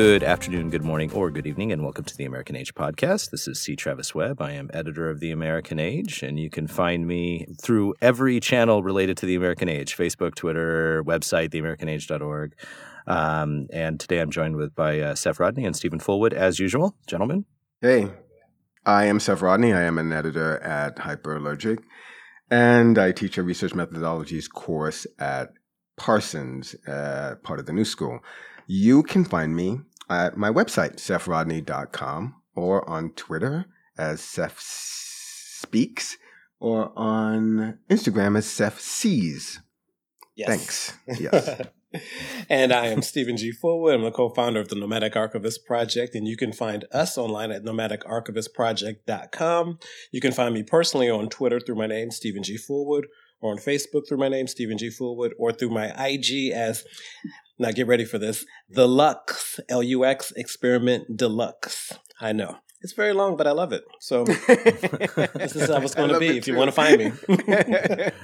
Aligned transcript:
Good 0.00 0.22
afternoon, 0.22 0.70
good 0.70 0.84
morning, 0.84 1.10
or 1.10 1.28
good 1.28 1.44
evening, 1.44 1.72
and 1.72 1.82
welcome 1.82 2.04
to 2.04 2.16
the 2.16 2.24
American 2.24 2.54
Age 2.54 2.72
podcast. 2.72 3.30
This 3.30 3.48
is 3.48 3.60
C. 3.60 3.74
Travis 3.74 4.14
Webb. 4.14 4.40
I 4.40 4.52
am 4.52 4.70
editor 4.72 5.10
of 5.10 5.18
the 5.18 5.32
American 5.32 5.80
Age, 5.80 6.22
and 6.22 6.38
you 6.38 6.50
can 6.50 6.68
find 6.68 7.04
me 7.04 7.48
through 7.60 7.96
every 8.00 8.38
channel 8.38 8.84
related 8.84 9.16
to 9.16 9.26
the 9.26 9.34
American 9.34 9.68
Age 9.68 9.96
Facebook, 9.96 10.36
Twitter, 10.36 11.02
website, 11.02 11.48
theamericanage.org. 11.48 12.54
Um, 13.08 13.66
and 13.72 13.98
today 13.98 14.20
I'm 14.20 14.30
joined 14.30 14.54
with 14.54 14.72
by 14.72 15.00
uh, 15.00 15.16
Seph 15.16 15.40
Rodney 15.40 15.64
and 15.64 15.74
Steven 15.74 15.98
Fullwood, 15.98 16.32
as 16.32 16.60
usual. 16.60 16.94
Gentlemen. 17.08 17.44
Hey, 17.80 18.08
I 18.86 19.06
am 19.06 19.18
Seph 19.18 19.42
Rodney. 19.42 19.72
I 19.72 19.82
am 19.82 19.98
an 19.98 20.12
editor 20.12 20.60
at 20.60 20.94
Hyperallergic, 20.98 21.80
and 22.52 22.98
I 22.98 23.10
teach 23.10 23.36
a 23.36 23.42
research 23.42 23.72
methodologies 23.72 24.48
course 24.48 25.08
at 25.18 25.54
Parsons, 25.96 26.76
uh, 26.86 27.34
part 27.42 27.58
of 27.58 27.66
the 27.66 27.72
New 27.72 27.84
School. 27.84 28.20
You 28.70 29.02
can 29.02 29.24
find 29.24 29.56
me 29.56 29.80
at 30.10 30.36
my 30.36 30.50
website, 30.50 30.96
sephrodney.com, 30.96 32.34
or 32.54 32.86
on 32.86 33.12
Twitter 33.12 33.64
as 33.96 34.20
Seph 34.20 34.60
Speaks, 34.60 36.18
or 36.60 36.92
on 36.94 37.78
Instagram 37.88 38.36
as 38.36 38.44
Seph 38.44 38.78
Sees. 38.78 39.62
Yes. 40.36 40.48
Thanks. 40.48 40.92
Yes. 41.18 41.62
and 42.50 42.74
I 42.74 42.88
am 42.88 43.00
Steven 43.00 43.38
G. 43.38 43.52
Fullwood. 43.52 43.94
I'm 43.94 44.02
the 44.02 44.10
co-founder 44.10 44.60
of 44.60 44.68
the 44.68 44.76
Nomadic 44.76 45.16
Archivist 45.16 45.64
Project, 45.64 46.14
and 46.14 46.28
you 46.28 46.36
can 46.36 46.52
find 46.52 46.84
us 46.92 47.16
online 47.16 47.50
at 47.50 47.64
nomadicarchivistproject.com. 47.64 49.78
You 50.12 50.20
can 50.20 50.32
find 50.32 50.52
me 50.52 50.62
personally 50.62 51.08
on 51.08 51.30
Twitter 51.30 51.58
through 51.58 51.76
my 51.76 51.86
name, 51.86 52.10
Steven 52.10 52.42
G. 52.42 52.58
Fullwood, 52.58 53.04
or 53.40 53.52
on 53.52 53.58
Facebook 53.58 54.08
through 54.08 54.18
my 54.18 54.28
name, 54.28 54.46
Steven 54.46 54.78
G. 54.78 54.88
Fullwood, 54.88 55.32
or 55.38 55.52
through 55.52 55.70
my 55.70 55.88
IG 56.06 56.52
as 56.52 56.84
now 57.58 57.70
get 57.70 57.86
ready 57.86 58.04
for 58.04 58.18
this. 58.18 58.44
The 58.68 58.86
Lux, 58.86 59.60
L-U-X, 59.68 60.32
Experiment 60.36 61.16
Deluxe. 61.16 61.92
I 62.20 62.32
know. 62.32 62.56
It's 62.80 62.92
very 62.92 63.12
long, 63.12 63.36
but 63.36 63.46
I 63.46 63.50
love 63.50 63.72
it. 63.72 63.84
So 64.00 64.24
this 64.24 65.56
is 65.56 65.68
how 65.68 65.80
it's 65.80 65.94
going 65.94 66.10
to 66.10 66.18
be 66.18 66.38
if 66.38 66.46
you 66.46 66.54
want 66.54 66.68
to 66.68 66.72
find 66.72 66.98
me. 66.98 67.12
it 67.28 68.14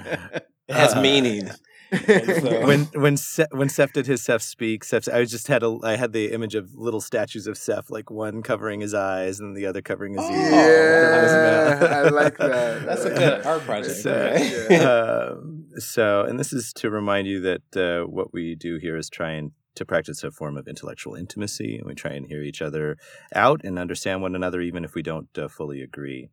has 0.69 0.93
uh, 0.93 1.01
meaning. 1.01 1.49
So. 1.91 2.65
when 2.65 2.85
when 2.93 3.17
Se- 3.17 3.47
when 3.51 3.69
Seph 3.69 3.93
did 3.93 4.07
his 4.07 4.21
Seph 4.21 4.41
speak, 4.41 4.83
Seph, 4.83 5.07
I 5.07 5.25
just 5.25 5.47
had 5.47 5.63
a 5.63 5.77
I 5.83 5.95
had 5.95 6.13
the 6.13 6.31
image 6.31 6.55
of 6.55 6.73
little 6.75 7.01
statues 7.01 7.47
of 7.47 7.57
Seph, 7.57 7.89
like 7.89 8.09
one 8.09 8.41
covering 8.41 8.81
his 8.81 8.93
eyes 8.93 9.39
and 9.39 9.55
the 9.55 9.65
other 9.65 9.81
covering 9.81 10.15
his 10.15 10.23
ears. 10.29 10.51
Yeah, 10.51 12.03
I 12.05 12.09
like 12.09 12.37
that. 12.37 12.85
That's 12.85 13.05
a 13.05 13.09
good 13.09 13.45
art 13.45 13.61
project. 13.61 13.95
So, 13.97 14.11
okay. 14.11 14.83
uh, 14.83 15.35
so, 15.77 16.25
and 16.25 16.39
this 16.39 16.53
is 16.53 16.73
to 16.73 16.89
remind 16.89 17.27
you 17.27 17.41
that 17.41 17.77
uh, 17.77 18.07
what 18.07 18.33
we 18.33 18.55
do 18.55 18.77
here 18.77 18.97
is 18.97 19.09
try 19.09 19.31
and 19.31 19.51
to 19.75 19.85
practice 19.85 20.23
a 20.23 20.31
form 20.31 20.57
of 20.57 20.67
intellectual 20.67 21.15
intimacy. 21.15 21.77
And 21.77 21.85
we 21.85 21.95
try 21.95 22.11
and 22.11 22.25
hear 22.27 22.41
each 22.41 22.61
other 22.61 22.97
out 23.33 23.61
and 23.63 23.77
understand 23.77 24.21
one 24.21 24.35
another, 24.35 24.61
even 24.61 24.83
if 24.83 24.95
we 24.95 25.01
don't 25.01 25.37
uh, 25.37 25.47
fully 25.47 25.81
agree. 25.81 26.29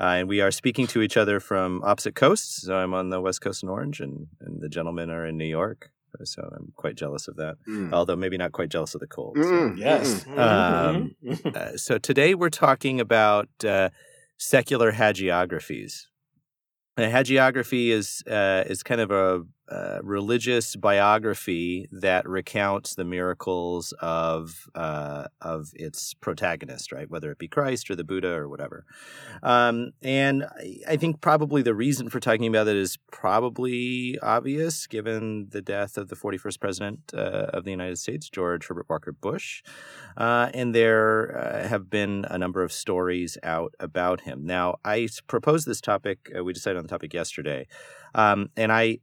Uh, 0.00 0.16
and 0.18 0.28
we 0.28 0.40
are 0.40 0.50
speaking 0.50 0.86
to 0.88 1.02
each 1.02 1.16
other 1.16 1.40
from 1.40 1.82
opposite 1.84 2.14
coasts. 2.14 2.62
So 2.62 2.76
I'm 2.76 2.94
on 2.94 3.10
the 3.10 3.20
West 3.20 3.40
Coast 3.40 3.62
in 3.62 3.68
Orange, 3.68 4.00
and, 4.00 4.28
and 4.40 4.60
the 4.60 4.68
gentlemen 4.68 5.10
are 5.10 5.26
in 5.26 5.36
New 5.36 5.46
York. 5.46 5.90
So 6.24 6.42
I'm 6.56 6.72
quite 6.76 6.96
jealous 6.96 7.28
of 7.28 7.36
that, 7.36 7.56
mm. 7.68 7.92
although 7.92 8.16
maybe 8.16 8.38
not 8.38 8.52
quite 8.52 8.70
jealous 8.70 8.94
of 8.94 9.00
the 9.00 9.06
cold. 9.06 9.36
Mm. 9.36 9.72
So. 9.72 9.74
Yes. 9.76 10.26
Um, 10.28 11.14
uh, 11.54 11.76
so 11.76 11.98
today 11.98 12.34
we're 12.34 12.48
talking 12.48 13.00
about 13.00 13.48
uh, 13.64 13.90
secular 14.38 14.92
hagiographies. 14.92 16.06
A 16.96 17.02
hagiography 17.02 17.88
is 17.90 18.22
uh, 18.26 18.64
is 18.66 18.82
kind 18.82 19.02
of 19.02 19.10
a 19.10 19.42
uh, 19.68 19.98
religious 20.02 20.76
biography 20.76 21.88
that 21.90 22.28
recounts 22.28 22.94
the 22.94 23.04
miracles 23.04 23.92
of 24.00 24.68
uh, 24.76 25.26
of 25.40 25.72
its 25.74 26.14
protagonist, 26.14 26.92
right? 26.92 27.10
Whether 27.10 27.32
it 27.32 27.38
be 27.38 27.48
Christ 27.48 27.90
or 27.90 27.96
the 27.96 28.04
Buddha 28.04 28.28
or 28.28 28.48
whatever. 28.48 28.84
Um, 29.42 29.90
and 30.02 30.44
I, 30.44 30.78
I, 30.90 30.96
think 30.96 31.20
probably 31.20 31.62
the 31.62 31.74
reason 31.74 32.08
for 32.10 32.20
talking 32.20 32.46
about 32.46 32.68
it 32.68 32.76
is 32.76 32.96
probably 33.10 34.16
obvious, 34.22 34.86
given 34.86 35.48
the 35.50 35.62
death 35.62 35.98
of 35.98 36.08
the 36.08 36.16
41st 36.16 36.60
president 36.60 37.00
uh, 37.12 37.50
of 37.52 37.64
the 37.64 37.70
United 37.70 37.98
States, 37.98 38.30
George 38.30 38.68
Herbert 38.68 38.86
Walker 38.88 39.12
Bush. 39.12 39.64
Uh, 40.16 40.48
and 40.54 40.74
there 40.74 41.36
uh, 41.36 41.66
have 41.66 41.90
been 41.90 42.24
a 42.30 42.38
number 42.38 42.62
of 42.62 42.72
stories 42.72 43.36
out 43.42 43.74
about 43.80 44.20
him. 44.20 44.46
Now, 44.46 44.76
I 44.84 45.08
proposed 45.26 45.66
this 45.66 45.80
topic. 45.80 46.30
we 46.42 46.52
decided 46.52 46.78
on 46.78 46.84
the 46.84 46.88
topic 46.88 47.12
yesterday. 47.12 47.66
Um, 48.14 48.48
and 48.56 48.72
I 48.72 49.00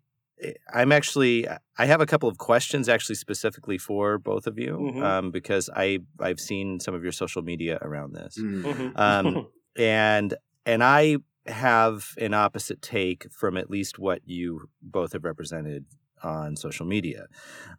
I'm 0.73 0.91
actually 0.91 1.47
I 1.77 1.85
have 1.85 2.01
a 2.01 2.05
couple 2.05 2.29
of 2.29 2.37
questions 2.37 2.89
actually 2.89 3.15
specifically 3.15 3.77
for 3.77 4.17
both 4.17 4.47
of 4.47 4.57
you 4.57 4.77
mm-hmm. 4.77 5.03
um, 5.03 5.31
because 5.31 5.69
I 5.75 5.99
I've 6.19 6.39
seen 6.39 6.79
some 6.79 6.93
of 6.93 7.03
your 7.03 7.11
social 7.11 7.41
media 7.41 7.77
around 7.81 8.13
this, 8.13 8.37
mm. 8.37 8.63
mm-hmm. 8.63 8.97
um, 8.99 9.47
and 9.77 10.33
and 10.65 10.83
I 10.83 11.17
have 11.45 12.13
an 12.17 12.33
opposite 12.33 12.81
take 12.81 13.27
from 13.31 13.57
at 13.57 13.69
least 13.69 13.99
what 13.99 14.21
you 14.25 14.69
both 14.81 15.13
have 15.13 15.25
represented 15.25 15.85
on 16.23 16.55
social 16.55 16.85
media, 16.85 17.25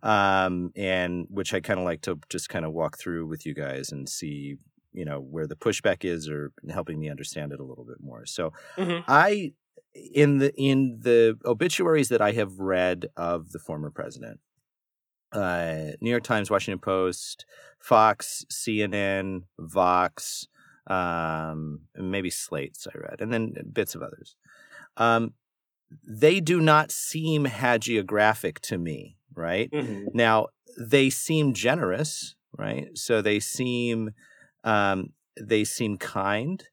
um, 0.03 0.71
and 0.77 1.27
which 1.31 1.55
I 1.55 1.61
kind 1.61 1.81
of 1.81 1.85
like 1.87 2.03
to 2.03 2.19
just 2.29 2.49
kind 2.49 2.65
of 2.65 2.73
walk 2.73 2.99
through 2.99 3.27
with 3.27 3.47
you 3.47 3.55
guys 3.55 3.91
and 3.91 4.09
see 4.09 4.57
you 4.93 5.05
know 5.05 5.19
where 5.19 5.47
the 5.47 5.57
pushback 5.57 6.05
is 6.05 6.29
or 6.29 6.53
helping 6.71 6.99
me 6.99 7.11
understand 7.11 7.53
it 7.53 7.61
a 7.61 7.65
little 7.65 7.85
bit 7.85 8.01
more. 8.01 8.27
So 8.27 8.53
mm-hmm. 8.77 9.03
I 9.09 9.53
in 9.95 10.39
the 10.39 10.55
in 10.57 11.01
the 11.03 11.39
obituaries 11.45 12.09
that 12.09 12.21
I 12.21 12.33
have 12.33 12.59
read 12.59 13.07
of 13.17 13.53
the 13.53 13.59
former 13.59 13.91
president, 13.91 14.41
uh, 15.33 15.93
New 16.01 16.11
York 16.11 16.25
Times, 16.25 16.51
Washington 16.51 16.81
Post, 16.81 17.47
Fox, 17.79 18.45
CNN, 18.51 19.43
Vox, 19.59 20.49
um, 20.87 21.81
maybe 21.97 22.31
Slate's 22.31 22.87
I 22.87 22.99
read, 22.99 23.21
and 23.21 23.33
then 23.33 23.55
bits 23.73 23.95
of 23.95 24.03
others. 24.03 24.37
Um, 24.97 25.35
they 26.07 26.41
do 26.41 26.61
not 26.61 26.91
seem 26.91 27.45
hagiographic 27.47 28.59
to 28.61 28.79
me, 28.79 29.17
right? 29.35 29.71
Mm-hmm. 29.71 30.07
Now 30.15 30.49
they 30.79 31.11
seem 31.11 31.53
generous, 31.53 32.35
right? 32.57 32.89
So 32.95 33.23
they 33.23 33.41
seem 33.41 34.13
um, 34.65 35.13
they 35.41 35.65
seem 35.65 35.99
kind 35.99 36.65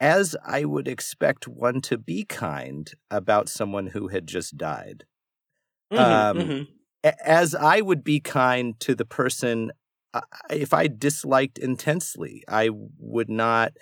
as 0.00 0.36
I 0.44 0.64
would 0.64 0.88
expect 0.88 1.48
one 1.48 1.80
to 1.82 1.98
be 1.98 2.24
kind 2.24 2.90
about 3.10 3.48
someone 3.48 3.88
who 3.88 4.08
had 4.08 4.26
just 4.26 4.56
died. 4.56 5.04
Mm-hmm, 5.92 6.38
um, 6.40 6.48
mm-hmm. 6.48 7.10
As 7.24 7.54
I 7.54 7.80
would 7.80 8.02
be 8.02 8.20
kind 8.20 8.78
to 8.80 8.94
the 8.94 9.04
person 9.04 9.72
uh, 10.14 10.20
if 10.48 10.72
I 10.72 10.86
disliked 10.86 11.58
intensely, 11.58 12.44
I 12.48 12.70
would 12.72 13.28
not 13.28 13.72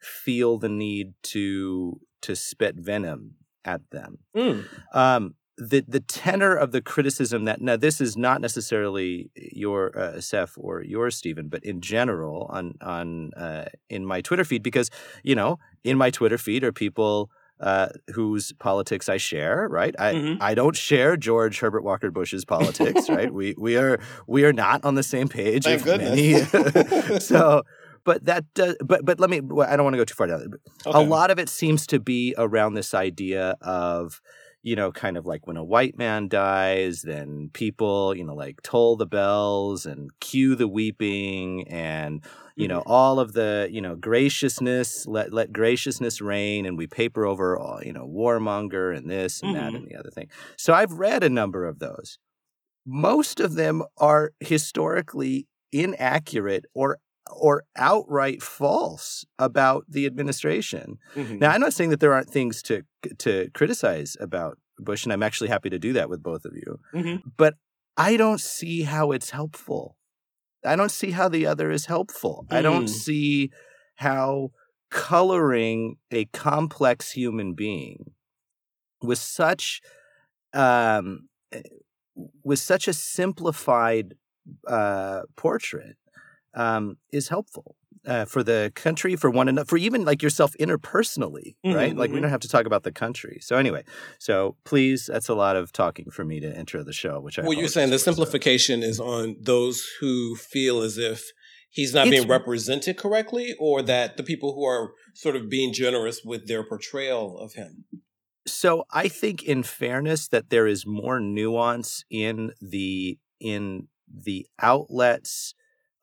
feel 0.00 0.58
the 0.58 0.68
need 0.68 1.12
to 1.22 2.00
to 2.22 2.34
spit 2.34 2.76
venom 2.76 3.34
at 3.64 3.82
them. 3.90 4.18
Mm. 4.34 4.64
Um, 4.94 5.34
the 5.56 5.84
the 5.86 6.00
tenor 6.00 6.54
of 6.54 6.72
the 6.72 6.82
criticism 6.82 7.44
that 7.44 7.60
now 7.60 7.76
this 7.76 8.00
is 8.00 8.16
not 8.16 8.40
necessarily 8.40 9.30
your 9.34 9.96
uh, 9.98 10.20
Seph 10.20 10.54
or 10.56 10.82
your 10.82 11.10
Steven, 11.10 11.48
but 11.48 11.64
in 11.64 11.80
general 11.80 12.46
on 12.50 12.74
on 12.80 13.32
uh, 13.34 13.66
in 13.88 14.04
my 14.04 14.20
Twitter 14.20 14.44
feed 14.44 14.62
because 14.62 14.90
you 15.22 15.34
know 15.34 15.58
in 15.84 15.96
my 15.96 16.10
Twitter 16.10 16.38
feed 16.38 16.64
are 16.64 16.72
people 16.72 17.30
uh, 17.60 17.88
whose 18.12 18.52
politics 18.54 19.08
I 19.08 19.16
share, 19.16 19.68
right? 19.70 19.94
I 19.98 20.14
mm-hmm. 20.14 20.42
I 20.42 20.54
don't 20.54 20.76
share 20.76 21.16
George 21.16 21.60
Herbert 21.60 21.84
Walker 21.84 22.10
Bush's 22.10 22.44
politics, 22.44 23.08
right? 23.08 23.32
we 23.34 23.54
we 23.56 23.76
are 23.76 24.00
we 24.26 24.44
are 24.44 24.52
not 24.52 24.84
on 24.84 24.96
the 24.96 25.02
same 25.02 25.28
page. 25.28 25.64
Thank 25.64 25.84
goodness. 25.84 26.52
Many, 26.52 27.18
so 27.20 27.62
but 28.04 28.24
that 28.24 28.44
does, 28.54 28.76
but 28.84 29.04
but 29.04 29.20
let 29.20 29.30
me 29.30 29.38
I 29.38 29.76
don't 29.76 29.84
want 29.84 29.94
to 29.94 29.98
go 29.98 30.04
too 30.04 30.14
far 30.14 30.26
down. 30.26 30.54
Okay. 30.86 30.98
A 30.98 31.00
lot 31.00 31.30
of 31.30 31.38
it 31.38 31.48
seems 31.48 31.86
to 31.88 32.00
be 32.00 32.34
around 32.36 32.74
this 32.74 32.92
idea 32.92 33.56
of 33.60 34.20
you 34.64 34.74
know, 34.74 34.90
kind 34.90 35.18
of 35.18 35.26
like 35.26 35.46
when 35.46 35.58
a 35.58 35.62
white 35.62 35.98
man 35.98 36.26
dies, 36.26 37.02
then 37.02 37.50
people, 37.52 38.16
you 38.16 38.24
know, 38.24 38.34
like 38.34 38.62
toll 38.62 38.96
the 38.96 39.04
bells 39.04 39.84
and 39.84 40.10
cue 40.20 40.54
the 40.54 40.66
weeping 40.66 41.68
and, 41.68 42.24
you 42.56 42.66
know, 42.66 42.80
mm-hmm. 42.80 42.90
all 42.90 43.20
of 43.20 43.34
the, 43.34 43.68
you 43.70 43.82
know, 43.82 43.94
graciousness, 43.94 45.06
let, 45.06 45.34
let 45.34 45.52
graciousness 45.52 46.22
reign 46.22 46.64
and 46.64 46.78
we 46.78 46.86
paper 46.86 47.26
over, 47.26 47.58
all, 47.58 47.84
you 47.84 47.92
know, 47.92 48.06
warmonger 48.06 48.96
and 48.96 49.10
this 49.10 49.42
and 49.42 49.54
mm-hmm. 49.54 49.64
that 49.66 49.74
and 49.74 49.86
the 49.86 49.96
other 49.96 50.10
thing. 50.10 50.30
So 50.56 50.72
I've 50.72 50.92
read 50.92 51.22
a 51.22 51.28
number 51.28 51.66
of 51.66 51.78
those. 51.78 52.18
Most 52.86 53.40
of 53.40 53.56
them 53.56 53.82
are 53.98 54.32
historically 54.40 55.46
inaccurate 55.72 56.64
or 56.72 57.00
or 57.30 57.64
outright 57.76 58.42
false 58.42 59.24
about 59.38 59.84
the 59.88 60.06
administration. 60.06 60.98
Mm-hmm. 61.14 61.38
Now, 61.38 61.50
I'm 61.50 61.60
not 61.60 61.72
saying 61.72 61.90
that 61.90 62.00
there 62.00 62.12
aren't 62.12 62.30
things 62.30 62.62
to 62.64 62.82
to 63.18 63.50
criticize 63.54 64.16
about 64.20 64.58
Bush, 64.78 65.04
and 65.04 65.12
I'm 65.12 65.22
actually 65.22 65.48
happy 65.48 65.70
to 65.70 65.78
do 65.78 65.92
that 65.94 66.08
with 66.08 66.22
both 66.22 66.44
of 66.44 66.52
you. 66.54 66.80
Mm-hmm. 66.94 67.28
But 67.36 67.54
I 67.96 68.16
don't 68.16 68.40
see 68.40 68.82
how 68.82 69.12
it's 69.12 69.30
helpful. 69.30 69.96
I 70.64 70.76
don't 70.76 70.90
see 70.90 71.10
how 71.10 71.28
the 71.28 71.46
other 71.46 71.70
is 71.70 71.86
helpful. 71.86 72.46
Mm. 72.48 72.56
I 72.56 72.62
don't 72.62 72.86
mm. 72.86 72.88
see 72.88 73.50
how 73.96 74.50
coloring 74.90 75.96
a 76.10 76.24
complex 76.26 77.12
human 77.12 77.54
being 77.54 78.12
with 79.02 79.18
such 79.18 79.80
um, 80.52 81.28
eh, 81.52 81.62
with 82.42 82.58
such 82.58 82.88
a 82.88 82.92
simplified 82.92 84.14
uh, 84.68 85.22
portrait 85.36 85.96
um, 86.54 86.96
is 87.12 87.28
helpful 87.28 87.76
uh, 88.06 88.24
for 88.26 88.42
the 88.42 88.70
country, 88.74 89.16
for 89.16 89.30
one 89.30 89.48
another, 89.48 89.64
for 89.66 89.78
even 89.78 90.04
like 90.04 90.22
yourself 90.22 90.54
interpersonally, 90.60 91.56
Mhm, 91.64 91.74
right? 91.74 91.96
Like 91.96 92.10
we 92.10 92.18
mhm. 92.18 92.22
don't 92.22 92.30
have 92.30 92.40
to 92.40 92.48
talk 92.48 92.66
about 92.66 92.82
the 92.82 92.92
country. 92.92 93.38
So 93.40 93.56
anyway, 93.56 93.84
so 94.18 94.56
please, 94.64 95.06
that's 95.10 95.28
a 95.28 95.34
lot 95.34 95.56
of 95.56 95.72
talking 95.72 96.10
for 96.10 96.24
me 96.24 96.38
to 96.40 96.54
enter 96.56 96.84
the 96.84 96.92
show, 96.92 97.18
which 97.20 97.38
I 97.38 97.42
Well, 97.42 97.54
you're 97.54 97.68
saying 97.68 97.90
the 97.90 97.96
for, 97.96 98.04
so. 98.04 98.12
simplification 98.12 98.82
is 98.82 99.00
on 99.00 99.36
those 99.40 99.86
who 100.00 100.36
feel 100.36 100.82
as 100.82 100.98
if 100.98 101.24
he's 101.70 101.94
not 101.94 102.06
It's- 102.06 102.20
being 102.20 102.30
represented 102.30 102.96
correctly, 102.98 103.54
or 103.58 103.80
that 103.82 104.16
the 104.18 104.22
people 104.22 104.54
who 104.54 104.64
are 104.64 104.92
sort 105.14 105.34
of 105.36 105.48
being 105.48 105.72
generous 105.72 106.20
with 106.24 106.46
their 106.46 106.62
portrayal 106.62 107.38
of 107.38 107.54
him. 107.54 107.84
So 108.46 108.84
I 108.92 109.08
think, 109.08 109.42
in 109.42 109.62
fairness, 109.62 110.28
that 110.28 110.50
there 110.50 110.66
is 110.66 110.84
more 110.86 111.18
nuance 111.20 112.04
in 112.10 112.52
the 112.60 113.18
in 113.40 113.88
the 114.06 114.46
outlets 114.60 115.54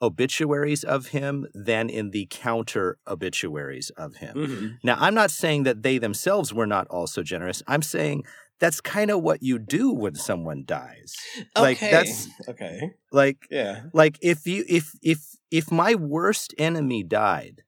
obituaries 0.01 0.83
of 0.83 1.07
him 1.07 1.47
than 1.53 1.89
in 1.89 2.11
the 2.11 2.27
counter 2.29 2.97
obituaries 3.07 3.89
of 3.91 4.15
him. 4.15 4.35
Mhm. 4.35 4.77
Now, 4.83 4.97
I'm 4.99 5.13
not 5.13 5.31
saying 5.31 5.63
that 5.63 5.83
they 5.83 5.97
themselves 5.97 6.53
were 6.53 6.67
not 6.67 6.87
also 6.87 7.21
generous. 7.23 7.61
I'm 7.67 7.81
saying 7.81 8.23
that's 8.59 8.81
kind 8.81 9.09
of 9.11 9.21
what 9.21 9.41
you 9.41 9.57
do 9.59 9.91
when 9.91 10.15
someone 10.15 10.63
dies. 10.65 11.15
Like, 11.55 11.79
that's- 11.79 12.27
okay. 12.47 12.93
Like 13.11 13.37
Yeah. 13.49 13.83
like 13.93 14.17
if 14.21 14.45
you 14.47 14.63
if 14.67 14.91
if 15.01 15.19
if 15.49 15.71
my 15.71 15.95
worst 15.95 16.53
enemy 16.57 17.03
died, 17.03 17.63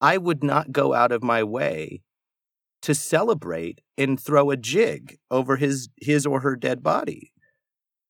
I 0.00 0.18
would 0.18 0.42
not 0.44 0.72
go 0.72 0.94
out 0.94 1.12
of 1.12 1.22
my 1.22 1.42
way 1.42 2.02
to 2.82 2.94
celebrate 2.94 3.80
and 3.96 4.20
throw 4.20 4.50
a 4.50 4.56
jig 4.56 5.18
over 5.30 5.56
his 5.56 5.88
his 6.00 6.26
or 6.26 6.40
her 6.40 6.56
dead 6.56 6.82
body. 6.82 7.32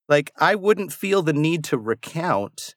Like 0.09 0.31
I 0.37 0.55
wouldn't 0.55 0.91
feel 0.93 1.21
the 1.21 1.33
need 1.33 1.63
to 1.65 1.77
recount 1.77 2.73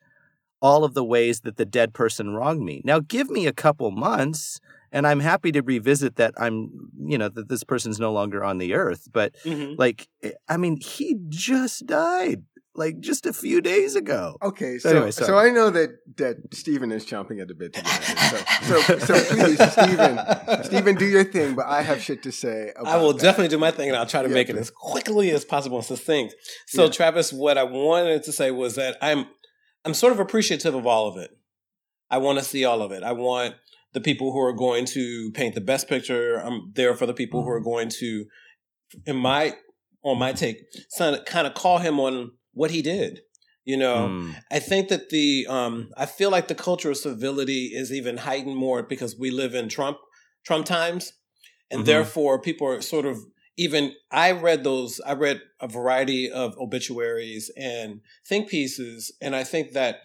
all 0.63 0.85
of 0.85 0.95
the 0.95 1.05
ways 1.05 1.41
that 1.41 1.57
the 1.57 1.65
dead 1.65 1.93
person 1.95 2.35
wronged 2.35 2.63
me. 2.63 2.83
Now 2.85 3.01
give 3.01 3.31
me 3.31 3.47
a 3.47 3.53
couple 3.53 3.91
months 3.91 4.61
and 4.93 5.07
I'm 5.07 5.21
happy 5.21 5.53
to 5.53 5.61
revisit 5.63 6.17
that 6.17 6.35
I'm 6.37 6.91
you 7.03 7.17
know 7.17 7.29
that 7.29 7.49
this 7.49 7.65
person's 7.65 7.99
no 8.01 8.13
longer 8.13 8.45
on 8.45 8.59
the 8.59 8.75
earth, 8.75 9.09
but 9.13 9.35
Mhm. 9.45 9.77
like 9.79 10.09
eh, 10.23 10.33
I 10.49 10.57
mean 10.57 10.77
he 10.81 11.17
just 11.29 11.87
died 11.87 12.43
like 12.75 13.01
just 13.01 13.27
a 13.27 13.33
few 13.33 13.61
days 13.61 13.97
ago. 13.97 14.37
Okay, 14.43 14.79
So 14.79 14.89
so 14.89 14.97
anyway, 14.97 15.11
so. 15.11 15.37
I 15.39 15.51
know 15.51 15.71
that 15.71 15.91
that 16.17 16.37
Steven 16.55 16.93
is 16.93 17.05
chomping 17.05 17.41
at 17.41 17.49
the 17.49 17.55
bit 17.55 17.73
to 17.75 17.83
get 17.83 18.11
at 18.11 18.31
this. 18.31 18.69
So, 18.69 18.81
so 18.83 18.99
so 19.09 19.25
please, 19.35 19.73
Steven, 19.73 20.19
Steven, 20.65 20.95
do 20.97 21.05
your 21.07 21.25
thing. 21.25 21.55
But 21.57 21.67
I 21.67 21.83
have 21.83 22.01
shit 22.03 22.23
to 22.25 22.33
say. 22.33 22.73
About 22.77 22.87
I 22.87 22.97
will 23.03 23.13
that. 23.13 23.23
definitely 23.23 23.49
do 23.49 23.59
my 23.59 23.71
thing 23.71 23.89
and 23.89 23.97
I'll 23.97 24.07
try 24.07 24.23
to 24.23 24.29
Yeah, 24.29 24.35
make 24.35 24.49
it 24.51 24.57
as 24.57 24.71
quickly 24.71 25.31
as 25.31 25.45
possible 25.45 25.79
and 25.79 25.87
succinct. 25.87 26.35
So 26.67 26.85
Yeah. 26.85 26.91
Travis, 26.91 27.33
what 27.33 27.59
I 27.59 27.65
wanted 27.65 28.23
to 28.25 28.33
say 28.33 28.51
was 28.53 28.77
that 28.77 28.97
I'm 29.03 29.27
I'm 29.85 29.95
sort 29.95 30.13
of 30.13 30.21
appreciative 30.21 30.75
of 30.75 30.87
all 30.87 31.09
of 31.09 31.17
it. 31.17 31.31
I 32.11 32.19
want 32.19 32.39
to 32.39 32.45
see 32.45 32.65
all 32.65 32.83
of 32.83 32.93
it. 32.93 33.03
I 33.03 33.13
want 33.13 33.55
the 33.93 34.01
people 34.01 34.33
who 34.33 34.41
are 34.41 34.53
going 34.53 34.85
to 34.87 35.31
paint 35.33 35.55
the 35.55 35.61
best 35.61 35.89
picture. 35.89 36.37
I'm 36.37 36.73
there 36.75 36.95
for 36.95 37.07
the 37.07 37.15
people 37.15 37.41
Mm-hmm. 37.41 37.49
who 37.49 37.55
are 37.55 37.61
going 37.61 37.89
to 38.01 38.25
in 39.07 39.17
my 39.17 39.55
on 40.03 40.19
my 40.19 40.33
take, 40.33 40.57
kind 40.99 41.47
of 41.47 41.55
call 41.55 41.79
him 41.79 42.01
on 42.01 42.33
what 42.53 42.71
he 42.71 42.83
did. 42.83 43.21
You 43.65 43.77
know, 43.77 44.09
Mm. 44.09 44.35
I 44.51 44.59
think 44.59 44.89
that 44.89 45.11
the 45.11 45.47
um, 45.49 45.91
I 45.97 46.07
feel 46.07 46.31
like 46.31 46.49
the 46.49 46.55
culture 46.55 46.91
of 46.91 46.97
civility 46.97 47.67
is 47.75 47.93
even 47.93 48.17
heightened 48.17 48.57
more 48.57 48.83
because 48.83 49.17
we 49.19 49.31
live 49.31 49.55
in 49.55 49.69
Trump 49.69 49.99
Trump 50.45 50.65
times, 50.67 51.13
and 51.71 51.83
Mhm. 51.83 51.87
therefore 51.87 52.41
people 52.41 52.67
are 52.67 52.81
sort 52.81 53.05
of 53.07 53.19
even. 53.65 53.95
I 54.11 54.29
read 54.33 54.65
those. 54.65 55.01
I 55.07 55.13
read 55.27 55.39
a 55.61 55.69
variety 55.69 56.31
of 56.31 56.57
obituaries 56.59 57.51
and 57.57 58.01
think 58.29 58.49
pieces, 58.49 59.13
and 59.21 59.35
I 59.37 59.45
think 59.45 59.73
that 59.73 59.97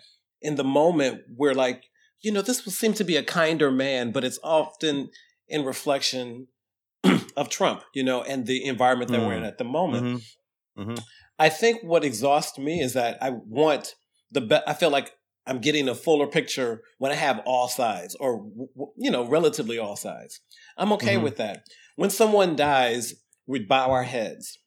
in 0.41 0.55
the 0.55 0.63
moment 0.63 1.21
we're 1.35 1.53
like, 1.65 1.83
you 2.21 2.31
know, 2.31 2.41
this 2.41 2.65
will 2.65 2.71
seem 2.81 2.93
to 2.95 3.03
be 3.03 3.17
a 3.17 3.23
kinder 3.23 3.71
man, 3.71 4.11
but 4.11 4.23
it's 4.23 4.39
often 4.43 5.09
in 5.47 5.63
reflection 5.65 6.47
of 7.37 7.49
Trump, 7.49 7.83
you 7.93 8.03
know, 8.03 8.21
and 8.23 8.45
the 8.45 8.65
environment 8.65 9.11
that 9.11 9.21
we're 9.21 9.33
in 9.33 9.43
Mm. 9.43 9.47
at 9.47 9.57
the 9.57 9.63
moment. 9.79 10.05
Mhm. 10.05 10.21
Mhm. 10.77 11.03
I 11.39 11.49
think 11.49 11.81
what 11.83 12.03
exhausts 12.03 12.57
me 12.57 12.79
is 12.81 12.93
that 12.93 13.17
I 13.21 13.29
want 13.29 13.95
the 14.31 14.41
be- 14.41 14.67
I 14.67 14.73
feel 14.73 14.89
like 14.89 15.11
I'm 15.47 15.59
getting 15.61 15.87
a 15.87 15.93
fuller 15.95 16.27
picture 16.27 16.81
when 16.97 17.11
I 17.11 17.15
have 17.15 17.39
all 17.45 17.67
sides 17.67 18.15
or 18.15 18.29
you 18.97 19.11
know 19.11 19.23
relatively 19.37 19.77
all 19.77 19.95
sides. 19.95 20.41
I'm 20.77 20.91
okay 20.93 21.15
Mhm. 21.17 21.23
with 21.23 21.37
that. 21.37 21.57
When 21.95 22.09
someone 22.09 22.55
dies, 22.55 23.13
we 23.47 23.59
bow 23.59 23.91
our 23.91 24.03
heads. 24.03 24.59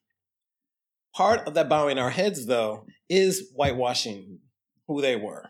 Part 1.15 1.47
of 1.47 1.53
that 1.55 1.69
bowing 1.69 1.97
our 1.97 2.11
heads 2.11 2.45
though 2.45 2.85
is 3.09 3.51
whitewashing 3.55 4.39
who 4.87 5.01
they 5.01 5.15
were. 5.15 5.49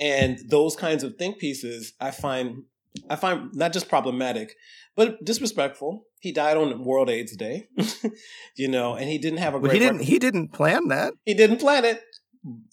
And 0.00 0.38
those 0.48 0.76
kinds 0.76 1.04
of 1.04 1.16
think 1.16 1.38
pieces 1.38 1.92
I 2.00 2.10
find 2.10 2.64
I 3.10 3.16
find 3.16 3.52
not 3.54 3.72
just 3.72 3.88
problematic, 3.88 4.54
but 4.96 5.24
disrespectful. 5.24 6.04
He 6.20 6.32
died 6.32 6.56
on 6.56 6.84
World 6.84 7.10
AIDS 7.10 7.36
Day, 7.36 7.68
you 8.56 8.68
know, 8.68 8.94
and 8.94 9.08
he 9.08 9.18
didn't 9.18 9.40
have 9.40 9.54
a 9.54 9.60
great. 9.60 9.74
he 9.74 9.78
didn't. 9.78 10.02
He 10.02 10.18
didn't 10.18 10.48
plan 10.48 10.88
that. 10.88 11.14
he 11.24 11.34
didn't 11.34 11.58
plan 11.58 11.84
it. 11.84 12.02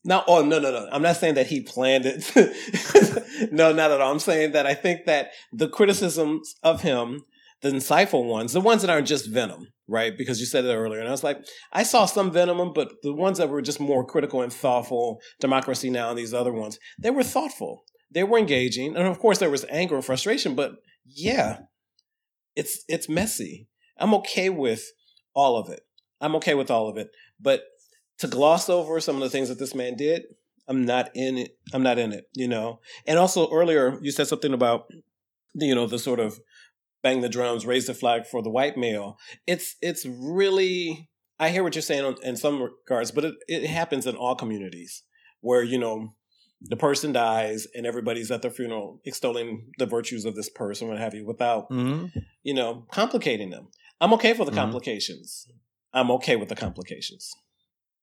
No, 0.04 0.24
oh 0.28 0.44
no, 0.44 0.60
no, 0.60 0.72
no. 0.72 0.90
I'm 0.92 1.02
not 1.02 1.16
saying 1.16 1.36
that 1.36 1.48
he 1.48 1.62
planned 1.62 2.06
it. 2.06 2.30
no, 3.52 3.72
not 3.72 3.92
at 3.92 4.02
all. 4.02 4.12
I'm 4.12 4.20
saying 4.20 4.52
that 4.52 4.66
I 4.66 4.74
think 4.74 5.06
that 5.06 5.32
the 5.54 5.70
criticisms 5.70 6.56
of 6.62 6.82
him, 6.82 7.24
the 7.62 7.70
insightful 7.70 8.26
ones, 8.26 8.54
the 8.54 8.62
ones 8.62 8.82
that 8.82 8.90
aren't 8.90 9.08
just 9.08 9.30
venom, 9.30 9.68
right? 9.88 10.18
Because 10.18 10.40
you 10.40 10.46
said 10.46 10.66
it 10.66 10.74
earlier, 10.74 11.00
and 11.00 11.08
I 11.08 11.12
was 11.12 11.24
like, 11.24 11.38
I 11.72 11.84
saw 11.84 12.06
some 12.06 12.32
venom, 12.32 12.74
but 12.74 12.92
the 13.04 13.14
ones 13.14 13.38
that 13.38 13.50
were 13.50 13.62
just 13.62 13.80
more 13.80 14.06
critical 14.06 14.42
and 14.42 14.52
thoughtful, 14.52 15.22
Democracy 15.40 15.90
Now, 15.90 16.10
and 16.10 16.18
these 16.18 16.34
other 16.34 16.54
ones, 16.54 16.80
they 17.00 17.12
were 17.12 17.24
thoughtful. 17.24 17.84
They 18.14 18.24
were 18.24 18.40
engaging, 18.40 18.96
and 18.96 19.08
of 19.08 19.20
course, 19.20 19.38
there 19.38 19.50
was 19.50 19.66
anger 19.70 19.96
and 19.96 20.06
frustration. 20.06 20.56
But 20.56 20.74
yeah, 21.06 21.60
it's 22.56 22.84
it's 22.88 23.08
messy. 23.08 23.68
I'm 23.98 24.14
okay 24.16 24.50
with 24.50 24.84
all 25.34 25.56
of 25.58 25.70
it. 25.70 25.82
I'm 26.20 26.36
okay 26.36 26.54
with 26.54 26.70
all 26.70 26.90
of 26.90 26.98
it, 26.98 27.10
but 27.40 27.64
to 28.20 28.28
gloss 28.28 28.70
over 28.70 29.00
some 29.00 29.16
of 29.16 29.22
the 29.22 29.30
things 29.30 29.50
that 29.50 29.60
this 29.60 29.74
man 29.74 29.96
did, 29.96 30.24
I'm 30.68 30.86
not 30.86 31.10
in 31.16 31.38
it. 31.38 31.58
I'm 31.74 31.84
not 31.84 31.98
in 31.98 32.12
it, 32.12 32.26
you 32.36 32.48
know. 32.48 32.80
And 33.08 33.18
also 33.18 33.52
earlier, 33.52 33.98
you 34.02 34.12
said 34.12 34.28
something 34.28 34.54
about, 34.54 34.86
you 35.54 35.74
know, 35.74 35.88
the 35.88 35.98
sort 35.98 36.20
of 36.20 36.40
bang 37.04 37.22
the 37.22 37.30
drums, 37.30 37.66
raise 37.66 37.88
the 37.88 37.94
flag 37.94 38.26
for 38.26 38.42
the 38.42 38.50
white 38.50 38.78
male. 38.78 39.18
It's 39.48 39.76
it's 39.82 40.06
really. 40.06 41.10
I 41.40 41.50
hear 41.50 41.64
what 41.64 41.74
you're 41.74 41.82
saying 41.82 42.18
in 42.22 42.36
some 42.38 42.62
regards, 42.62 43.10
but 43.12 43.26
it, 43.26 43.36
it 43.48 43.66
happens 43.68 44.06
in 44.06 44.16
all 44.16 44.36
communities 44.36 45.04
where 45.40 45.64
you 45.64 45.80
know 45.80 46.14
the 46.62 46.78
person 46.78 47.12
dies 47.12 47.66
and 47.74 47.88
everybody's 47.88 48.30
at 48.30 48.44
their 48.44 48.52
funeral 48.52 49.02
extolling 49.06 49.72
the 49.80 49.88
virtues 49.88 50.24
of 50.26 50.36
this 50.36 50.50
person, 50.50 50.88
what 50.88 51.00
have 51.00 51.16
you, 51.16 51.26
without 51.26 51.66
hmm 51.70 52.06
you 52.44 52.54
know 52.54 52.86
complicating 52.92 53.50
them. 53.50 53.70
I'm 54.00 54.14
okay 54.14 54.34
for 54.34 54.46
the 54.46 54.52
Mhm. 54.52 54.56
complications. 54.56 55.48
I'm 55.94 56.12
okay 56.12 56.36
with 56.36 56.50
the 56.50 56.56
complications. 56.56 57.32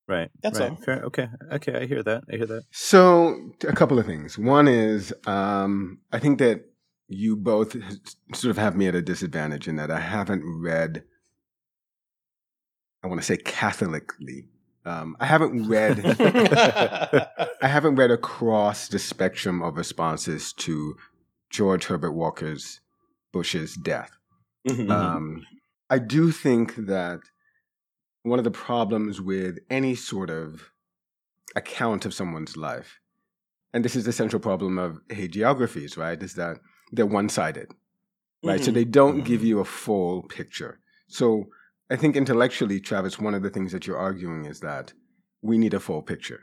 Right. 0.08 0.30
That's 0.42 0.58
right. 0.58 0.70
all. 0.70 0.76
Fair. 0.76 1.02
Okay. 1.04 1.28
Okay. 1.52 1.74
I 1.74 1.86
hear 1.86 2.02
that. 2.02 2.24
I 2.32 2.36
hear 2.36 2.46
that. 2.46 2.62
So, 2.70 3.52
a 3.66 3.72
couple 3.74 3.98
of 3.98 4.06
things. 4.06 4.38
One 4.38 4.66
is, 4.66 5.12
um, 5.26 5.98
I 6.12 6.18
think 6.18 6.38
that 6.38 6.62
you 7.08 7.36
both 7.36 7.72
sort 8.34 8.50
of 8.50 8.58
have 8.58 8.76
me 8.76 8.86
at 8.86 8.94
a 8.94 9.02
disadvantage 9.02 9.66
in 9.66 9.76
that 9.76 9.90
I 9.90 10.00
haven't 10.00 10.42
read, 10.44 11.04
I 13.02 13.06
want 13.06 13.20
to 13.20 13.26
say 13.26 13.38
Catholically. 13.38 14.46
Um, 14.84 15.16
I 15.18 15.26
haven't 15.26 15.68
read, 15.68 16.00
I 17.62 17.66
haven't 17.66 17.96
read 17.96 18.10
across 18.10 18.88
the 18.88 18.98
spectrum 18.98 19.62
of 19.62 19.76
responses 19.76 20.52
to 20.54 20.96
George 21.50 21.86
Herbert 21.86 22.12
Walker's 22.12 22.80
Bush's 23.32 23.74
death. 23.74 24.10
Mhm. 24.66 24.90
Um, 24.90 25.46
I 25.90 25.98
do 25.98 26.30
think 26.30 26.76
that 26.76 27.20
one 28.22 28.38
of 28.38 28.44
the 28.44 28.50
problems 28.50 29.20
with 29.20 29.58
any 29.70 29.94
sort 29.94 30.30
of 30.30 30.70
account 31.56 32.04
of 32.04 32.14
someone's 32.14 32.56
life, 32.56 33.00
and 33.72 33.84
this 33.84 33.96
is 33.96 34.04
the 34.04 34.12
central 34.12 34.40
problem 34.40 34.78
of 34.78 35.00
hagiographies, 35.08 35.96
right, 35.96 36.22
is 36.22 36.34
that 36.34 36.58
they're 36.92 37.06
one 37.06 37.28
sided, 37.28 37.68
right? 38.44 38.62
So 38.64 38.70
Mhm. 38.70 38.74
they 38.74 38.84
don't 38.84 39.24
give 39.24 39.40
Mhm. 39.42 39.46
you 39.46 39.60
a 39.60 39.64
full 39.64 40.22
picture. 40.22 40.80
So 41.08 41.46
I 41.90 41.96
think 41.96 42.16
intellectually, 42.16 42.80
Travis, 42.80 43.18
one 43.18 43.34
of 43.34 43.42
the 43.42 43.50
things 43.50 43.72
that 43.72 43.86
you're 43.86 43.96
arguing 43.98 44.44
is 44.44 44.60
that 44.60 44.92
we 45.42 45.56
need 45.58 45.74
a 45.74 45.80
full 45.80 46.02
picture. 46.02 46.40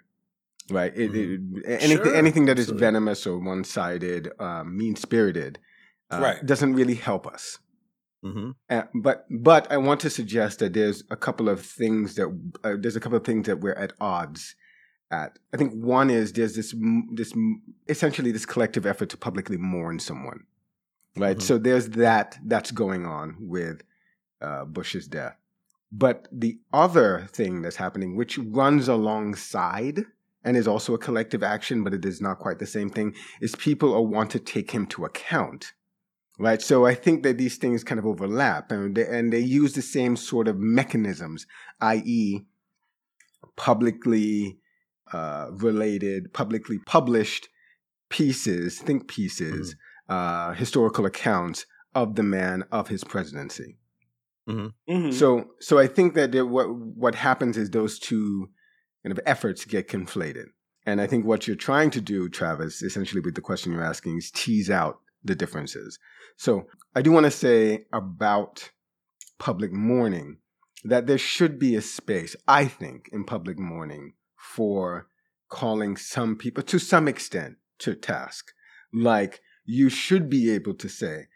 Right. 0.71 0.91
It, 0.97 1.15
it, 1.15 1.41
anything, 1.67 1.97
Sure, 1.97 2.15
anything 2.15 2.45
that 2.45 2.57
is 2.57 2.65
absolutely. 2.65 2.85
venomous 2.87 3.27
or 3.27 3.37
one-sided, 3.37 4.31
um, 4.39 4.75
mean-spirited, 4.75 5.59
uh, 6.11 6.19
Right. 6.19 6.45
doesn't 6.45 6.73
really 6.73 6.95
help 6.95 7.27
us. 7.27 7.59
hmm 8.23 8.51
Uh, 8.69 8.83
but 8.95 9.27
but 9.29 9.71
I 9.71 9.77
want 9.77 9.99
to 10.01 10.09
suggest 10.09 10.57
that 10.59 10.73
there's 10.73 11.03
a 11.11 11.15
couple 11.15 11.47
of 11.49 11.59
things 11.61 12.15
that 12.15 12.27
uh, 12.63 12.75
there's 12.79 12.95
a 12.95 12.99
couple 12.99 13.17
of 13.19 13.23
things 13.23 13.45
that 13.45 13.59
we're 13.61 13.73
at 13.85 13.93
odds 14.01 14.55
at. 15.11 15.37
I 15.53 15.57
think 15.57 15.73
one 15.73 16.09
is 16.09 16.33
there's 16.33 16.55
this 16.55 16.73
this 17.11 17.33
essentially 17.87 18.31
this 18.31 18.45
collective 18.45 18.85
effort 18.85 19.09
to 19.09 19.17
publicly 19.17 19.57
mourn 19.57 19.99
someone, 19.99 20.45
right? 21.17 21.37
Mhm. 21.37 21.41
So 21.41 21.57
there's 21.57 21.89
that 21.89 22.37
that's 22.45 22.71
going 22.71 23.05
on 23.05 23.37
with 23.39 23.81
uh, 24.41 24.65
Bush's 24.65 25.07
death. 25.07 25.37
But 25.91 26.27
the 26.31 26.59
other 26.73 27.27
thing 27.31 27.61
that's 27.61 27.77
happening, 27.77 28.15
which 28.15 28.37
runs 28.37 28.87
alongside 28.87 30.05
and 30.43 30.57
is 30.57 30.67
also 30.67 30.93
a 30.93 30.99
collective 30.99 31.41
action, 31.41 31.83
but 31.83 31.93
it 31.93 32.05
is 32.05 32.21
not 32.21 32.39
quite 32.39 32.59
the 32.59 32.67
same 32.67 32.89
thing, 32.89 33.15
is 33.41 33.55
people 33.55 34.05
want 34.07 34.29
to 34.31 34.39
take 34.39 34.71
him 34.71 34.85
to 34.87 35.05
account. 35.05 35.73
Right. 36.37 36.61
So 36.61 36.85
I 36.85 36.95
think 36.95 37.23
that 37.23 37.37
these 37.37 37.55
things 37.57 37.85
kind 37.85 37.97
of 37.97 38.05
overlap 38.05 38.69
and 38.69 38.93
they, 38.93 39.07
and 39.07 39.31
they 39.31 39.39
use 39.39 39.73
the 39.73 39.81
same 39.81 40.17
sort 40.17 40.49
of 40.49 40.57
mechanisms, 40.59 41.47
i.e., 41.79 42.41
publicly 43.55 44.59
uh, 45.13 45.47
related, 45.51 46.33
publicly 46.33 46.79
published 46.85 47.49
pieces, 48.09 48.79
think 48.79 49.07
pieces, 49.07 49.75
mm-hmm. 50.09 50.13
uh, 50.13 50.53
historical 50.53 51.05
accounts 51.05 51.65
of 51.93 52.15
the 52.15 52.23
man 52.23 52.63
of 52.71 52.87
his 52.87 53.03
presidency. 53.03 53.77
Mm-hmm. 54.47 54.93
Mm-hmm. 54.93 55.11
So, 55.11 55.51
so 55.59 55.79
I 55.79 55.87
think 55.87 56.13
that 56.13 56.31
there, 56.31 56.45
what 56.45 56.73
what 56.73 57.15
happens 57.15 57.57
is 57.57 57.69
those 57.69 57.97
two 57.97 58.49
kind 59.03 59.17
of 59.17 59.19
efforts 59.25 59.65
get 59.65 59.87
conflated, 59.87 60.45
and 60.85 61.01
I 61.01 61.07
think 61.07 61.25
what 61.25 61.47
you're 61.47 61.55
trying 61.55 61.89
to 61.91 62.01
do, 62.01 62.29
Travis, 62.29 62.83
essentially 62.83 63.21
with 63.21 63.35
the 63.35 63.41
question 63.41 63.71
you're 63.71 63.83
asking, 63.83 64.17
is 64.17 64.29
tease 64.31 64.69
out 64.69 64.99
the 65.23 65.35
differences. 65.35 65.97
So, 66.37 66.67
I 66.93 67.01
do 67.01 67.11
want 67.11 67.25
to 67.25 67.31
say 67.31 67.85
about 67.91 68.69
public 69.39 69.71
mourning 69.71 70.37
that 70.83 71.07
there 71.07 71.17
should 71.17 71.57
be 71.57 71.75
a 71.75 71.81
space, 71.81 72.35
I 72.47 72.65
think, 72.65 73.09
in 73.11 73.23
public 73.23 73.57
mourning 73.57 74.13
for 74.53 75.07
calling 75.49 75.97
some 75.97 76.35
people 76.35 76.63
to 76.63 76.79
some 76.79 77.07
extent 77.07 77.55
to 77.79 77.95
task. 77.95 78.51
Like 78.93 79.41
you 79.65 79.89
should 79.89 80.29
be 80.29 80.51
able 80.51 80.73
to 80.75 80.89
say, 80.89 81.27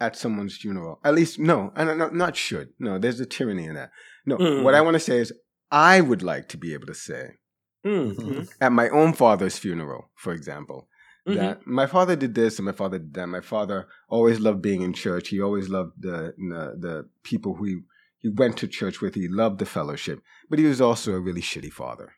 at 0.00 0.16
someone's 0.16 0.56
funeral. 0.56 1.00
At 1.04 1.14
least, 1.14 1.38
no, 1.38 1.72
and 1.76 2.12
not 2.12 2.36
should. 2.36 2.70
No, 2.78 2.98
there's 2.98 3.20
a 3.20 3.26
tyranny 3.26 3.64
in 3.64 3.74
that. 3.74 3.90
No, 4.26 4.36
mm. 4.36 4.62
what 4.62 4.74
I 4.74 4.80
want 4.80 4.94
to 4.94 5.00
say 5.00 5.18
is, 5.18 5.32
I 5.70 6.00
would 6.00 6.22
like 6.22 6.48
to 6.50 6.56
be 6.56 6.74
able 6.74 6.86
to 6.86 6.94
say 6.94 7.36
mm-hmm. 7.84 8.42
at 8.60 8.72
my 8.72 8.88
own 8.88 9.12
father's 9.12 9.58
funeral, 9.58 10.10
for 10.14 10.32
example, 10.32 10.88
mm-hmm. 11.26 11.38
that 11.38 11.66
my 11.66 11.86
father 11.86 12.16
did 12.16 12.34
this 12.34 12.58
and 12.58 12.66
my 12.66 12.72
father 12.72 12.98
did 12.98 13.14
that. 13.14 13.26
My 13.28 13.40
father 13.40 13.86
always 14.08 14.40
loved 14.40 14.62
being 14.62 14.82
in 14.82 14.92
church. 14.92 15.28
He 15.28 15.40
always 15.40 15.68
loved 15.68 15.92
the 16.00 16.34
the, 16.36 16.76
the 16.78 17.08
people 17.22 17.54
who 17.54 17.64
he, 17.64 17.76
he 18.18 18.28
went 18.28 18.56
to 18.58 18.68
church 18.68 19.00
with. 19.00 19.14
He 19.14 19.28
loved 19.28 19.58
the 19.58 19.66
fellowship, 19.66 20.22
but 20.48 20.58
he 20.58 20.64
was 20.64 20.80
also 20.80 21.12
a 21.12 21.20
really 21.20 21.42
shitty 21.42 21.72
father. 21.72 22.14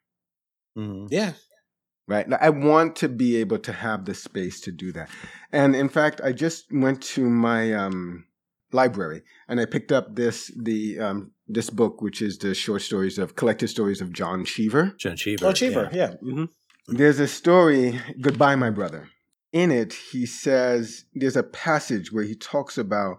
Mm-hmm. 0.77 1.07
Yeah, 1.11 1.33
right? 2.07 2.27
I 2.41 2.51
want 2.51 2.97
to 2.97 3.09
be 3.09 3.37
able 3.37 3.59
to 3.61 3.73
have 3.73 4.05
the 4.05 4.15
space 4.15 4.61
to 4.63 4.73
do 4.73 4.93
that. 4.93 5.09
And 5.53 5.75
in 5.75 5.89
fact, 5.89 6.21
I 6.23 6.33
just 6.33 6.67
went 6.71 7.03
to 7.15 7.29
my 7.29 7.73
um, 7.73 8.27
library 8.73 9.23
and 9.49 9.61
I 9.61 9.65
picked 9.65 9.93
up 9.93 10.15
this 10.15 10.51
the 10.57 10.99
um, 10.99 11.33
this 11.49 11.71
book, 11.71 12.03
which 12.03 12.23
is 12.23 12.39
the 12.39 12.55
short 12.55 12.83
stories 12.83 13.19
of 13.19 13.37
collected 13.37 13.69
stories 13.69 14.01
of 14.01 14.13
John 14.13 14.45
Cheever. 14.45 14.95
John 14.99 15.17
Cheever. 15.17 15.47
Oh, 15.47 15.53
Cheever, 15.53 15.89
yeah. 15.93 16.11
yeah. 16.11 16.15
Mm-hmm. 16.23 16.45
There's 16.89 17.19
a 17.19 17.27
story, 17.27 18.01
Goodbye, 18.21 18.55
My 18.55 18.71
Brother. 18.71 19.09
In 19.53 19.73
it, 19.73 19.93
he 19.93 20.27
says 20.27 21.05
there's 21.15 21.37
a 21.37 21.43
passage 21.43 22.13
where 22.13 22.25
he 22.25 22.35
talks 22.35 22.79
about 22.79 23.19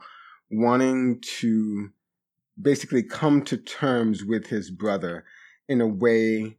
wanting 0.50 1.20
to 1.40 1.90
basically 2.62 3.04
come 3.04 3.42
to 3.44 3.58
terms 3.58 4.24
with 4.24 4.48
his 4.48 4.72
brother 4.72 5.26
in 5.68 5.82
a 5.82 5.88
way 5.88 6.58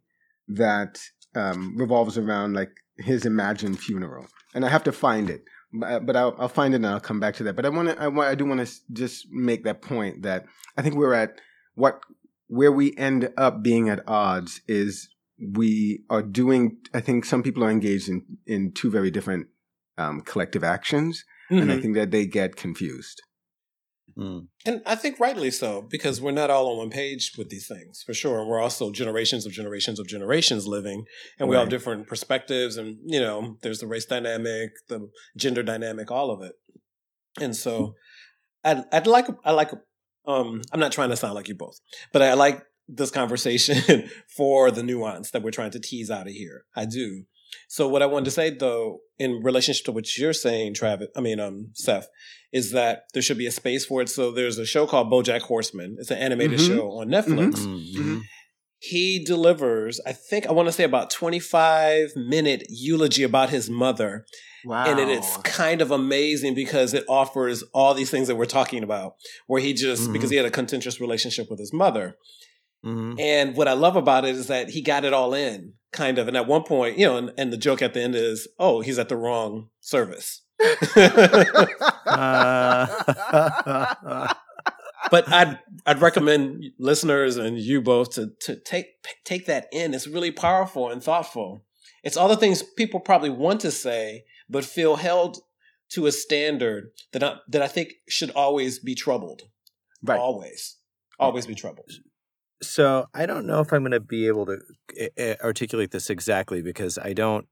that 0.49 1.01
um, 1.35 1.77
revolves 1.77 2.19
around 2.19 2.55
like 2.55 2.71
his 2.97 3.25
imagined 3.25 3.79
funeral, 3.79 4.27
and 4.55 4.65
I 4.65 4.69
have 4.69 4.85
to 4.85 4.93
find 4.93 5.31
it. 5.31 5.43
But, 5.71 6.17
I'll, 6.17 6.35
I'll, 6.39 6.49
find 6.49 6.73
it 6.73 6.79
and 6.79 6.87
I'll 6.87 6.99
come 6.99 7.21
back 7.21 7.35
to 7.37 7.43
that. 7.45 7.55
But 7.55 7.67
I 7.67 7.69
want 7.69 7.91
to, 7.91 8.01
I, 8.01 8.31
I 8.31 8.35
do 8.35 8.47
want 8.47 8.67
to 8.67 8.75
just 8.91 9.27
make 9.31 9.65
that 9.65 9.83
point 9.83 10.23
that 10.23 10.47
I 10.79 10.83
think 10.83 10.95
we're 10.95 11.13
at 11.13 11.43
what 11.75 12.01
where 12.47 12.73
we 12.73 12.97
end 12.97 13.31
up 13.37 13.63
being 13.63 13.91
at 13.91 14.03
odds 14.09 14.63
is 14.67 15.11
we 15.39 16.05
are 16.09 16.23
doing. 16.23 16.79
I 16.95 17.01
think 17.01 17.25
some 17.25 17.43
people 17.43 17.63
are 17.65 17.71
engaged 17.71 18.09
in 18.09 18.25
in 18.47 18.73
two 18.73 18.91
very 18.91 19.11
different 19.11 19.49
um, 19.99 20.23
collective 20.23 20.65
actions, 20.65 21.25
mm-hmm. 21.51 21.63
and 21.63 21.71
I 21.71 21.75
mm-hmm. 21.75 21.83
think 21.83 21.95
that 21.97 22.11
they 22.11 22.27
get 22.27 22.57
confused. 22.57 23.21
Mm. 24.19 24.49
And 24.67 24.83
I 24.85 24.97
think 24.97 25.21
rightly 25.21 25.51
so, 25.51 25.87
because 25.89 26.21
we're 26.21 26.33
not 26.33 26.51
all 26.51 26.71
on 26.73 26.79
one 26.79 26.91
page 26.91 27.33
with 27.39 27.51
these 27.51 27.69
things, 27.69 28.03
for 28.05 28.13
sure. 28.13 28.45
We're 28.45 28.61
also 28.61 28.91
generations 28.91 29.47
of 29.47 29.53
generations 29.53 30.01
of 30.01 30.09
generations 30.09 30.67
living, 30.67 31.05
and 31.39 31.49
we 31.49 31.55
all 31.55 31.63
have 31.63 31.71
different 31.71 32.09
perspectives. 32.09 32.77
And, 32.77 32.99
you 33.05 33.21
know, 33.21 33.57
there's 33.63 33.79
the 33.79 33.87
race 33.87 34.07
dynamic, 34.07 34.71
the 34.89 35.09
gender 35.37 35.63
dynamic, 35.63 36.11
all 36.11 36.31
of 36.33 36.43
it. 36.43 36.55
And 37.41 37.55
so 37.55 37.95
I'd, 38.65 38.83
I'd 38.93 39.07
like, 39.07 39.29
I 39.45 39.53
like, 39.53 39.71
um, 40.27 40.63
I'm 40.73 40.81
not 40.81 40.93
trying 40.93 41.11
to 41.11 41.17
sound 41.17 41.35
like 41.35 41.47
you 41.47 41.55
both, 41.55 41.79
but 42.13 42.21
I 42.21 42.35
like 42.35 42.63
this 42.89 43.13
conversation 43.13 44.11
for 44.37 44.71
the 44.73 44.83
nuance 44.83 45.31
that 45.31 45.43
we're 45.43 45.53
trying 45.53 45.71
to 45.73 45.81
tease 45.81 46.11
out 46.11 46.27
of 46.27 46.33
here. 46.33 46.65
I 46.75 46.87
do. 46.87 47.25
So 47.69 47.89
what 47.89 48.03
I 48.03 48.07
wanted 48.07 48.27
to 48.27 48.31
say 48.31 48.51
though, 48.51 49.01
in 49.19 49.43
relationship 49.43 49.85
to 49.87 49.93
what 49.93 50.17
you're 50.17 50.33
saying, 50.33 50.75
Travis, 50.75 51.09
I 51.17 51.21
mean, 51.21 51.41
um, 51.41 51.71
Seph, 51.75 52.07
is 52.53 52.73
that 52.73 53.05
there 53.13 53.23
should 53.23 53.39
be 53.39 53.47
a 53.47 53.53
space 53.53 53.85
for 53.85 54.01
it. 54.01 54.09
So 54.09 54.31
there's 54.31 54.59
a 54.59 54.67
show 54.67 54.87
called 54.87 55.11
BoJack 55.11 55.43
Horseman. 55.43 55.97
It's 55.99 56.11
an 56.11 56.19
animated 56.19 56.61
mm-hmm. 56.61 56.77
show 56.77 56.91
on 56.93 57.09
Netflix. 57.09 57.55
Mm-hmm. 57.55 57.75
mm-hmm. 57.75 58.01
mm-hmm. 58.01 58.19
He 58.81 59.25
delivers, 59.25 60.01
I 60.07 60.13
think 60.13 60.47
I 60.47 60.53
want 60.53 60.69
to 60.69 60.73
say 60.73 60.85
about 60.85 61.11
25 61.11 62.11
minute 62.15 62.65
eulogy 62.69 63.25
about 63.25 63.51
his 63.51 63.69
mother. 63.69 64.25
Wow. 64.65 64.85
And 64.87 65.01
it, 65.01 65.09
it's 65.09 65.37
kind 65.39 65.81
of 65.81 65.91
amazing 65.91 66.55
because 66.55 66.95
it 66.95 67.05
offers 67.09 67.65
all 67.75 67.93
these 67.93 68.09
things 68.09 68.29
that 68.29 68.37
we're 68.37 68.45
talking 68.45 68.85
about, 68.85 69.15
where 69.49 69.61
he 69.61 69.73
just, 69.73 70.05
mm-hmm. 70.05 70.13
because 70.13 70.31
he 70.31 70.37
had 70.37 70.47
a 70.47 70.51
contentious 70.51 71.01
relationship 71.01 71.51
with 71.51 71.59
his 71.59 71.73
mother. 71.73 72.17
Mm-hmm. 72.85 73.19
And 73.19 73.57
what 73.57 73.69
I 73.69 73.73
love 73.73 73.97
about 73.97 74.25
it 74.25 74.37
is 74.37 74.47
that 74.47 74.71
he 74.71 74.83
got 74.83 75.05
it 75.05 75.13
all 75.13 75.35
in, 75.35 75.75
kind 75.93 76.19
of. 76.19 76.29
And 76.29 76.37
at 76.37 76.47
one 76.47 76.63
point, 76.63 76.99
you 76.99 77.07
know, 77.07 77.17
and, 77.17 77.33
and 77.37 77.53
the 77.53 77.57
joke 77.57 77.83
at 77.83 77.95
the 77.95 78.03
end 78.03 78.15
is, 78.15 78.47
oh, 78.59 78.81
he's 78.81 78.99
at 78.99 79.09
the 79.09 79.17
wrong 79.17 79.69
service. 79.81 80.43
uh, 80.97 81.45
but 85.11 85.31
I'd 85.33 85.59
I'd 85.87 86.01
recommend 86.01 86.65
listeners 86.79 87.37
and 87.37 87.59
you 87.59 87.81
both 87.81 88.11
to 88.15 88.33
to 88.43 88.57
take 88.57 88.87
take 89.25 89.47
that 89.47 89.69
in. 89.73 89.95
It's 89.95 90.09
really 90.09 90.33
powerful 90.33 90.91
and 90.91 91.03
thoughtful. 91.03 91.65
It's 92.03 92.17
all 92.17 92.29
the 92.29 92.37
things 92.37 92.63
people 92.63 93.01
probably 93.01 93.31
want 93.31 93.61
to 93.61 93.71
say, 93.71 94.25
but 94.49 94.65
feel 94.65 94.97
held 94.97 95.39
to 95.91 96.07
a 96.07 96.13
standard 96.13 96.91
that 97.13 97.23
I, 97.23 97.37
that 97.49 97.63
I 97.63 97.69
think 97.69 97.95
should 98.09 98.31
always 98.31 98.79
be 98.79 98.95
troubled. 98.95 99.43
Right. 100.03 100.19
Always, 100.19 100.77
always 101.19 101.47
be 101.47 101.55
troubled. 101.55 101.91
So 102.63 103.07
I 103.15 103.27
don't 103.27 103.47
know 103.47 103.61
if 103.61 103.73
I'm 103.73 103.83
going 103.83 103.93
to 103.93 104.01
be 104.01 104.27
able 104.27 104.47
to 104.47 104.59
uh, 105.19 105.35
articulate 105.45 105.91
this 105.91 106.11
exactly 106.11 106.63
because 106.63 106.99
I 106.99 107.13
don't. 107.13 107.47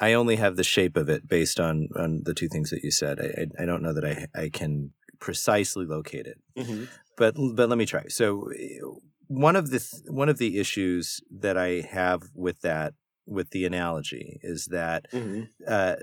I 0.00 0.12
only 0.12 0.36
have 0.36 0.54
the 0.56 0.64
shape 0.64 0.96
of 0.96 1.08
it 1.08 1.28
based 1.28 1.58
on 1.58 1.88
on 1.96 2.22
the 2.24 2.34
two 2.34 2.48
things 2.48 2.70
that 2.70 2.82
you 2.82 2.90
said. 2.90 3.20
I 3.20 3.42
I, 3.42 3.62
I 3.62 3.66
don't 3.66 3.82
know 3.82 3.92
that 3.92 4.04
I 4.04 4.26
I 4.38 4.48
can 4.48 4.92
precisely 5.20 5.86
locate 5.86 6.26
it. 6.26 6.38
Mm-hmm. 6.56 6.84
But 7.16 7.34
but 7.54 7.68
let 7.68 7.78
me 7.78 7.86
try. 7.86 8.04
So 8.08 8.48
one 9.26 9.56
of 9.56 9.70
the 9.70 9.78
th- 9.78 10.02
one 10.06 10.28
of 10.28 10.38
the 10.38 10.58
issues 10.58 11.20
that 11.30 11.56
I 11.56 11.86
have 11.90 12.22
with 12.34 12.60
that 12.62 12.94
with 13.26 13.50
the 13.50 13.64
analogy 13.64 14.40
is 14.42 14.66
that 14.66 15.06
mm-hmm. 15.12 15.42
uh, 15.66 15.96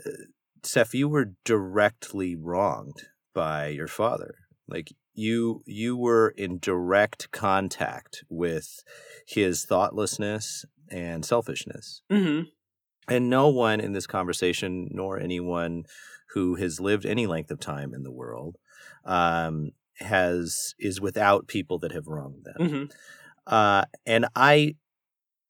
Seph, 0.64 0.94
you 0.94 1.10
were 1.10 1.34
directly 1.44 2.36
wronged 2.36 3.04
by 3.34 3.68
your 3.68 3.88
father. 3.88 4.36
Like 4.68 4.94
you 5.16 5.64
you 5.66 5.96
were 5.96 6.30
in 6.30 6.60
direct 6.60 7.32
contact 7.32 8.24
with 8.30 8.84
his 9.28 9.66
thoughtlessness 9.66 10.66
and 10.90 11.26
selfishness. 11.26 12.02
Mm-hmm. 12.12 12.50
And 13.08 13.30
no 13.30 13.50
one 13.50 13.80
in 13.80 13.94
this 13.94 14.08
conversation, 14.08 14.90
nor 14.92 15.20
anyone 15.20 15.86
who 16.34 16.56
has 16.56 16.80
lived 16.80 17.06
any 17.06 17.28
length 17.28 17.52
of 17.52 17.60
time 17.60 17.94
in 17.94 18.04
the 18.04 18.12
world, 18.12 18.58
um, 19.06 19.72
has 20.00 20.76
is 20.80 21.00
without 21.00 21.48
people 21.48 21.80
that 21.80 21.92
have 21.92 22.08
wronged 22.08 22.44
them. 22.44 22.56
Mm-hmm. 22.60 22.84
Uh, 23.48 23.86
and 24.06 24.26
I 24.36 24.76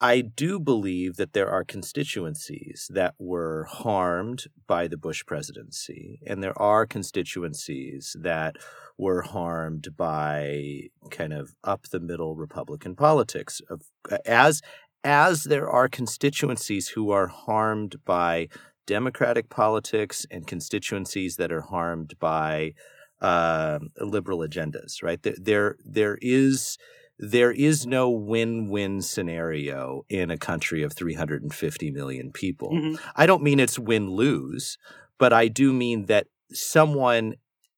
I 0.00 0.20
do 0.20 0.60
believe 0.60 1.16
that 1.16 1.32
there 1.32 1.48
are 1.48 1.64
constituencies 1.64 2.90
that 2.92 3.14
were 3.18 3.64
harmed 3.64 4.44
by 4.66 4.88
the 4.88 4.98
Bush 4.98 5.24
presidency, 5.24 6.20
and 6.26 6.42
there 6.42 6.58
are 6.60 6.86
constituencies 6.86 8.14
that 8.20 8.56
were 8.98 9.22
harmed 9.22 9.96
by 9.96 10.88
kind 11.10 11.32
of 11.32 11.54
up 11.62 11.82
the 11.90 12.00
middle 12.00 12.36
Republican 12.36 12.96
politics. 12.96 13.60
Of 13.68 13.82
as 14.24 14.62
as 15.04 15.44
there 15.44 15.70
are 15.70 15.88
constituencies 15.88 16.88
who 16.88 17.10
are 17.10 17.28
harmed 17.28 17.96
by 18.04 18.48
Democratic 18.86 19.48
politics 19.48 20.26
and 20.30 20.46
constituencies 20.46 21.36
that 21.36 21.52
are 21.52 21.62
harmed 21.62 22.14
by 22.18 22.72
uh, 23.20 23.78
liberal 24.00 24.40
agendas. 24.40 25.02
Right 25.02 25.22
there, 25.22 25.34
there, 25.38 25.76
there 25.84 26.18
is 26.20 26.78
there 27.18 27.50
is 27.50 27.86
no 27.86 28.10
win-win 28.10 29.00
scenario 29.00 30.04
in 30.10 30.30
a 30.30 30.36
country 30.36 30.82
of 30.82 30.92
350 30.92 31.90
million 31.90 32.30
people. 32.30 32.72
Mm-hmm. 32.72 32.96
I 33.14 33.24
don't 33.24 33.42
mean 33.42 33.58
it's 33.58 33.78
win-lose, 33.78 34.76
but 35.18 35.32
I 35.32 35.48
do 35.48 35.72
mean 35.72 36.06
that 36.06 36.26
someone 36.52 37.36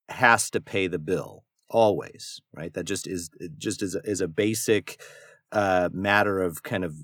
has 0.08 0.50
to 0.50 0.60
pay 0.60 0.86
the 0.86 0.98
bill 0.98 1.44
always, 1.70 2.40
right? 2.52 2.72
That 2.74 2.84
just 2.84 3.06
is 3.06 3.30
just 3.58 3.82
is 3.82 3.94
is 4.04 4.20
a 4.20 4.28
basic 4.28 5.00
uh, 5.52 5.88
matter 5.92 6.42
of 6.42 6.62
kind 6.62 6.84
of 6.84 6.94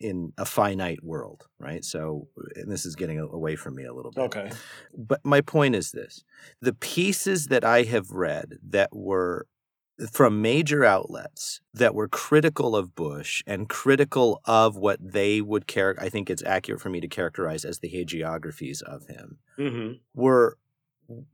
in 0.00 0.32
a 0.38 0.44
finite 0.46 1.04
world, 1.04 1.46
right? 1.58 1.84
So, 1.84 2.28
and 2.54 2.70
this 2.70 2.86
is 2.86 2.96
getting 2.96 3.18
away 3.18 3.56
from 3.56 3.74
me 3.74 3.84
a 3.84 3.92
little 3.92 4.10
bit. 4.10 4.22
Okay. 4.24 4.50
But 4.96 5.20
my 5.24 5.40
point 5.40 5.74
is 5.74 5.92
this 5.92 6.24
the 6.60 6.72
pieces 6.72 7.46
that 7.46 7.64
I 7.64 7.82
have 7.82 8.10
read 8.10 8.58
that 8.68 8.94
were 8.94 9.46
from 10.12 10.42
major 10.42 10.84
outlets 10.84 11.60
that 11.72 11.94
were 11.94 12.08
critical 12.08 12.76
of 12.76 12.94
Bush 12.94 13.42
and 13.46 13.66
critical 13.66 14.42
of 14.44 14.76
what 14.76 14.98
they 15.00 15.40
would 15.40 15.66
care, 15.66 15.94
I 15.98 16.10
think 16.10 16.28
it's 16.28 16.42
accurate 16.44 16.82
for 16.82 16.90
me 16.90 17.00
to 17.00 17.08
characterize 17.08 17.64
as 17.64 17.78
the 17.78 17.88
hagiographies 17.90 18.82
of 18.82 19.06
him, 19.06 19.38
Mm-hmm. 19.58 19.94
were 20.14 20.58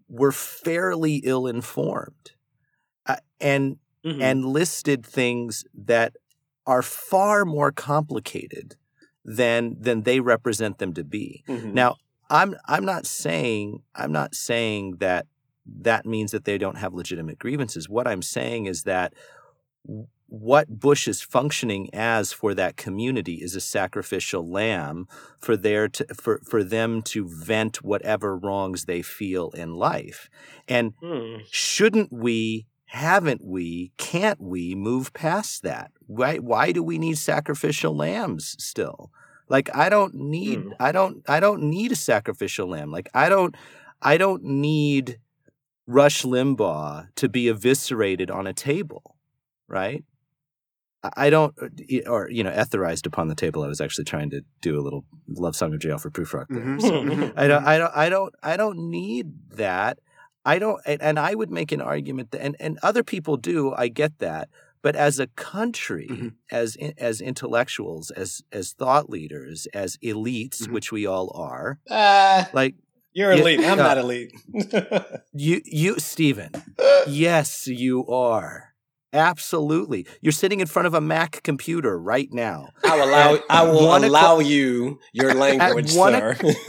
were 0.09 0.33
fairly 0.33 1.17
ill 1.25 1.47
informed, 1.47 2.33
uh, 3.07 3.17
and 3.41 3.79
Mm-hmm. 4.05 4.21
and 4.21 4.45
listed 4.45 5.07
things 5.07 5.65
that 5.73 6.17
are 6.67 6.83
far 6.83 7.45
more 7.45 7.71
complicated 7.71 8.75
than 9.25 9.77
than 9.81 10.03
they 10.03 10.19
represent 10.19 10.79
them 10.79 10.93
to 10.95 11.05
be. 11.05 11.45
Mhm. 11.47 11.73
Now, 11.73 11.95
I'm 12.29 12.57
I'm 12.67 12.85
not 12.85 13.07
saying 13.07 13.85
I'm 13.95 14.11
not 14.11 14.35
saying 14.35 14.97
that 14.99 15.29
that 15.83 16.05
means 16.05 16.33
that 16.33 16.45
they 16.45 16.59
don't 16.59 16.79
have 16.79 16.93
legitimate 16.95 17.39
grievances. 17.39 17.89
What 17.89 18.09
I'm 18.09 18.23
saying 18.23 18.67
is 18.67 18.83
that 18.83 19.15
what 20.33 20.81
Bush 20.81 21.07
is 21.07 21.21
functioning 21.21 21.91
as 21.93 22.33
for 22.33 22.55
that 22.55 22.79
community 22.79 23.35
is 23.43 23.55
a 23.55 23.61
sacrificial 23.61 24.49
lamb 24.49 25.07
for 25.39 25.59
their 25.59 25.89
to, 25.89 26.07
for 26.15 26.41
for 26.49 26.65
them 26.65 27.03
to 27.03 27.29
vent 27.29 27.83
whatever 27.85 28.35
wrongs 28.39 28.87
they 28.87 29.03
feel 29.03 29.51
in 29.51 29.75
life. 29.75 30.31
And 30.67 30.95
Mm. 31.03 31.43
shouldn't 31.51 32.11
we 32.11 32.67
haven't 32.87 33.43
we 33.45 33.93
can't 33.99 34.41
we 34.41 34.75
move 34.75 35.13
past 35.13 35.63
that 35.63 35.91
why 36.07 36.37
why 36.37 36.73
do 36.73 36.83
we 36.83 36.99
need 36.99 37.17
sacrificial 37.17 37.97
lambs 37.97 38.55
still 38.59 39.11
like 39.49 39.75
i 39.75 39.89
don't 39.89 40.15
need 40.15 40.59
Hmm. 40.59 40.73
i 40.79 40.93
don't 40.93 41.23
i 41.27 41.41
don't 41.41 41.63
need 41.63 41.91
a 41.93 41.97
sacrificial 41.97 42.69
lamb 42.69 42.91
like 42.91 43.09
i 43.15 43.31
don't 43.31 43.55
i 44.03 44.19
don't 44.19 44.45
need 44.45 45.19
rush 45.87 46.23
limbaugh 46.23 47.09
to 47.17 47.29
be 47.31 47.49
eviscerated 47.49 48.31
on 48.31 48.47
a 48.47 48.53
table 48.53 49.17
right 49.69 50.05
I- 51.03 51.27
I 51.27 51.31
don't, 51.31 51.55
or 52.07 52.29
you 52.31 52.45
know, 52.45 52.51
etherized 52.53 53.07
upon 53.07 53.29
the 53.29 53.35
table. 53.35 53.63
I 53.63 53.69
was 53.69 53.81
actually 53.81 54.05
trying 54.05 54.31
to 54.31 54.43
do 54.61 54.79
a 54.79 54.83
little 54.83 55.05
love 55.29 55.57
song 55.57 55.75
of 55.75 55.81
J. 55.81 55.91
Alfred 55.91 56.15
Prufrock 56.15 56.47
there. 56.49 56.61
Mhm. 56.65 56.81
So 56.81 56.91
Mhm. 57.03 57.33
I 57.37 57.47
don't, 57.49 57.65
I 57.65 57.79
don't, 57.79 57.93
I 57.97 58.09
don't, 58.09 58.35
I 58.43 58.57
don't 58.57 58.79
need 58.91 59.33
that. 59.57 59.99
I 60.45 60.59
don't, 60.59 60.81
and, 60.87 61.01
and 61.03 61.19
I 61.19 61.35
would 61.35 61.51
make 61.51 61.71
an 61.73 61.81
argument 61.81 62.33
that, 62.33 62.43
and, 62.43 62.57
and 62.59 62.79
other 62.83 63.03
people 63.05 63.37
do. 63.37 63.73
I 63.77 63.87
get 63.89 64.19
that, 64.19 64.49
but 64.83 64.97
as 64.97 65.19
a 65.21 65.29
country, 65.29 66.09
Mhm. 66.11 66.33
as 66.51 66.77
as 66.99 67.21
intellectuals, 67.21 68.11
as 68.11 68.43
as 68.53 68.73
thought 68.73 69.09
leaders, 69.09 69.67
as 69.73 69.97
elites, 69.99 70.63
Mhm. 70.63 70.73
which 70.73 70.91
we 70.93 71.07
all 71.07 71.31
are, 71.37 71.79
Ah, 71.91 72.49
like 72.53 72.75
you're 73.13 73.33
Yeah, 73.35 73.41
elite. 73.43 73.61
I'm 73.61 73.79
uh, 73.79 73.83
not 73.89 73.99
elite. 73.99 74.33
you, 75.33 75.61
you, 75.65 75.99
Steven. 76.01 76.51
yes, 77.07 77.67
you 77.69 78.07
are. 78.09 78.72
Absolutely, 79.13 80.07
you're 80.21 80.33
sitting 80.33 80.61
in 80.61 80.67
front 80.67 80.87
of 80.87 80.95
a 80.95 81.01
Mac 81.01 81.43
computer 81.43 81.99
right 81.99 82.33
now. 82.33 82.69
I'll 82.85 83.03
allow. 83.05 83.35
At 83.35 83.43
I 83.51 83.63
will 83.65 83.95
allow 83.95 84.39
you 84.39 85.01
your 85.13 85.35
language, 85.47 85.95
one 85.95 86.15
sir. 86.15 86.37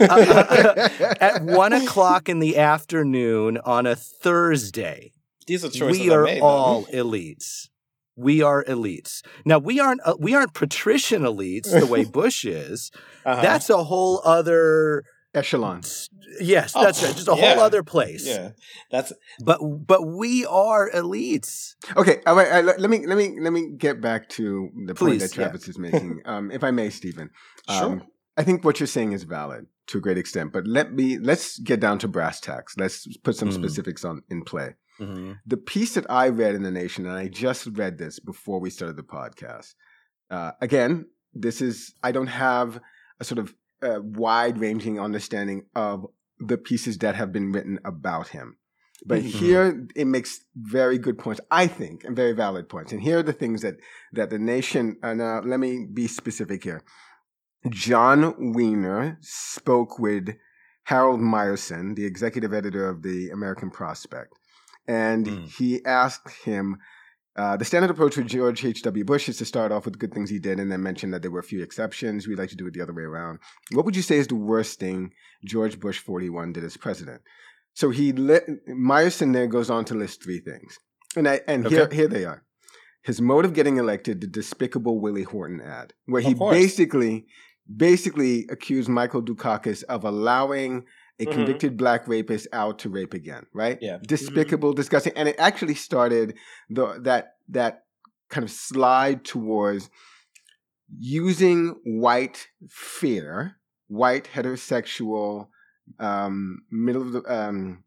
At 1.20 1.42
one 1.42 1.72
o'clock 1.72 2.28
in 2.28 2.40
the 2.40 2.58
afternoon 2.58 3.58
on 3.64 3.86
a 3.86 3.96
Thursday. 3.96 5.12
These 5.46 5.64
are 5.64 5.70
choices 5.70 6.00
we 6.00 6.10
are 6.10 6.24
made, 6.24 6.40
though. 6.42 6.46
all 6.46 6.84
elites. 6.86 7.68
We 8.16 8.42
are 8.42 8.62
elites. 8.64 9.22
Now 9.44 9.58
we 9.58 9.80
aren't 9.80 10.00
uh, 10.04 10.14
we 10.18 10.34
aren't 10.34 10.54
patrician 10.54 11.22
elites 11.22 11.70
the 11.78 11.86
way 11.86 12.04
Bush 12.20 12.44
is. 12.44 12.90
Uh-huh. 13.24 13.40
That's 13.42 13.70
a 13.70 13.84
whole 13.84 14.20
other 14.24 15.04
Echelon. 15.34 15.82
yes, 16.40 16.72
Oh, 16.76 16.82
that's 16.84 17.02
right. 17.02 17.14
Just 17.14 17.28
a 17.28 17.34
yeah. 17.36 17.54
whole 17.54 17.62
other 17.64 17.82
place. 17.82 18.26
yeah. 18.26 18.50
That's 18.90 19.12
But 19.40 19.58
but 19.86 20.02
we 20.06 20.46
are 20.46 20.90
elites. 20.90 21.74
Okay, 21.96 22.20
all 22.26 22.36
right. 22.36 22.50
uh, 22.52 22.62
let, 22.62 22.80
let 22.80 22.90
me 22.90 23.06
let 23.06 23.16
me 23.18 23.38
let 23.40 23.52
me 23.52 23.70
get 23.76 24.00
back 24.00 24.28
to 24.30 24.70
the 24.86 24.94
point 24.94 24.98
Please, 24.98 25.22
that 25.22 25.30
yeah. 25.36 25.44
Travis 25.44 25.68
is 25.68 25.78
making, 25.78 26.20
um, 26.26 26.50
if 26.50 26.62
I 26.64 26.70
may, 26.70 26.90
Steven. 26.90 27.30
Sure. 27.68 27.84
Um, 27.84 28.02
I 28.36 28.42
think 28.42 28.64
what 28.64 28.80
you're 28.80 28.86
saying 28.88 29.12
is 29.12 29.22
valid 29.24 29.66
to 29.88 29.98
a 29.98 30.00
great 30.00 30.18
extent, 30.18 30.52
but 30.52 30.66
let 30.66 30.92
me 30.92 31.18
let's 31.18 31.58
get 31.58 31.78
down 31.80 31.98
to 32.00 32.08
brass 32.08 32.40
tacks. 32.40 32.74
Let's 32.78 33.06
put 33.18 33.36
some 33.36 33.50
Mm. 33.50 33.54
specifics 33.54 34.04
on 34.04 34.22
in 34.30 34.42
play. 34.42 34.74
The 35.46 35.56
piece 35.56 35.94
that 35.94 36.06
I 36.08 36.28
read 36.28 36.54
in 36.54 36.62
the 36.62 36.70
Nation, 36.70 37.04
and 37.06 37.16
I 37.16 37.26
just 37.28 37.66
read 37.72 37.98
this 37.98 38.20
before 38.20 38.60
we 38.60 38.70
started 38.70 38.96
the 38.96 39.02
podcast. 39.02 39.74
Uh, 40.30 40.52
again, 40.60 41.06
this 41.34 41.60
is 41.60 41.92
I 42.02 42.12
don't 42.12 42.28
have 42.28 42.80
a 43.20 43.24
sort 43.24 43.38
of 43.40 43.52
uh, 43.84 44.00
wide-ranging 44.02 44.98
understanding 44.98 45.66
of 45.74 46.06
the 46.38 46.58
pieces 46.58 46.98
that 46.98 47.14
have 47.14 47.32
been 47.32 47.52
written 47.52 47.78
about 47.84 48.28
him. 48.28 48.56
But 49.06 49.20
Mhm. 49.22 49.30
here 49.42 49.86
it 49.94 50.06
makes 50.06 50.44
very 50.56 50.98
good 50.98 51.18
points, 51.18 51.40
I 51.50 51.66
think, 51.66 52.04
and 52.04 52.16
very 52.16 52.32
valid 52.32 52.68
points. 52.68 52.92
And 52.92 53.02
here 53.02 53.18
are 53.18 53.22
the 53.22 53.32
things 53.32 53.60
that 53.62 53.76
that 54.12 54.30
the 54.30 54.38
nation. 54.38 54.96
And 55.02 55.20
uh, 55.20 55.42
let 55.44 55.60
me 55.60 55.86
be 55.92 56.06
specific 56.06 56.64
here. 56.64 56.82
Jon 57.68 58.52
Wiener 58.54 59.18
spoke 59.20 59.98
with 59.98 60.36
Harold 60.84 61.20
Meyerson, 61.20 61.96
the 61.96 62.04
executive 62.04 62.52
editor 62.52 62.88
of 62.88 63.02
the 63.02 63.30
American 63.30 63.70
Prospect, 63.70 64.38
and 64.86 65.26
Mm. 65.26 65.46
he 65.58 65.84
asked 65.84 66.30
him. 66.44 66.78
Uh, 67.36 67.56
the 67.56 67.64
standard 67.64 67.90
approach 67.90 68.16
with 68.16 68.28
George 68.28 68.64
H.W. 68.64 69.04
Bush 69.04 69.28
is 69.28 69.38
to 69.38 69.44
start 69.44 69.72
off 69.72 69.84
with 69.84 69.94
the 69.94 69.98
good 69.98 70.14
things 70.14 70.30
he 70.30 70.38
did 70.38 70.60
and 70.60 70.70
then 70.70 70.82
mention 70.82 71.10
that 71.10 71.22
there 71.22 71.32
were 71.32 71.40
a 71.40 71.44
few 71.44 71.62
exceptions. 71.62 72.28
We'd 72.28 72.38
like 72.38 72.50
to 72.50 72.56
do 72.56 72.66
it 72.68 72.74
the 72.74 72.80
other 72.80 72.92
way 72.94 73.02
around. 73.02 73.40
What 73.72 73.84
would 73.84 73.96
you 73.96 74.02
say 74.02 74.18
is 74.18 74.28
the 74.28 74.36
worst 74.36 74.78
thing 74.78 75.12
George 75.44 75.80
Bush 75.80 75.98
41 75.98 76.52
did 76.52 76.62
as 76.62 76.76
president? 76.76 77.22
So 77.74 77.90
he 77.90 78.12
lit, 78.12 78.46
Meyerson 78.68 79.32
there 79.32 79.48
goes 79.48 79.68
on 79.68 79.84
to 79.86 79.94
list 79.94 80.22
three 80.22 80.38
things. 80.38 80.78
And, 81.16 81.28
I, 81.28 81.40
and 81.48 81.66
here, 81.66 81.82
Okay. 81.82 81.96
here 81.96 82.08
they 82.08 82.24
are. 82.24 82.44
His 83.02 83.20
mode 83.20 83.44
of 83.44 83.52
getting 83.52 83.78
elected, 83.78 84.20
the 84.20 84.28
despicable 84.28 85.00
Willie 85.00 85.24
Horton 85.24 85.60
ad, 85.60 85.92
where 86.06 86.22
he 86.22 86.34
basically 86.34 87.26
basically 87.76 88.46
accused 88.50 88.88
Michael 88.88 89.22
Dukakis 89.22 89.82
of 89.84 90.04
allowing 90.04 90.84
a 91.20 91.26
Mhm. 91.26 91.32
convicted 91.32 91.76
black 91.76 92.08
rapist 92.08 92.48
out 92.52 92.78
to 92.80 92.88
rape 92.88 93.14
again, 93.14 93.46
right? 93.52 93.78
Yeah. 93.80 93.98
Despicable, 94.02 94.72
disgusting. 94.72 95.12
And 95.16 95.28
it 95.28 95.36
actually 95.38 95.74
started 95.74 96.36
the 96.68 96.98
that 97.00 97.36
that 97.48 97.84
kind 98.30 98.44
of 98.44 98.50
slide 98.50 99.24
towards 99.24 99.90
using 100.98 101.76
white 101.84 102.48
fear, 102.68 103.56
white 103.88 104.28
heterosexual, 104.34 105.48
um, 105.98 106.62
middle 106.70 107.02
of 107.02 107.12
the 107.12 107.22
um, 107.32 107.84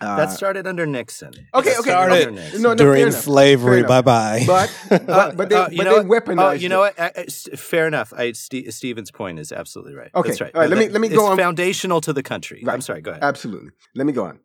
uh, 0.00 0.16
That 0.16 0.30
started 0.30 0.66
under 0.66 0.84
Nixon. 0.86 1.28
Okay, 1.54 1.70
That 1.70 1.78
okay, 1.80 1.90
started 1.90 2.34
Nixon. 2.34 2.62
No, 2.62 2.68
no, 2.70 2.74
during 2.74 3.02
enough, 3.02 3.14
slavery. 3.22 3.78
enough. 3.78 3.88
Bye 3.88 4.02
bye. 4.02 4.44
But 4.46 4.76
but 5.06 5.36
but 5.38 5.48
they, 5.48 5.54
Uh, 5.56 5.68
you 5.70 5.76
but 5.78 5.84
know 5.84 6.02
they 6.02 6.06
what? 6.06 6.24
weaponized. 6.24 6.48
Oh, 6.48 6.52
you 6.52 6.68
know 6.68 6.82
it. 6.84 6.94
what? 6.98 7.16
Uh, 7.16 7.20
uh, 7.20 7.24
s- 7.26 7.48
fair 7.56 7.86
enough. 7.86 8.12
I, 8.16 8.32
Ste 8.32 8.70
Steven's 8.70 9.10
point 9.10 9.38
is 9.38 9.52
absolutely 9.52 9.94
right. 9.94 10.10
Okay, 10.14 10.28
That's 10.30 10.40
right. 10.40 10.54
all 10.54 10.60
right, 10.62 10.70
let 10.70 10.78
me- 10.78 10.88
let 10.88 11.00
me 11.00 11.08
it's 11.08 11.16
go 11.16 11.26
on. 11.26 11.36
foundational 11.38 12.00
to 12.02 12.12
the 12.12 12.22
country. 12.22 12.62
I'm 12.68 12.80
sorry. 12.82 13.00
Go 13.00 13.12
ahead. 13.12 13.22
Absolutely. 13.24 13.70
Let 13.94 14.06
me 14.06 14.12
go 14.12 14.24
on. 14.24 14.40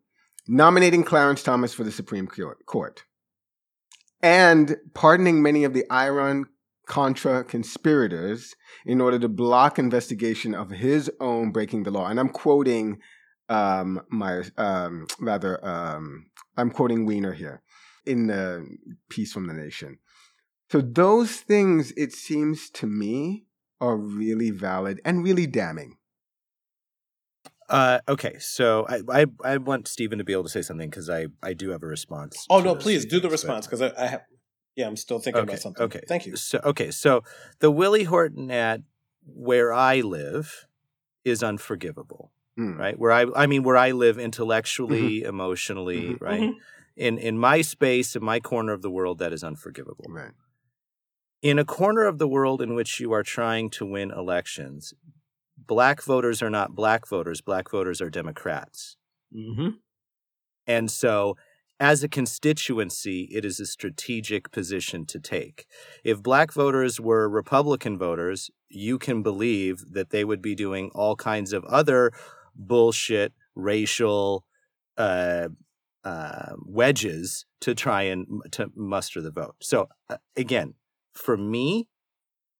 Nominating 0.48 1.04
Clarence 1.04 1.44
Thomas 1.44 1.74
for 1.74 1.84
the 1.84 1.92
Supreme 1.92 2.28
Court- 2.28 2.66
Court 2.66 3.04
and 4.24 4.78
pardoning 4.94 5.42
many 5.42 5.64
of 5.64 5.74
the 5.74 5.86
Iran 5.92 6.46
Contra 6.88 7.44
conspirators 7.44 8.56
in 8.86 9.00
order 9.00 9.18
to 9.20 9.30
block 9.30 9.80
investigation 9.80 10.54
of 10.54 10.72
his 10.72 11.10
own 11.20 11.52
breaking 11.52 11.84
the 11.84 11.92
law. 11.92 12.08
And 12.08 12.20
I'm 12.20 12.28
quoting 12.30 13.00
um, 13.52 14.02
my 14.10 14.44
um, 14.58 15.08
rather 15.20 15.64
um, 15.66 16.28
I'm 16.58 16.72
quoting 16.72 17.06
Wiener 17.06 17.34
here 17.34 17.62
in 18.06 18.28
the 18.28 18.66
piece 19.10 19.34
from 19.34 19.48
the 19.48 19.54
Nation. 19.54 20.00
So 20.72 20.80
those 20.80 21.36
things, 21.36 21.92
it 21.98 22.14
seems 22.14 22.70
to 22.72 22.88
me, 22.88 23.46
are 23.82 23.98
really 23.98 24.52
valid 24.52 25.02
and 25.04 25.24
really 25.24 25.46
damning. 25.48 25.98
Uh, 27.70 28.00
okay, 28.08 28.38
so 28.40 28.86
I, 28.90 29.02
I 29.22 29.26
I 29.44 29.58
want 29.58 29.88
Steven 29.88 30.18
to 30.18 30.24
be 30.24 30.34
able 30.34 30.44
to 30.44 30.50
say 30.50 30.62
something 30.62 30.90
because 30.90 31.10
I 31.10 31.28
I 31.42 31.54
do 31.54 31.70
have 31.72 31.84
a 31.84 31.88
response. 31.88 32.46
oh 32.50 32.60
no, 32.62 32.76
please 32.76 33.06
do 33.06 33.20
the 33.20 33.30
response 33.30 33.66
because 33.66 33.82
I, 33.82 33.92
I 33.98 34.08
have. 34.08 34.22
Yeah, 34.76 34.88
I'm 34.88 34.96
still 34.98 35.20
thinking 35.20 35.42
Okay, 35.44 35.52
about 35.54 35.62
something. 35.62 35.84
okay. 35.84 36.02
Thank 36.08 36.26
you. 36.26 36.36
So 36.38 36.60
okay, 36.64 36.92
so 36.92 37.24
the 37.60 37.72
Willie 37.72 38.06
Horton 38.06 38.50
at 38.52 38.82
where 39.26 39.74
I 39.74 40.02
live 40.02 40.68
is 41.24 41.44
unforgivable, 41.44 42.32
Mm. 42.62 42.78
right? 42.78 42.98
Where 43.00 43.12
I 43.12 43.26
I 43.36 43.46
mean 43.48 43.64
where 43.64 43.78
I 43.78 43.92
live 43.92 44.18
intellectually, 44.20 45.24
emotionally, 45.24 46.02
Mhm. 46.14 46.22
right? 46.22 46.42
Mhm. 46.42 46.56
In 46.96 47.18
in 47.18 47.38
my 47.38 47.62
space, 47.62 48.16
in 48.16 48.24
my 48.24 48.40
corner 48.40 48.74
of 48.74 48.82
the 48.82 48.92
world, 48.92 49.18
that 49.20 49.34
is 49.34 49.44
unforgivable. 49.44 50.06
Right. 50.10 50.34
in 51.44 51.58
a 51.58 51.66
corner 51.66 52.06
of 52.06 52.20
the 52.20 52.28
world 52.28 52.62
in 52.62 52.76
which 52.76 53.00
you 53.00 53.12
are 53.12 53.24
trying 53.24 53.68
to 53.72 53.84
win 53.84 54.12
elections, 54.12 54.94
black 55.58 56.04
voters 56.04 56.40
are 56.44 56.52
not 56.52 56.76
black 56.76 57.08
voters, 57.08 57.42
black 57.42 57.72
voters 57.72 58.00
are 58.00 58.12
Democrats. 58.12 58.96
Mm-hmm. 59.36 59.70
And 60.68 60.92
so 60.92 61.36
as 61.80 62.04
a 62.04 62.08
constituency, 62.08 63.28
it 63.32 63.44
is 63.44 63.60
a 63.60 63.66
strategic 63.66 64.52
position 64.52 65.04
to 65.08 65.20
take. 65.20 65.66
If 66.04 66.22
black 66.22 66.54
voters 66.54 67.00
were 67.00 67.28
Republican 67.28 67.98
voters, 67.98 68.52
you 68.70 69.00
can 69.00 69.24
believe 69.24 69.84
that 69.94 70.12
they 70.12 70.24
would 70.24 70.44
be 70.44 70.54
doing 70.54 70.92
all 70.94 71.16
kinds 71.16 71.54
of 71.54 71.66
other 71.66 72.12
bullshit, 72.56 73.34
racial 73.56 74.46
uh, 74.98 75.50
uh, 76.04 76.54
wedges 76.66 77.46
to 77.62 77.76
try 77.76 78.04
and 78.04 78.28
to 78.52 78.72
muster 78.76 79.22
the 79.22 79.32
vote. 79.32 79.56
So 79.62 79.88
uh, 80.10 80.18
again, 80.36 80.76
for 81.14 81.38
me, 81.38 81.88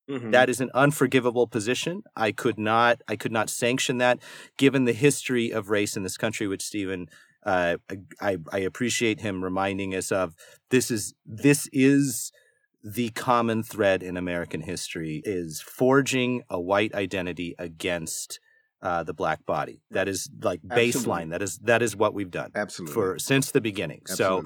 Mhm. 0.10 0.32
that 0.32 0.50
is 0.50 0.60
an 0.60 0.72
unforgivable 0.74 1.48
position. 1.48 2.04
I 2.16 2.32
could 2.32 2.58
not 2.60 3.02
I 3.08 3.16
could 3.16 3.32
not 3.32 3.50
sanction 3.50 3.98
that 4.00 4.20
given 4.58 4.86
the 4.86 4.94
history 4.94 5.52
of 5.52 5.70
race 5.70 5.96
in 5.96 6.04
this 6.04 6.18
country, 6.18 6.48
which 6.48 6.64
Steven 6.64 7.08
uh, 7.44 7.78
I, 8.20 8.38
I 8.52 8.60
appreciate 8.60 9.22
him 9.22 9.44
reminding 9.44 9.96
us 9.96 10.12
of. 10.12 10.36
This 10.70 10.92
is 10.92 11.14
this 11.26 11.68
is 11.72 12.32
the 12.84 13.10
common 13.12 13.64
thread 13.64 14.04
in 14.04 14.18
American 14.18 14.62
history 14.62 15.22
is 15.26 15.62
forging 15.62 16.44
a 16.50 16.60
white 16.60 16.94
identity 16.94 17.56
against 17.58 18.40
uh, 18.82 19.04
the 19.04 19.14
black 19.14 19.46
body. 19.46 19.82
That 19.92 20.08
is 20.08 20.30
like 20.42 20.62
Absolutely. 20.70 20.92
baseline. 20.92 21.30
That 21.32 21.42
is 21.42 21.58
that 21.60 21.82
is 21.82 21.96
what 21.96 22.14
we've 22.14 22.32
done 22.32 22.52
Absolutely. 22.56 22.94
for 22.94 23.20
since 23.20 23.52
the 23.52 23.62
beginning. 23.62 24.02
So 24.06 24.44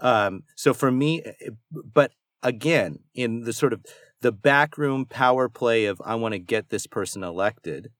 um, 0.00 0.42
so 0.56 0.74
for 0.74 0.90
me, 0.90 1.22
eh, 1.22 1.50
but 1.70 2.12
again, 2.42 3.00
in 3.14 3.42
the 3.42 3.52
sort 3.52 3.72
of 3.72 3.84
the 4.20 4.32
backroom 4.32 5.06
power 5.06 5.48
play 5.48 5.86
of 5.86 6.00
I 6.04 6.14
want 6.16 6.32
to 6.34 6.38
get 6.38 6.68
this 6.70 6.86
person 6.86 7.22
elected, 7.24 7.90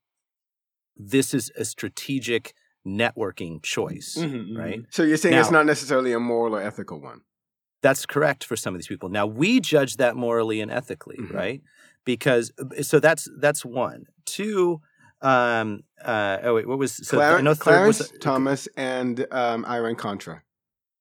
this 0.95 1.33
is 1.33 1.51
a 1.57 1.65
strategic 1.65 2.53
networking 2.87 3.61
choice, 3.61 4.15
Mhm, 4.17 4.49
mhm. 4.51 4.57
right? 4.57 4.79
so 4.89 5.03
you're 5.03 5.17
saying 5.17 5.35
it's 5.35 5.51
not 5.51 5.65
necessarily 5.65 6.13
a 6.13 6.19
moral 6.19 6.55
or 6.55 6.61
ethical 6.61 6.99
one. 7.01 7.21
That's 7.81 8.05
correct 8.05 8.43
for 8.43 8.55
some 8.55 8.73
of 8.73 8.79
these 8.79 8.87
people. 8.87 9.09
Now 9.09 9.25
we 9.25 9.59
judge 9.59 9.97
that 9.97 10.15
morally 10.15 10.59
and 10.61 10.71
ethically, 10.71 11.17
Mhm. 11.17 11.33
right? 11.33 11.61
Because 12.05 12.51
so 12.81 12.99
that's 12.99 13.29
that's 13.39 13.63
one. 13.65 14.05
Two. 14.25 14.81
Um. 15.21 15.81
Uh. 16.03 16.37
Oh 16.43 16.55
wait. 16.55 16.67
What 16.67 16.77
was 16.79 16.95
so? 17.07 17.17
Clar- 17.17 17.37
I 17.37 17.41
know 17.41 17.55
Clarence 17.55 17.99
was 17.99 18.13
Thomas 18.19 18.67
and 18.77 19.25
um, 19.31 19.65
Iran 19.65 19.95
Contra. 19.95 20.43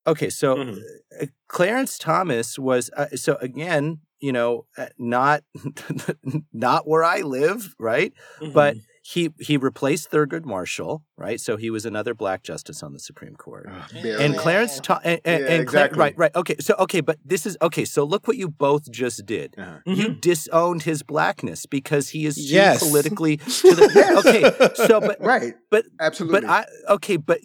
Okay, 0.07 0.31
so 0.31 0.57
Mhm. 0.57 0.83
uh, 1.20 1.26
Clarence 1.48 1.98
Thomas 1.98 2.59
was 2.59 2.90
uh, 2.96 3.09
so 3.14 3.37
again, 3.40 4.00
you 4.20 4.33
know, 4.33 4.66
uh, 4.76 4.87
not 4.98 5.44
not 6.52 6.88
where 6.88 7.04
I 7.04 7.20
live, 7.20 7.74
right? 7.78 8.12
But 8.40 8.76
Mhm. 8.76 8.81
He 9.14 9.31
he 9.40 9.57
replaced 9.57 10.11
Thurgood 10.11 10.44
Marshall, 10.44 11.03
right? 11.16 11.40
So 11.40 11.57
he 11.57 11.71
was 11.71 11.87
another 11.87 12.12
black 12.14 12.42
justice 12.42 12.83
on 12.83 12.92
the 12.92 12.99
Supreme 12.99 13.37
Court. 13.37 13.64
Ugh, 13.66 14.05
And 14.05 14.37
Clarence, 14.37 14.81
Tho- 14.87 14.99
and, 15.03 15.21
and, 15.25 15.40
Yeah, 15.44 15.51
and 15.55 15.66
Cla- 15.66 15.85
exactly. 15.85 15.99
right, 15.99 16.14
right, 16.18 16.35
okay. 16.37 16.57
So, 16.61 16.75
okay, 16.85 17.01
but 17.01 17.16
this 17.25 17.47
is 17.47 17.57
okay. 17.62 17.87
So, 17.87 18.05
look 18.05 18.29
what 18.29 18.37
you 18.37 18.49
both 18.49 18.85
just 19.03 19.25
did. 19.25 19.55
Uh-huh. 19.57 19.79
You 19.87 20.09
Mhm. 20.09 20.21
disowned 20.21 20.83
his 20.83 21.03
blackness 21.03 21.64
because 21.64 22.11
he 22.11 22.27
is 22.27 22.35
too 22.37 22.42
Yes. 22.61 22.81
politically. 22.87 23.37
To 23.68 23.75
the, 23.79 23.90
Yes. 23.94 24.12
Okay, 24.21 24.42
so 24.87 25.01
but 25.01 25.16
Right. 25.35 25.55
but 25.71 25.85
Absolutely. 26.01 26.40
but 26.42 26.49
I 26.51 26.66
okay, 26.97 27.16
but 27.16 27.40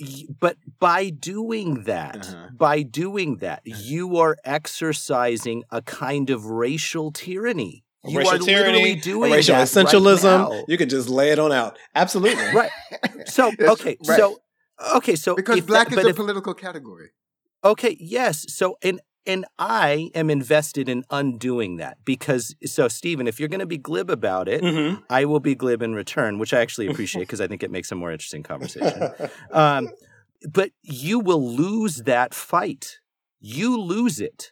but 0.45 0.57
by 0.79 1.01
doing 1.11 1.83
that, 1.85 2.27
Uh-huh. 2.27 2.47
by 2.67 2.77
doing 2.83 3.37
that, 3.37 3.61
you 3.65 4.17
are 4.17 4.35
exercising 4.43 5.63
a 5.71 5.81
kind 5.81 6.29
of 6.29 6.45
racial 6.45 7.11
tyranny. 7.11 7.83
You 8.05 8.17
racial 8.19 8.33
are 8.35 8.37
literally 8.39 8.71
tyranny, 8.79 8.95
doing 8.95 9.31
racial 9.31 9.55
that 9.55 9.67
essentialism. 9.67 10.23
Right 10.49 10.51
now. 10.57 10.65
you 10.67 10.77
can 10.77 10.89
just 10.89 11.07
lay 11.09 11.31
it 11.31 11.39
on 11.39 11.51
out. 11.51 11.77
Absolutely. 11.95 12.43
Right. 12.53 12.71
So 13.27 13.51
okay, 13.59 13.95
right. 14.05 14.17
so 14.17 14.37
okay, 14.95 15.15
so 15.15 15.33
because 15.35 15.57
if 15.59 15.65
black 15.67 15.89
that- 15.89 15.99
is 15.99 16.05
a 16.05 16.09
if, 16.09 16.15
political 16.17 16.53
category. 16.53 17.11
okay, 17.63 17.95
yes. 17.99 18.45
So 18.53 18.75
and 18.83 18.99
and 19.25 19.45
I 19.57 20.09
am 20.13 20.29
invested 20.29 20.89
in 20.89 21.05
undoing 21.09 21.77
that 21.77 21.97
because 22.03 22.53
so 22.65 22.89
Steven, 22.89 23.25
if 23.27 23.39
you're 23.39 23.47
going 23.47 23.61
to 23.61 23.65
be 23.65 23.77
glib 23.77 24.09
about 24.09 24.49
it, 24.49 24.61
Mhm. 24.61 25.01
I 25.09 25.23
will 25.23 25.39
be 25.39 25.55
glib 25.55 25.81
in 25.81 25.95
return, 25.95 26.37
which 26.39 26.53
I 26.53 26.59
actually 26.59 26.87
appreciate 26.87 27.21
because 27.21 27.39
I 27.39 27.47
think 27.47 27.63
it 27.63 27.71
makes 27.71 27.91
a 27.91 27.95
more 27.95 28.11
interesting 28.11 28.43
conversation. 28.43 29.11
um, 29.51 29.89
but 30.51 30.71
you 30.81 31.19
will 31.19 31.55
lose 31.55 31.99
that 32.03 32.33
fight. 32.33 32.99
You 33.39 33.79
lose 33.79 34.19
it. 34.19 34.51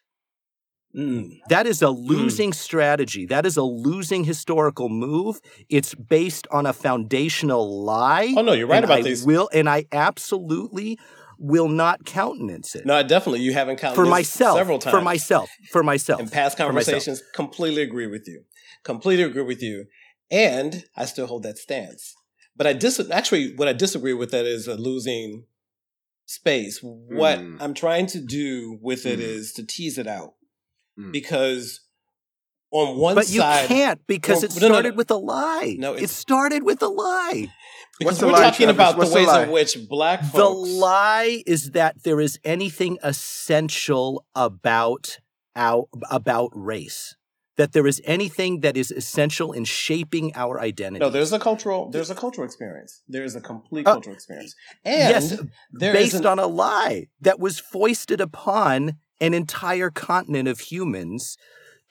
Mm. 0.96 1.40
That 1.50 1.68
is 1.68 1.82
a 1.82 1.90
losing 1.90 2.52
strategy. 2.54 3.26
That 3.26 3.46
is 3.46 3.56
a 3.58 3.64
losing 3.64 4.24
historical 4.26 4.90
move. 4.90 5.40
It's 5.70 5.96
based 5.96 6.48
on 6.52 6.66
a 6.66 6.74
foundational 6.74 7.84
lie. 7.86 8.34
Oh 8.36 8.42
no, 8.42 8.54
you're 8.54 8.68
right 8.68 8.78
and 8.78 8.86
about 8.86 9.00
I 9.00 9.02
these. 9.04 9.24
Will 9.26 9.50
and 9.54 9.70
I 9.70 9.86
absolutely 9.92 11.00
will 11.38 11.70
not 11.70 12.06
countenance 12.06 12.76
it 12.76 12.86
No, 12.86 12.94
I 12.96 13.04
definitely. 13.04 13.40
You 13.42 13.54
haven't 13.54 13.78
counted 13.78 13.96
for 13.96 14.06
myself. 14.06 14.58
several 14.58 14.80
times. 14.80 14.94
For 14.96 15.02
myself. 15.02 15.50
For 15.72 15.82
myself. 15.84 16.20
in 16.20 16.30
past 16.30 16.58
conversations, 16.58 17.24
completely 17.34 17.82
agree 17.82 18.08
with 18.08 18.26
you. 18.28 18.44
Completely 18.84 19.24
agree 19.24 19.44
with 19.44 19.62
you. 19.64 19.86
And 20.30 20.86
I 20.96 21.06
still 21.06 21.28
hold 21.28 21.44
that 21.44 21.58
stance. 21.58 22.14
But 22.56 22.68
I 22.68 22.74
dis 22.74 23.02
actually 23.10 23.56
what 23.56 23.68
I 23.68 23.74
disagree 23.74 24.14
with 24.14 24.32
that 24.32 24.46
is 24.46 24.68
a 24.68 24.76
losing 24.76 25.46
space. 26.26 26.80
What 26.82 27.40
Mm. 27.40 27.58
I'm 27.60 27.74
trying 27.74 28.06
to 28.08 28.20
do 28.20 28.78
with 28.82 29.06
it 29.06 29.20
Mm. 29.20 29.24
is 29.24 29.52
to 29.54 29.66
tease 29.66 29.98
it 29.98 30.08
out. 30.08 30.34
Mm. 31.00 31.12
Because 31.12 31.82
on 32.72 32.98
one 32.98 33.16
side. 33.16 33.22
But 33.22 33.30
you 33.34 33.68
can't 33.68 34.08
because 34.08 34.44
Well, 34.44 34.46
it 34.46 34.56
no, 34.62 34.68
no, 34.68 34.68
no. 34.68 34.74
started 34.76 34.98
with 34.98 35.12
a 35.12 35.16
lie. 35.18 35.76
No, 35.78 35.94
it 35.94 36.10
started 36.10 36.64
with 36.64 36.82
a 36.82 36.88
lie. 36.88 37.48
because 38.00 38.06
What's 38.06 38.18
the 38.20 38.28
we're 38.28 38.32
lie, 38.34 38.44
talking 38.50 38.66
Travis? 38.68 38.76
about 38.76 38.98
What's 38.98 39.10
the 39.10 39.16
the 39.16 39.20
ways 39.20 39.28
lie? 39.28 39.44
in 39.44 39.52
which 39.52 39.78
black 39.90 40.32
The 40.32 40.46
lie 40.50 41.44
is 41.46 41.72
that 41.72 42.04
there 42.04 42.22
is 42.22 42.40
anything 42.46 42.98
essential 43.04 44.26
about 44.36 45.20
our, 45.56 45.86
about 46.10 46.52
race. 46.54 47.16
That 47.58 47.74
there 47.74 47.86
is 47.86 48.02
anything 48.06 48.62
that 48.62 48.78
is 48.78 48.90
essential 48.92 49.52
in 49.52 49.66
shaping 49.66 50.32
our 50.36 50.60
identity. 50.62 51.00
No, 51.04 51.10
there's 51.10 51.34
a 51.34 51.38
cultural 51.40 51.92
there's 51.92 52.10
a 52.10 52.16
cultural 52.16 52.46
experience. 52.46 53.04
There 53.08 53.24
is 53.26 53.36
a 53.36 53.42
complete 53.42 53.86
Uh, 53.86 53.94
cultural 53.96 54.16
experience. 54.16 54.56
And 54.86 55.10
yes, 55.14 55.38
there 55.72 55.94
is 55.96 56.00
based 56.14 56.16
an- 56.22 56.26
on 56.28 56.40
a 56.40 56.48
lie 56.48 57.08
that 57.20 57.40
was 57.40 57.60
foisted 57.60 58.22
upon 58.22 58.96
an 59.22 59.34
entire 59.34 59.90
continent 59.90 60.50
of 60.50 60.60
humans 60.60 61.38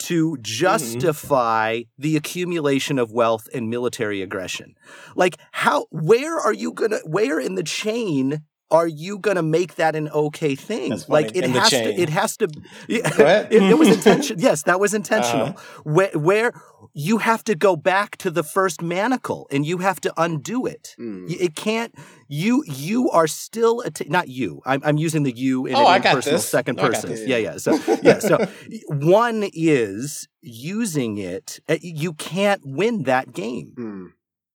to 0.00 0.30
Mm-hmm. 0.32 0.42
justify 0.42 1.82
the 1.98 2.16
accumulation 2.16 2.98
of 2.98 3.12
wealth 3.12 3.48
and 3.54 3.68
military 3.68 4.22
aggression. 4.22 4.74
Like 5.14 5.36
how 5.52 5.86
where 5.90 6.38
are 6.38 6.54
you 6.54 6.72
going 6.72 6.92
to 6.92 7.00
where 7.04 7.38
in 7.38 7.54
the 7.54 7.62
chain 7.62 8.42
are 8.70 8.86
you 8.86 9.18
going 9.18 9.36
to 9.36 9.42
make 9.42 9.74
that 9.74 9.96
an 9.96 10.08
okay 10.10 10.54
thing? 10.54 10.98
Like 11.08 11.34
it 11.36 11.44
in 11.44 11.50
has 11.50 11.70
to 11.70 12.00
it 12.00 12.08
has 12.08 12.36
to 12.38 12.48
it, 12.88 13.52
it 13.52 13.78
was 13.78 13.88
intentional. 13.96 14.40
Yes, 14.40 14.62
that 14.62 14.80
was 14.80 14.94
intentional. 14.94 15.48
Uh-huh. 15.48 15.80
Where 15.84 16.10
where 16.14 16.52
you 16.92 17.18
have 17.18 17.44
to 17.44 17.54
go 17.54 17.76
back 17.76 18.16
to 18.18 18.30
the 18.30 18.42
first 18.42 18.82
manacle 18.82 19.46
and 19.50 19.64
you 19.64 19.78
have 19.78 20.00
to 20.00 20.12
undo 20.16 20.66
it. 20.66 20.94
Mm. 20.98 21.30
It 21.30 21.54
can't. 21.54 21.94
You 22.28 22.64
you 22.66 23.10
are 23.10 23.26
still 23.26 23.80
a 23.82 23.90
not 24.08 24.28
you. 24.28 24.60
I'm 24.66 24.80
I'm 24.84 24.96
using 24.98 25.22
the 25.22 25.32
you 25.32 25.66
in 25.66 25.74
Oh, 25.76 25.80
an 25.80 25.86
I 25.86 25.96
impersonal 25.96 26.40
second 26.40 26.76
No, 26.76 26.82
I 26.82 26.86
got 26.86 26.94
person. 26.94 27.10
this. 27.10 27.26
Yeah, 27.26 27.36
yeah. 27.36 27.56
So 27.58 27.78
yeah. 28.02 28.18
So 28.18 28.38
one 28.88 29.48
is 29.52 30.28
using 30.42 31.18
it. 31.18 31.60
uh, 31.68 31.76
You 31.82 32.12
can't 32.14 32.62
win 32.64 33.04
that 33.04 33.32
game. 33.32 33.74
Mm. 33.78 34.06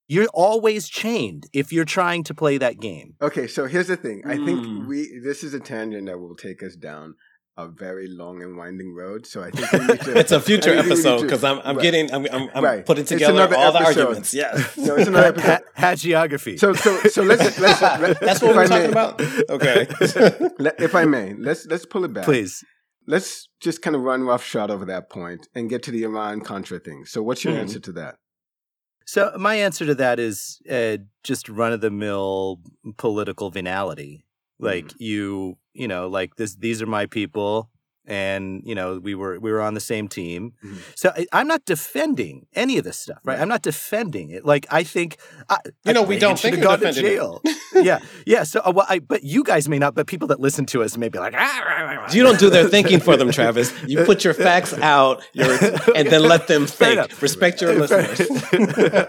You're 0.08 0.28
always 0.34 0.88
chained 0.88 1.48
if 1.52 1.74
you're 1.74 1.84
trying 1.86 2.24
to 2.26 2.34
play 2.36 2.60
that 2.60 2.80
game. 2.80 3.16
Okay, 3.22 3.48
so 3.48 3.66
here's 3.66 3.88
the 3.88 3.98
thing. 3.98 4.22
I 4.26 4.36
Mm. 4.38 4.46
think 4.46 4.88
we 4.88 5.20
this 5.24 5.44
is 5.44 5.54
a 5.54 5.60
tangent 5.60 6.06
that 6.08 6.20
will 6.20 6.36
take 6.36 6.62
us 6.62 6.76
down 6.76 7.16
a 7.58 7.68
very 7.68 8.08
long 8.08 8.42
and 8.44 8.58
winding 8.58 8.94
road. 8.94 9.26
So 9.26 9.42
I 9.42 9.50
think 9.52 10.02
to, 10.04 10.18
it's 10.18 10.32
a 10.32 10.42
future 10.42 10.72
I 10.74 10.82
think 10.82 10.84
we 10.84 10.90
need 10.90 10.92
episode 11.06 11.22
because 11.22 11.44
I'm 11.44 11.60
I'm 11.64 11.78
right. 11.78 11.82
getting 11.84 12.14
I'm 12.14 12.26
I'm, 12.32 12.50
I'm 12.54 12.64
Right. 12.64 12.86
putting 12.86 13.06
together 13.06 13.34
another 13.34 13.56
all 13.58 13.72
the 13.72 13.84
arguments. 13.84 14.34
Yeah. 14.34 14.52
No, 14.78 14.96
it's 14.96 15.08
another 15.08 15.28
episode. 15.28 15.62
hagiography. 15.78 16.60
So 16.60 16.74
so 16.74 17.00
so 17.04 17.22
let's 17.24 17.58
let's, 17.60 17.82
let 17.82 18.20
That's 18.28 18.42
what 18.42 18.56
we're 18.56 18.64
I 18.64 18.68
talking 18.68 18.92
may- 18.92 18.92
about. 18.92 19.22
Okay. 19.50 19.88
Let, 20.60 20.82
if 20.82 20.96
I 20.96 21.06
may, 21.06 21.34
let's 21.34 21.66
let's 21.68 21.86
pull 21.86 22.04
it 22.06 22.14
back. 22.14 22.26
Please. 22.26 22.64
Let's 23.08 23.48
just 23.62 23.82
kind 23.84 23.96
of 23.96 24.02
run 24.02 24.24
roughshod 24.24 24.72
over 24.72 24.84
that 24.86 25.10
point 25.12 25.48
and 25.54 25.70
get 25.70 25.84
to 25.84 25.92
the 25.92 26.04
Iran 26.04 26.42
Contra 26.42 26.80
thing. 26.80 27.06
So 27.06 27.22
what's 27.22 27.44
your 27.46 27.54
Mhm. 27.54 27.60
answer 27.60 27.80
to 27.80 27.92
that? 27.94 28.16
So 29.06 29.32
my 29.38 29.56
answer 29.56 29.86
to 29.86 29.94
that 29.96 30.20
is 30.20 30.60
uh, 30.70 30.98
just 31.24 31.48
run 31.48 31.72
of 31.72 31.82
the 31.82 31.92
mill 31.92 32.62
political 32.98 33.52
venality. 33.52 34.25
Like 34.60 34.86
mm-hmm. 34.86 35.04
you, 35.04 35.58
you 35.74 35.88
know, 35.88 36.08
like 36.08 36.36
this. 36.36 36.56
These 36.56 36.82
are 36.82 36.88
my 36.88 37.06
people, 37.06 37.70
and 38.08 38.62
you 38.66 38.76
know, 38.76 39.00
we 39.00 39.16
were 39.16 39.40
we 39.40 39.52
were 39.52 39.62
on 39.62 39.74
the 39.74 39.80
same 39.80 40.08
team. 40.08 40.54
Mhm. 40.64 40.78
So 40.96 41.12
I, 41.16 41.26
I'm 41.34 41.48
not 41.48 41.66
defending 41.66 42.46
any 42.54 42.78
of 42.78 42.84
this 42.84 42.98
stuff, 43.00 43.20
right? 43.24 43.40
I'm 43.40 43.48
not 43.50 43.62
defending 43.62 44.30
it. 44.32 44.46
Like 44.46 44.66
I 44.70 44.84
think, 44.84 45.18
I, 45.50 45.58
You 45.86 45.94
know, 45.94 46.04
we 46.04 46.18
don't 46.20 46.40
think 46.40 46.62
gone 46.62 46.80
to 46.80 46.92
jail. 46.92 47.42
yeah, 47.76 48.00
yeah. 48.26 48.44
So 48.44 48.62
uh, 48.66 48.72
well, 48.76 48.86
I 48.90 49.00
but 49.00 49.24
you 49.24 49.44
guys 49.44 49.68
may 49.70 49.80
not, 49.80 49.96
but 49.96 50.08
people 50.08 50.28
that 50.30 50.40
listen 50.40 50.66
to 50.68 50.84
us 50.84 50.98
may 50.98 51.10
be 51.10 51.20
like, 51.20 51.34
ah, 51.36 51.64
rah, 51.68 51.82
rah, 51.84 51.92
rah." 52.02 52.12
You 52.12 52.24
don't 52.24 52.40
do 52.40 52.50
their 52.50 52.68
thinking 52.70 53.00
for 53.00 53.18
them, 53.18 53.32
Travis. 53.32 53.74
You 53.86 54.04
put 54.06 54.24
your 54.24 54.34
facts 54.34 54.74
out, 54.82 55.24
your, 55.34 55.52
and 55.96 56.08
then 56.10 56.24
let 56.24 56.48
them 56.48 56.66
think. 56.68 57.22
Respect 57.22 57.62
your 57.62 57.74
listeners. 57.74 58.20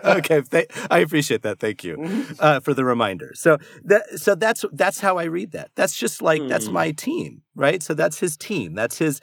okay, 0.05 0.43
th- 0.43 0.71
I 0.91 0.99
appreciate 0.99 1.43
that. 1.43 1.59
Thank 1.61 1.85
you 1.85 1.97
Mm-hmm. 1.97 2.33
uh, 2.41 2.61
for 2.61 2.75
the 2.75 2.85
reminder. 2.85 3.33
So 3.35 3.59
that 3.85 4.03
so 4.19 4.35
that's 4.35 4.65
that's 4.73 5.01
how 5.01 5.19
I 5.19 5.25
read 5.25 5.53
that. 5.53 5.71
That's 5.75 5.97
just 5.97 6.21
like 6.23 6.43
that's 6.49 6.67
Mm. 6.69 6.73
my 6.73 6.91
team, 6.93 7.43
right? 7.57 7.83
So 7.83 7.95
that's 7.95 8.19
his 8.21 8.37
team. 8.37 8.75
That's 8.75 8.99
his. 8.99 9.21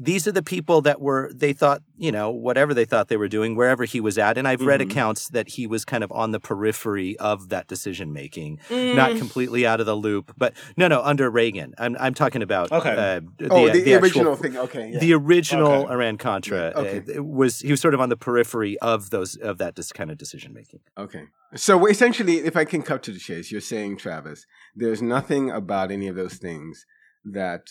These 0.00 0.26
are 0.26 0.32
the 0.32 0.42
people 0.42 0.80
that 0.82 1.02
were 1.02 1.30
they 1.34 1.52
thought 1.52 1.82
you 1.98 2.10
know 2.10 2.30
whatever 2.30 2.72
they 2.72 2.86
thought 2.86 3.08
they 3.08 3.16
were 3.18 3.28
doing 3.28 3.54
wherever 3.56 3.84
he 3.84 4.00
was 4.00 4.16
at. 4.16 4.38
And 4.38 4.48
I've 4.48 4.62
read 4.62 4.80
Mhm. 4.80 4.90
accounts 4.90 5.28
that 5.28 5.48
he 5.50 5.66
was 5.66 5.84
kind 5.84 6.02
of 6.02 6.10
on 6.12 6.30
the 6.30 6.40
periphery 6.40 7.18
of 7.18 7.50
that 7.50 7.66
decision 7.68 8.12
making, 8.12 8.58
Mm. 8.70 8.94
not 8.96 9.16
completely 9.18 9.66
out 9.66 9.80
of 9.80 9.86
the 9.86 9.94
loop. 9.96 10.32
But 10.38 10.54
no, 10.78 10.88
no, 10.88 11.02
under 11.02 11.28
Reagan, 11.30 11.74
I'm 11.78 11.96
I'm 12.00 12.14
talking 12.14 12.40
about 12.42 12.72
Okay. 12.72 12.90
uh, 12.90 13.20
oh, 13.50 13.68
the, 13.68 13.80
actual- 13.80 13.94
original 14.02 14.36
thing. 14.36 14.56
Okay. 14.56 14.90
Yeah. 14.92 14.98
the 15.00 15.12
original 15.14 15.72
Okay. 15.72 15.92
Iran 15.92 16.16
Contra 16.16 16.72
Yeah, 16.74 16.80
okay. 16.80 17.18
uh, 17.18 17.22
was 17.22 17.58
he 17.60 17.70
was 17.70 17.80
sort 17.80 17.92
of 17.94 18.00
on 18.00 18.08
the 18.08 18.16
periphery 18.16 18.78
of 18.78 19.10
those 19.10 19.36
of 19.36 19.58
that 19.58 19.74
dis- 19.74 19.92
kind 19.92 20.10
of 20.10 20.16
decision 20.16 20.54
making. 20.54 20.80
Okay. 20.96 21.24
So 21.54 21.86
essentially, 21.86 22.38
if 22.38 22.56
I 22.56 22.64
can 22.64 22.80
cut 22.80 23.02
to 23.02 23.12
the 23.12 23.18
chase, 23.18 23.52
you're 23.52 23.60
saying, 23.60 23.98
Travis, 23.98 24.46
there's 24.74 25.02
nothing 25.02 25.50
about 25.50 25.90
any 25.90 26.08
of 26.08 26.16
those 26.16 26.34
things 26.34 26.86
that 27.24 27.62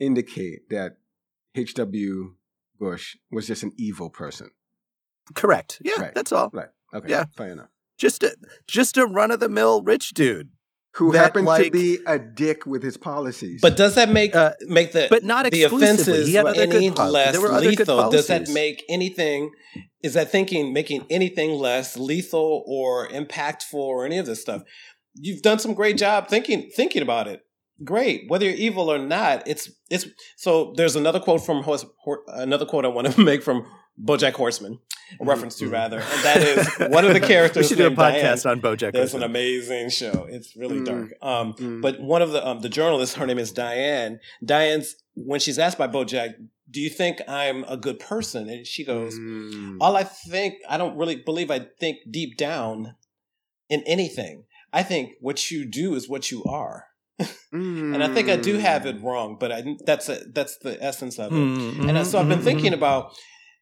indicate 0.00 0.68
that 0.70 0.96
H.W. 1.54 2.34
Bush 2.78 3.16
was 3.30 3.46
just 3.46 3.62
an 3.62 3.72
evil 3.78 4.10
person. 4.10 4.50
Correct. 5.34 5.78
Yeah, 5.82 6.00
Right. 6.00 6.14
that's 6.14 6.32
all. 6.32 6.50
Right. 6.52 6.68
Okay. 6.94 7.08
Yeah. 7.10 7.24
Fair 7.36 7.50
enough. 7.52 7.68
Just 7.98 8.22
a 8.22 8.36
just 8.68 8.96
a 8.98 9.06
run 9.06 9.30
of 9.30 9.40
the 9.40 9.48
mill 9.48 9.82
rich 9.82 10.10
dude, 10.10 10.50
Who 10.96 11.12
That, 11.12 11.18
happened 11.18 11.48
to 11.48 11.70
be 11.70 11.98
a 12.06 12.18
dick 12.18 12.66
with 12.66 12.82
his 12.82 12.98
policies. 12.98 13.60
But 13.62 13.76
does 13.76 13.94
that 13.94 14.10
make 14.10 14.36
Uh, 14.36 14.52
make 14.68 14.92
the 14.92 15.06
but 15.08 15.24
not 15.24 15.50
the 15.50 15.62
offenses 15.62 16.26
He 16.28 16.34
had 16.34 16.44
other 16.46 16.60
any 16.60 16.90
policies. 16.90 17.12
less 17.14 17.32
There 17.32 17.40
were 17.40 17.52
other 17.52 17.70
good 17.70 17.78
lethal? 17.88 18.10
Does 18.10 18.26
that 18.26 18.48
make 18.50 18.84
anything? 18.90 19.50
Is 20.02 20.12
that 20.14 20.30
thinking 20.30 20.74
making 20.74 21.06
anything 21.08 21.52
less 21.58 21.96
lethal 21.96 22.62
or 22.66 23.08
impactful 23.08 23.74
or 23.74 24.04
any 24.04 24.18
of 24.18 24.26
this 24.26 24.42
stuff? 24.42 24.62
You've 25.14 25.40
done 25.42 25.58
some 25.58 25.72
great 25.72 25.96
job 25.96 26.28
thinking 26.28 26.70
thinking 26.76 27.00
about 27.00 27.26
it. 27.28 27.45
Great, 27.84 28.24
whether 28.28 28.44
you're 28.46 28.54
evil 28.54 28.90
or 28.90 28.98
not. 28.98 29.46
It's 29.46 29.70
it's 29.90 30.06
so. 30.36 30.72
There's 30.76 30.96
another 30.96 31.20
quote 31.20 31.44
from 31.44 31.62
another 32.28 32.64
quote 32.64 32.84
I 32.84 32.88
want 32.88 33.12
to 33.12 33.20
make 33.30 33.42
from 33.42 33.66
BoJack 34.02 34.32
Horseman, 34.32 34.78
a 35.20 35.24
reference 35.24 35.56
to 35.56 35.66
Mhm. 35.66 35.72
rather, 35.72 35.98
and 35.98 36.22
that 36.24 36.38
is 36.38 36.66
one 36.90 37.04
of 37.04 37.12
the 37.14 37.20
we 37.20 37.26
characters. 37.26 37.68
should 37.68 37.76
do 37.78 37.84
a 37.84 37.88
named 37.88 37.96
Diane. 37.98 38.24
podcast 38.36 38.50
on 38.50 38.60
BoJack. 38.62 38.92
There's 38.92 39.14
an 39.14 39.22
amazing 39.22 39.90
show. 39.90 40.26
It's 40.30 40.56
really 40.56 40.78
Mm. 40.78 40.84
dark. 40.86 41.14
Um, 41.22 41.54
Mm. 41.54 41.82
but 41.82 42.00
one 42.00 42.22
of 42.22 42.30
the 42.32 42.46
um, 42.46 42.60
the 42.60 42.68
journalists, 42.70 43.16
her 43.16 43.26
name 43.26 43.38
is 43.38 43.52
Diane. 43.52 44.20
Diane's 44.42 44.96
when 45.14 45.40
she's 45.40 45.58
asked 45.58 45.76
by 45.78 45.86
BoJack, 45.86 46.34
"Do 46.70 46.80
you 46.80 46.88
think 46.90 47.20
I'm 47.28 47.62
a 47.64 47.76
good 47.76 47.98
person?" 47.98 48.48
and 48.48 48.66
she 48.66 48.84
goes, 48.84 49.18
Mm. 49.18 49.76
"All 49.82 49.96
I 49.96 50.04
think, 50.04 50.54
I 50.68 50.78
don't 50.78 50.96
really 50.96 51.16
believe. 51.16 51.50
I 51.50 51.58
think 51.78 51.98
deep 52.10 52.38
down 52.38 52.96
in 53.68 53.82
anything. 53.82 54.44
I 54.72 54.82
think 54.82 55.12
what 55.20 55.50
you 55.50 55.66
do 55.66 55.94
is 55.94 56.08
what 56.08 56.30
you 56.30 56.42
are." 56.44 56.86
And 57.52 58.02
I 58.02 58.08
think 58.12 58.28
I 58.28 58.36
do 58.36 58.58
have 58.58 58.84
it 58.86 59.00
wrong, 59.02 59.36
but 59.40 59.50
I, 59.52 59.64
that's 59.86 60.08
a, 60.08 60.18
that's 60.34 60.58
the 60.58 60.82
essence 60.82 61.18
of 61.18 61.32
it. 61.32 61.36
Mm, 61.36 61.88
And 61.88 61.90
mhm, 61.90 62.04
so 62.04 62.18
I've 62.18 62.28
been 62.28 62.40
mhm, 62.40 62.44
thinking 62.44 62.72
mhm. 62.72 62.76
about 62.76 63.12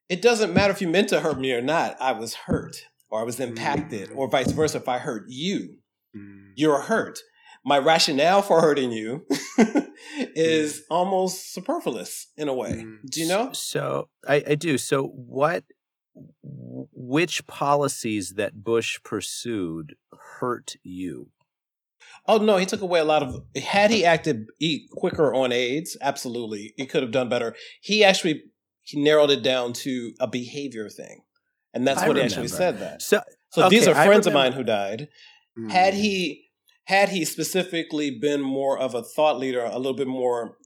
it 0.09 0.21
doesn't 0.21 0.53
matter 0.53 0.73
if 0.73 0.81
you 0.83 0.89
meant 0.89 1.09
to 1.11 1.21
hurt 1.21 1.39
me 1.39 1.53
or 1.53 1.63
not. 1.63 1.97
I 2.01 2.13
was 2.13 2.35
hurt 2.35 2.77
or 3.11 3.21
I 3.21 3.25
was 3.25 3.39
impacted 3.41 4.11
Mm. 4.11 4.17
or 4.17 4.29
vice 4.29 4.51
versa. 4.53 4.79
If 4.79 4.89
I 4.89 4.99
hurt 4.99 5.25
you, 5.29 5.79
Mm. 6.17 6.53
you're 6.57 6.81
hurt. 6.81 7.21
My 7.65 7.79
rationale 7.79 8.43
for 8.43 8.61
hurting 8.61 8.93
you 8.93 9.27
is 10.37 10.83
almost 10.91 11.53
superfluous 11.55 12.27
in 12.37 12.49
a 12.49 12.55
way. 12.55 12.85
Mm. 12.85 12.99
Do 13.11 13.21
you 13.21 13.29
know? 13.29 13.53
So 13.53 14.09
I, 14.29 14.43
I 14.49 14.55
do. 14.57 14.77
So 14.79 15.05
what? 15.07 15.65
Which 16.93 17.47
policies 17.47 18.35
that 18.35 18.63
Bush 18.63 18.99
pursued 19.03 19.97
hurt 20.39 20.77
you? 20.83 21.31
Oh 22.27 22.39
no, 22.39 22.57
he 22.57 22.67
took 22.67 22.81
away 22.81 23.01
a 23.01 23.05
lot 23.05 23.23
of. 23.23 23.43
Had 23.63 23.91
he 23.91 24.05
acted 24.05 24.47
quicker 24.93 25.35
on 25.35 25.53
AIDS, 25.53 25.97
absolutely, 26.01 26.73
he 26.77 26.87
could 26.87 27.03
have 27.03 27.13
done 27.13 27.29
better. 27.29 27.55
He 27.81 28.03
actually 28.03 28.45
he 28.83 29.03
narrowed 29.03 29.31
it 29.31 29.43
down 29.43 29.73
to 29.75 30.13
a 30.21 30.27
behavior 30.27 30.89
thing, 30.89 31.23
and 31.73 31.87
that's 31.87 32.03
I 32.03 32.09
what 32.09 32.17
he 32.17 32.23
actually 32.23 32.49
said. 32.49 32.79
That 32.79 33.03
So 33.03 33.21
so 33.51 33.69
these 33.69 33.87
are 33.87 33.95
friends 33.95 34.27
of 34.27 34.33
mine 34.33 34.53
who 34.53 34.65
died. 34.65 35.09
Mm. 35.59 35.71
Had 35.71 35.95
he 35.95 36.49
had 36.85 37.11
he 37.11 37.25
specifically 37.25 38.11
been 38.11 38.41
more 38.41 38.79
of 38.79 38.95
a 38.95 39.03
thought 39.03 39.39
leader, 39.39 39.63
a 39.65 39.77
little 39.77 39.95
bit 39.95 40.09
more 40.09 40.57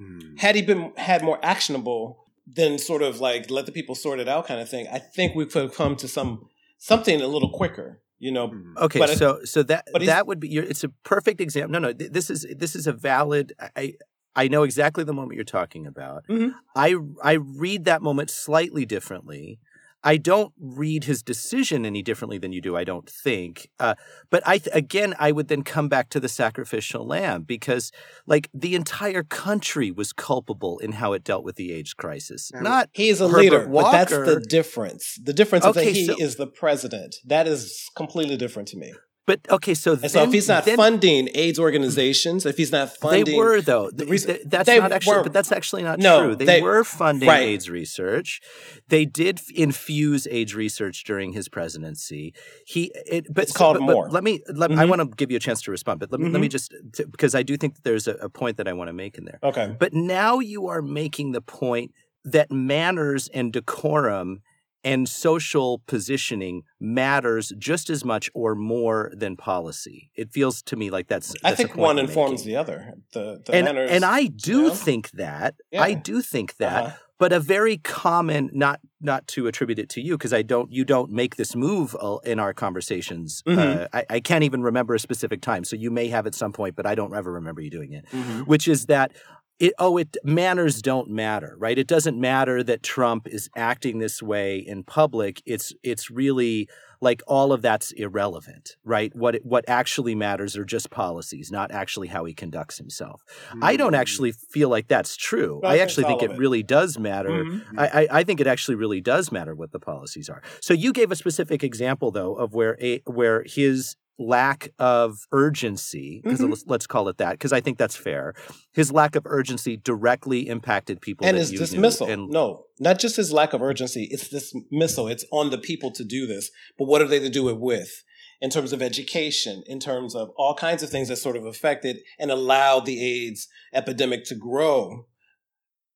Mm. 0.00 0.40
had 0.40 0.56
he 0.56 0.62
been 0.62 0.92
had 0.96 1.22
more 1.22 1.38
actionable 1.40 2.24
than 2.46 2.78
sort 2.78 3.00
of 3.00 3.20
like 3.20 3.48
let 3.48 3.64
the 3.64 3.70
people 3.70 3.94
sort 3.94 4.18
it 4.18 4.28
out 4.28 4.44
kind 4.44 4.60
of 4.60 4.68
thing, 4.68 4.88
I 4.92 4.98
think 4.98 5.36
we 5.36 5.46
could 5.46 5.62
have 5.62 5.74
come 5.74 5.94
to 5.96 6.08
some 6.08 6.48
something 6.78 7.20
a 7.20 7.28
little 7.28 7.50
quicker. 7.50 8.02
You 8.18 8.32
know, 8.32 8.48
Mm. 8.48 8.76
Okay, 8.78 8.98
But 8.98 9.10
so 9.18 9.40
so 9.44 9.62
that 9.64 9.88
but 9.92 10.04
that 10.06 10.26
would 10.26 10.40
be 10.40 10.48
your, 10.48 10.64
it's 10.64 10.84
a 10.84 10.88
perfect 11.04 11.40
example. 11.40 11.72
No, 11.72 11.78
no, 11.78 11.92
th- 11.92 12.12
this 12.12 12.30
is 12.30 12.46
this 12.56 12.74
is 12.76 12.86
a 12.86 12.92
valid. 12.92 13.52
I 13.76 13.94
I 14.36 14.48
know 14.48 14.62
exactly 14.62 15.04
the 15.04 15.12
moment 15.12 15.34
you're 15.36 15.44
talking 15.44 15.86
about. 15.86 16.24
Mhm. 16.28 16.54
I 16.76 16.96
I 17.22 17.32
read 17.34 17.84
that 17.84 18.02
moment 18.02 18.30
slightly 18.30 18.86
differently. 18.86 19.58
I 20.06 20.18
don't 20.18 20.52
read 20.60 21.04
his 21.04 21.22
decision 21.22 21.86
any 21.86 22.02
differently 22.02 22.36
than 22.38 22.52
you 22.52 22.60
do. 22.60 22.76
I 22.76 22.84
don't 22.84 23.08
think. 23.08 23.70
Uh, 23.80 23.94
but 24.30 24.42
I 24.46 24.58
th- 24.58 24.74
again, 24.76 25.14
I 25.18 25.32
would 25.32 25.48
then 25.48 25.62
come 25.62 25.88
back 25.88 26.10
to 26.10 26.20
the 26.20 26.28
sacrificial 26.28 27.06
lamb 27.06 27.42
because, 27.42 27.90
like, 28.26 28.50
the 28.52 28.74
entire 28.74 29.22
country 29.22 29.90
was 29.90 30.12
culpable 30.12 30.78
in 30.78 30.92
how 30.92 31.14
it 31.14 31.24
dealt 31.24 31.42
with 31.42 31.56
the 31.56 31.72
AIDS 31.72 31.94
crisis. 31.94 32.50
Yeah. 32.52 32.60
Not 32.60 32.90
he 32.92 33.08
is 33.08 33.20
a 33.22 33.28
Herbert 33.28 33.38
leader, 33.40 33.66
but 33.66 33.92
that's 33.92 34.12
the 34.12 34.44
difference. 34.48 35.18
The 35.22 35.32
difference 35.32 35.64
is 35.64 35.70
Okay, 35.70 35.84
that 35.86 35.94
he 35.94 36.06
so- 36.06 36.16
is 36.18 36.36
the 36.36 36.46
president. 36.46 37.16
That 37.24 37.48
is 37.48 37.88
completely 37.96 38.36
different 38.36 38.68
to 38.68 38.76
me. 38.76 38.92
But 39.26 39.40
okay. 39.50 39.74
So 39.74 39.94
then, 39.94 40.10
so 40.10 40.22
if 40.24 40.32
he's 40.32 40.48
not 40.48 40.64
then 40.64 40.76
funding 40.76 41.28
AIDS 41.34 41.58
organizations, 41.58 42.44
if 42.46 42.56
he's 42.56 42.72
not 42.72 42.96
funding, 42.96 43.24
They 43.24 43.34
were 43.36 43.60
though. 43.60 43.90
the 43.90 44.06
reason- 44.06 44.38
that's 44.44 44.68
not 44.68 44.92
actually, 44.92 45.16
were- 45.16 45.22
but 45.22 45.32
that's 45.32 45.50
actually 45.52 45.82
not 45.82 45.98
No, 45.98 46.24
true. 46.26 46.36
They, 46.36 46.44
they- 46.44 46.62
were 46.62 46.84
funding 46.84 47.28
right. 47.28 47.42
AIDS 47.42 47.70
research. 47.70 48.40
They 48.88 49.04
did 49.04 49.40
infuse 49.54 50.26
AIDS 50.30 50.54
research 50.54 51.04
during 51.04 51.32
his 51.32 51.48
presidency. 51.48 52.34
He, 52.66 52.92
it, 53.06 53.32
but 53.32 53.44
It's 53.44 53.52
called 53.52 53.78
but, 53.78 53.86
but 53.86 53.92
more. 53.92 54.08
Let 54.10 54.24
me. 54.24 54.40
Let, 54.52 54.70
I 54.72 54.74
Mhm. 54.84 54.88
want 54.90 55.00
to 55.02 55.16
give 55.16 55.30
you 55.30 55.36
a 55.36 55.40
chance 55.40 55.62
to 55.62 55.70
respond, 55.70 56.00
but 56.00 56.12
let 56.12 56.20
me. 56.20 56.28
Let 56.30 56.40
me 56.40 56.48
just 56.48 56.74
t- 56.94 57.04
because 57.04 57.34
I 57.34 57.42
do 57.42 57.56
think 57.56 57.74
that 57.76 57.84
there's 57.84 58.06
a, 58.06 58.14
a 58.14 58.28
point 58.28 58.56
that 58.58 58.68
I 58.68 58.72
want 58.72 58.88
to 58.88 58.92
make 58.92 59.16
in 59.18 59.24
there. 59.24 59.38
okay, 59.42 59.74
But 59.78 59.94
now 59.94 60.38
you 60.38 60.66
are 60.68 60.82
making 60.82 61.32
the 61.32 61.40
point 61.40 61.92
that 62.24 62.50
manners 62.50 63.28
and 63.34 63.52
decorum 63.52 64.40
and 64.84 65.08
social 65.08 65.82
positioning 65.86 66.62
matters 66.78 67.52
just 67.58 67.90
as 67.90 68.04
much 68.04 68.30
or 68.34 68.54
more 68.54 69.10
than 69.14 69.36
policy. 69.36 70.10
It 70.14 70.30
feels 70.32 70.62
to 70.64 70.76
me 70.76 70.90
like 70.90 71.08
that's. 71.08 71.34
I 71.42 71.50
that's 71.50 71.60
a 71.60 71.66
think 71.68 71.76
one 71.76 71.98
informs 71.98 72.40
making. 72.44 72.52
the 72.52 72.56
other. 72.60 72.94
The, 73.12 73.42
the 73.44 73.54
and 73.54 73.64
manners, 73.64 73.90
and 73.90 74.04
I 74.04 74.26
do 74.26 74.64
know? 74.68 74.74
think 74.74 75.10
that. 75.12 75.54
Yeah. 75.72 75.82
I 75.82 75.94
do 75.94 76.20
think 76.22 76.56
that. 76.58 76.84
Uh-huh. 76.84 76.96
But 77.16 77.32
a 77.32 77.38
very 77.38 77.76
common, 77.78 78.50
not 78.52 78.80
not 79.00 79.28
to 79.28 79.46
attribute 79.46 79.78
it 79.78 79.88
to 79.90 80.00
you, 80.00 80.18
because 80.18 80.32
I 80.34 80.42
don't, 80.42 80.72
you 80.72 80.84
don't 80.84 81.10
make 81.12 81.36
this 81.36 81.54
move 81.54 81.94
uh, 82.00 82.16
in 82.24 82.40
our 82.40 82.52
conversations. 82.52 83.40
Mhm. 83.46 83.84
Uh, 83.84 83.88
I, 83.92 84.04
I 84.10 84.20
can't 84.20 84.42
even 84.42 84.62
remember 84.62 84.94
a 84.94 84.98
specific 84.98 85.40
time, 85.40 85.62
so 85.62 85.76
you 85.76 85.92
may 85.92 86.08
have 86.08 86.26
at 86.26 86.34
some 86.34 86.52
point, 86.52 86.74
but 86.74 86.86
I 86.86 86.96
don't 86.96 87.14
ever 87.14 87.32
remember 87.32 87.60
you 87.62 87.70
doing 87.70 87.92
it 87.92 88.04
Mhm. 88.12 88.46
which 88.48 88.66
is 88.66 88.86
that 88.86 89.12
it 89.60 89.72
oh 89.78 89.96
it 89.96 90.16
manners 90.24 90.82
don't 90.82 91.08
matter 91.08 91.54
right 91.58 91.78
it 91.78 91.86
doesn't 91.86 92.18
matter 92.20 92.62
that 92.62 92.82
trump 92.82 93.26
is 93.28 93.48
acting 93.56 93.98
this 93.98 94.22
way 94.22 94.58
in 94.58 94.82
public 94.82 95.40
it's 95.46 95.72
it's 95.82 96.10
really 96.10 96.68
like 97.00 97.22
all 97.26 97.52
of 97.52 97.62
that's 97.62 97.92
irrelevant 97.92 98.76
right 98.84 99.14
what 99.14 99.36
what 99.44 99.64
actually 99.68 100.14
matters 100.14 100.56
are 100.56 100.64
just 100.64 100.90
policies 100.90 101.50
not 101.52 101.70
actually 101.70 102.08
how 102.08 102.24
he 102.24 102.34
conducts 102.34 102.78
himself 102.78 103.22
i 103.62 103.76
don't 103.76 103.92
Mm. 103.92 103.98
actually 103.98 104.32
feel 104.32 104.68
like 104.70 104.88
that's 104.88 105.16
true 105.16 105.60
I 105.62 105.74
i 105.74 105.78
actually 105.78 106.04
think 106.04 106.22
it 106.22 106.32
it. 106.32 106.38
really 106.38 106.62
does 106.64 106.98
matter 106.98 107.30
Mhm. 107.30 107.62
I, 107.78 107.86
I, 108.02 108.08
I 108.20 108.24
think 108.24 108.40
it 108.40 108.46
actually 108.46 108.74
really 108.76 109.00
does 109.00 109.30
matter 109.30 109.54
what 109.54 109.70
the 109.72 109.78
policies 109.78 110.28
are. 110.28 110.42
So 110.60 110.72
you 110.74 110.92
gave 110.92 111.10
a 111.12 111.16
specific 111.16 111.62
example 111.62 112.10
though 112.10 112.34
of 112.34 112.54
where 112.54 112.76
a 112.82 113.00
where 113.06 113.44
his 113.46 113.96
lack 114.18 114.72
of 114.78 115.18
urgency, 115.32 116.20
because 116.22 116.40
Mhm. 116.40 116.50
let's, 116.50 116.64
let's 116.66 116.86
call 116.86 117.08
it 117.08 117.18
that, 117.18 117.32
because 117.32 117.52
I 117.52 117.60
think 117.60 117.78
that's 117.78 117.96
fair. 117.96 118.34
His 118.72 118.92
lack 118.92 119.16
of 119.16 119.24
urgency 119.26 119.76
directly 119.76 120.46
impacted 120.48 121.00
people 121.00 121.26
and 121.26 121.36
his 121.36 121.50
dismissal. 121.50 122.08
and- 122.08 122.28
no, 122.30 122.64
not 122.78 122.98
just 123.00 123.16
his 123.16 123.32
lack 123.32 123.52
of 123.52 123.62
urgency. 123.62 124.08
It's 124.10 124.28
dismissal. 124.28 125.08
It's 125.08 125.24
on 125.32 125.50
the 125.50 125.58
people 125.58 125.90
to 125.92 126.04
do 126.04 126.26
this. 126.26 126.50
But 126.78 126.86
what 126.86 127.02
are 127.02 127.08
they 127.08 127.18
to 127.20 127.30
do 127.30 127.48
it 127.48 127.58
with? 127.58 128.04
In 128.40 128.50
terms 128.50 128.72
of 128.72 128.82
education, 128.82 129.62
in 129.66 129.80
terms 129.80 130.14
of 130.14 130.30
all 130.36 130.54
kinds 130.54 130.82
of 130.82 130.90
things 130.90 131.08
that 131.08 131.16
sort 131.16 131.36
of 131.36 131.46
affected 131.46 132.00
and 132.18 132.30
allowed 132.30 132.84
the 132.84 133.02
AIDS 133.02 133.48
epidemic 133.72 134.24
to 134.26 134.34
grow. 134.34 135.06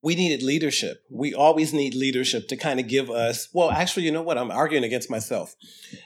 We 0.00 0.14
needed 0.14 0.44
leadership. 0.44 0.98
We 1.10 1.34
always 1.34 1.72
need 1.74 1.92
leadership 1.94 2.46
to 2.48 2.56
kind 2.56 2.78
of 2.78 2.86
give 2.86 3.10
us. 3.10 3.48
Well, 3.52 3.70
actually, 3.70 4.04
you 4.04 4.12
know 4.12 4.22
what? 4.22 4.38
I'm 4.38 4.50
arguing 4.52 4.84
against 4.84 5.10
myself. 5.10 5.56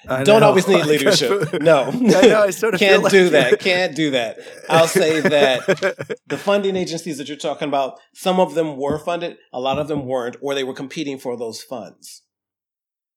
I 0.09 0.25
Don't 0.25 0.41
know. 0.41 0.47
always 0.49 0.67
need 0.67 0.87
leadership. 0.95 1.61
No, 1.61 1.83
I 1.91 1.91
know. 2.27 2.43
I 2.43 2.51
sort 2.51 2.73
of 2.73 2.81
can't 2.81 3.03
like 3.03 3.13
do 3.13 3.29
that. 3.31 3.61
Can't 3.61 3.95
do 3.95 4.13
that. 4.13 4.39
I'll 4.71 4.87
say 4.87 5.21
that 5.37 6.17
the 6.27 6.39
funding 6.39 6.75
agencies 6.77 7.19
that 7.19 7.29
you're 7.29 7.37
talking 7.37 7.69
about, 7.69 7.99
some 8.15 8.41
of 8.41 8.55
them 8.55 8.79
were 8.79 8.99
funded, 8.99 9.37
a 9.53 9.61
lot 9.61 9.79
of 9.79 9.89
them 9.89 10.07
weren't, 10.07 10.37
or 10.41 10.55
they 10.55 10.65
were 10.65 10.73
competing 10.75 11.19
for 11.19 11.37
those 11.37 11.61
funds. 11.63 12.23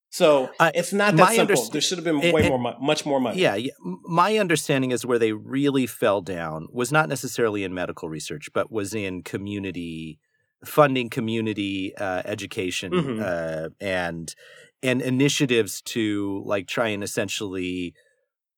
So 0.09 0.49
I- 0.59 0.71
it's 0.75 0.93
not 0.93 1.15
that 1.17 1.35
simple. 1.35 1.69
there 1.71 1.81
should 1.81 1.97
have 1.97 2.05
been 2.05 2.19
way 2.19 2.41
and- 2.41 2.49
more, 2.49 2.59
mo- 2.59 2.77
much 2.81 3.05
more 3.05 3.19
money. 3.19 3.41
Yeah, 3.41 3.55
yeah. 3.55 3.71
My 4.03 4.37
understanding 4.37 4.91
is 4.91 5.05
where 5.05 5.19
they 5.19 5.31
really 5.33 5.87
fell 5.87 6.21
down 6.21 6.67
was 6.71 6.91
not 6.91 7.09
necessarily 7.09 7.63
in 7.63 7.73
medical 7.73 8.07
research, 8.09 8.49
but 8.53 8.71
was 8.71 8.93
in 8.93 9.23
community 9.23 10.19
funding, 10.65 11.09
community 11.09 11.95
uh, 11.97 12.21
education, 12.25 12.91
Mhm. 12.91 13.21
uh, 13.21 13.69
and 13.79 14.33
and 14.83 15.01
initiatives 15.01 15.81
to 15.81 16.43
like 16.45 16.67
try 16.67 16.89
and 16.89 17.03
essentially 17.03 17.93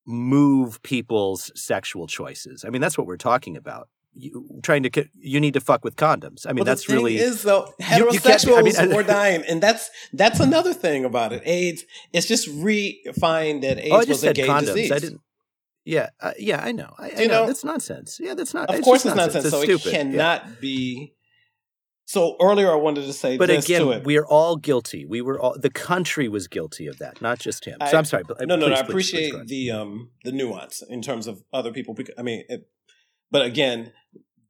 move 0.06 0.82
people's 0.84 1.52
sexual 1.56 2.08
choices. 2.08 2.64
I 2.66 2.70
mean, 2.70 2.82
that's 2.82 2.98
what 2.98 3.08
we're 3.08 3.18
talking 3.18 3.58
about. 3.58 3.90
You, 4.20 4.60
trying 4.64 4.82
to, 4.84 5.06
you 5.20 5.40
need 5.40 5.54
to 5.54 5.60
fuck 5.62 5.84
with 5.84 5.96
condoms. 5.96 6.46
I 6.48 6.50
mean, 6.50 6.58
Well, 6.60 6.66
that's 6.66 6.90
really 6.90 7.18
is 7.18 7.44
though 7.44 7.72
you 7.80 7.86
can't 7.86 8.46
be- 8.46 8.54
I 8.56 8.62
mean, 8.64 8.76
I- 8.76 8.88
were 8.96 9.04
dying, 9.20 9.44
and 9.48 9.62
that's 9.62 9.90
that's 10.14 10.40
another 10.40 10.74
thing 10.74 11.06
about 11.06 11.34
it. 11.34 11.44
AIDS, 11.46 11.84
it's 12.14 12.26
just 12.26 12.48
refined 12.48 13.64
that 13.64 13.78
AIDS 13.78 13.92
oh, 13.92 13.96
I 13.96 13.98
was 14.00 14.08
just 14.08 14.24
a 14.24 14.34
gay 14.34 14.48
condoms. 14.48 14.66
disease. 14.68 14.92
I 14.92 15.00
didn't. 15.00 15.22
Yeah, 15.86 16.10
uh, 16.20 16.34
yeah, 16.40 16.62
I 16.64 16.72
know. 16.72 16.94
I, 16.98 17.10
You 17.12 17.28
know. 17.28 17.42
know- 17.42 17.48
that's 17.48 17.64
nonsense. 17.64 18.18
Yeah, 18.20 18.34
that's 18.34 18.54
not. 18.54 18.70
Of 18.70 18.76
it's 18.78 18.84
course, 18.86 19.04
just 19.04 19.16
it's 19.16 19.18
nonsense. 19.18 19.46
It's 19.46 19.54
so 19.54 19.62
stupid. 19.64 19.86
it 19.88 19.92
Yeah. 19.94 19.98
cannot 20.04 20.60
be. 20.62 21.14
So 22.08 22.38
earlier, 22.42 22.72
I 22.72 22.76
wanted 22.76 23.02
to 23.06 23.12
say 23.12 23.38
But 23.38 23.50
this 23.50 23.66
again, 23.66 23.82
to 23.82 23.92
it. 23.92 24.06
we 24.06 24.18
are 24.18 24.26
all 24.26 24.56
guilty. 24.56 25.06
We 25.06 25.22
were 25.22 25.38
all 25.38 25.58
the 25.60 25.70
country 25.70 26.30
was 26.30 26.48
guilty 26.48 26.88
of 26.88 27.00
that, 27.00 27.22
not 27.22 27.38
just 27.38 27.66
him. 27.66 27.78
I- 27.82 27.92
so 27.92 27.98
I'm 27.98 28.06
sorry. 28.06 28.24
But, 28.26 28.48
no, 28.48 28.56
no, 28.56 28.68
no. 28.70 28.76
please, 28.76 28.80
I 28.80 28.84
please, 28.84 29.12
please 29.12 29.14
appreciate 29.34 29.48
the 29.48 29.72
um 29.72 30.12
the 30.24 30.32
nuance 30.32 30.82
in 30.90 31.02
terms 31.02 31.28
of 31.28 31.44
other 31.52 31.74
people. 31.74 31.94
Because, 31.94 32.16
I 32.18 32.22
mean, 32.22 32.46
it, 32.48 32.70
but 33.30 33.42
again, 33.42 33.92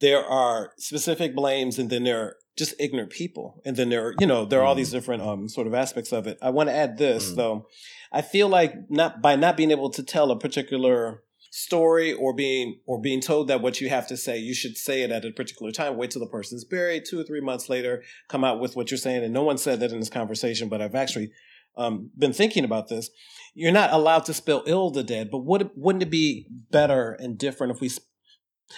there 0.01 0.23
are 0.23 0.73
specific 0.77 1.35
blames, 1.35 1.79
and 1.79 1.89
then 1.89 2.03
there 2.03 2.21
are 2.21 2.35
just 2.55 2.75
ignorant 2.79 3.09
people, 3.09 3.59
and 3.65 3.75
then 3.75 3.89
there 3.89 4.05
are 4.05 4.13
you 4.19 4.27
know 4.27 4.45
there 4.45 4.59
are 4.61 4.63
all 4.63 4.75
Mm. 4.75 4.77
these 4.77 4.91
different 4.91 5.23
um 5.23 5.49
sort 5.49 5.65
of 5.65 5.73
aspects 5.73 6.11
of 6.13 6.27
it. 6.27 6.37
I 6.43 6.51
want 6.51 6.69
to 6.69 6.75
add 6.75 6.99
this 6.99 7.31
Mm. 7.31 7.35
though. 7.37 7.67
I 8.11 8.21
feel 8.21 8.47
like 8.49 8.73
not 8.89 9.19
by 9.19 9.35
not 9.35 9.57
being 9.57 9.71
able 9.71 9.89
to 9.89 10.03
tell 10.03 10.29
a 10.29 10.37
particular 10.39 11.23
story 11.57 12.13
or 12.13 12.33
being 12.33 12.79
or 12.85 13.01
being 13.01 13.19
told 13.19 13.47
that 13.47 13.61
what 13.61 13.81
you 13.81 13.89
have 13.89 14.05
to 14.07 14.15
say 14.15 14.37
you 14.37 14.53
should 14.53 14.77
say 14.77 15.01
it 15.01 15.09
at 15.11 15.25
a 15.25 15.31
particular 15.31 15.71
time. 15.71 15.97
Wait 15.97 16.11
till 16.11 16.19
the 16.19 16.27
person's 16.27 16.63
buried. 16.63 17.03
Two 17.03 17.19
or 17.19 17.23
three 17.23 17.41
months 17.41 17.67
later 17.67 18.03
come 18.27 18.43
out 18.43 18.59
with 18.59 18.75
what 18.75 18.91
you're 18.91 18.97
saying 18.97 19.23
and 19.23 19.33
no 19.33 19.41
one 19.43 19.57
said 19.57 19.79
that 19.79 19.91
in 19.91 19.99
this 19.99 20.09
conversation 20.09 20.69
but 20.69 20.81
i've 20.81 20.93
actually 20.95 21.31
um, 21.75 22.09
been 22.17 22.33
thinking 22.33 22.63
about 22.63 22.87
this. 22.89 23.09
You're 23.53 23.71
not 23.71 23.91
allowed 23.93 24.25
to 24.25 24.33
spill 24.33 24.63
ill 24.67 24.89
the 24.91 25.03
dead 25.03 25.29
but 25.31 25.45
would, 25.45 25.69
wouldn't 25.75 26.03
it 26.03 26.09
be 26.11 26.47
better 26.71 27.13
and 27.13 27.37
different 27.37 27.73
if 27.75 27.81
we 27.81 27.89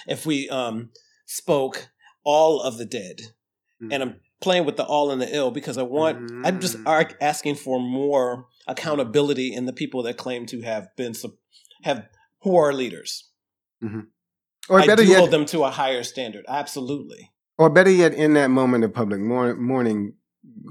if 0.07 0.25
we 0.25 0.47
um, 0.49 0.91
spoke 1.25 1.89
all 2.23 2.61
of 2.61 2.77
the 2.77 2.85
dead? 2.85 3.21
And 3.81 4.03
i'm 4.03 4.15
playing 4.41 4.65
with 4.65 4.77
the 4.77 4.83
all 4.85 5.11
and 5.11 5.21
the 5.21 5.35
ill 5.35 5.51
because 5.51 5.77
i 5.77 5.81
want 5.81 6.31
i'm 6.45 6.59
just 6.61 6.77
Mm. 6.77 7.15
asking 7.19 7.55
for 7.55 7.79
more 7.79 8.45
accountability 8.67 9.53
in 9.53 9.65
the 9.65 9.73
people 9.73 10.03
that 10.03 10.15
claim 10.17 10.45
to 10.47 10.61
have 10.61 10.87
been 10.95 11.13
have 11.83 12.07
who 12.41 12.55
are 12.57 12.73
leaders 12.73 13.29
or 14.69 14.79
i 14.79 14.85
better 14.85 15.03
do 15.03 15.09
yet, 15.09 15.19
hold 15.19 15.31
them 15.31 15.45
to 15.45 15.63
a 15.63 15.69
higher 15.69 16.03
standard 16.03 16.45
absolutely 16.47 17.31
Or 17.57 17.69
better 17.69 17.91
yet, 17.91 18.13
in 18.13 18.33
that 18.35 18.49
moment 18.49 18.83
of 18.85 18.93
public 18.93 19.19
mour- 19.19 19.55
mourning, 19.55 20.13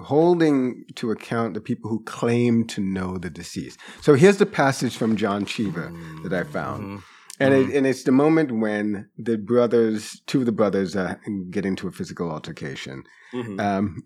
holding 0.02 0.85
to 0.94 1.11
account 1.11 1.52
the 1.54 1.61
people 1.61 1.90
who 1.90 2.02
claim 2.04 2.66
to 2.68 2.81
know 2.81 3.18
the 3.18 3.28
deceased. 3.31 3.78
So 4.00 4.14
here's 4.14 4.38
the 4.38 4.46
passage 4.46 4.96
from 4.96 5.16
John 5.16 5.44
Cheever 5.44 5.92
that 6.22 6.33
I 6.33 6.44
found. 6.44 6.81
Mhm. 6.85 7.02
And, 7.40 7.54
it, 7.54 7.76
and 7.76 7.87
it's 7.87 8.02
the 8.04 8.12
moment 8.12 8.50
when 8.52 9.09
the 9.18 9.37
brothers, 9.37 10.20
two 10.26 10.40
of 10.40 10.46
the 10.46 10.52
brothers, 10.61 10.96
uh, 10.96 11.16
get 11.50 11.64
into 11.66 11.87
a 11.88 11.92
physical 11.92 12.31
altercation. 12.31 13.04
Mhm. 13.35 13.61
Um, 13.61 14.02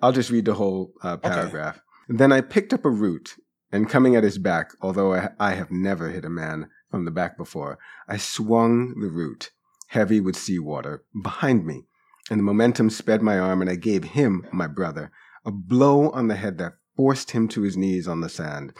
I'll 0.00 0.12
just 0.12 0.30
read 0.30 0.44
the 0.44 0.54
whole 0.54 0.92
uh, 1.02 1.16
paragraph. 1.16 1.80
Then 2.08 2.30
I 2.32 2.40
picked 2.40 2.72
up 2.72 2.84
a 2.84 2.90
root, 2.90 3.34
and 3.70 3.88
coming 3.88 4.16
at 4.16 4.24
his 4.24 4.38
back, 4.38 4.72
although 4.80 5.14
I, 5.14 5.30
I 5.38 5.54
have 5.54 5.70
never 5.70 6.08
hit 6.08 6.24
a 6.24 6.30
man 6.30 6.70
from 6.90 7.04
the 7.04 7.10
back 7.10 7.36
before, 7.36 7.78
I 8.08 8.16
swung 8.16 8.98
the 9.00 9.08
root, 9.08 9.50
heavy 9.88 10.20
with 10.20 10.36
seawater, 10.36 11.04
behind 11.22 11.66
me, 11.66 11.86
and 12.30 12.38
the 12.38 12.44
momentum 12.44 12.90
sped 12.90 13.22
my 13.22 13.38
arm, 13.38 13.60
and 13.60 13.70
I 13.70 13.76
gave 13.76 14.04
him, 14.04 14.46
my 14.52 14.66
brother, 14.66 15.10
a 15.44 15.50
blow 15.50 16.10
on 16.10 16.28
the 16.28 16.36
head 16.36 16.58
that 16.58 16.74
forced 16.96 17.30
him 17.30 17.48
to 17.48 17.62
his 17.62 17.76
knees 17.76 18.08
on 18.08 18.20
the 18.20 18.28
sand. 18.28 18.72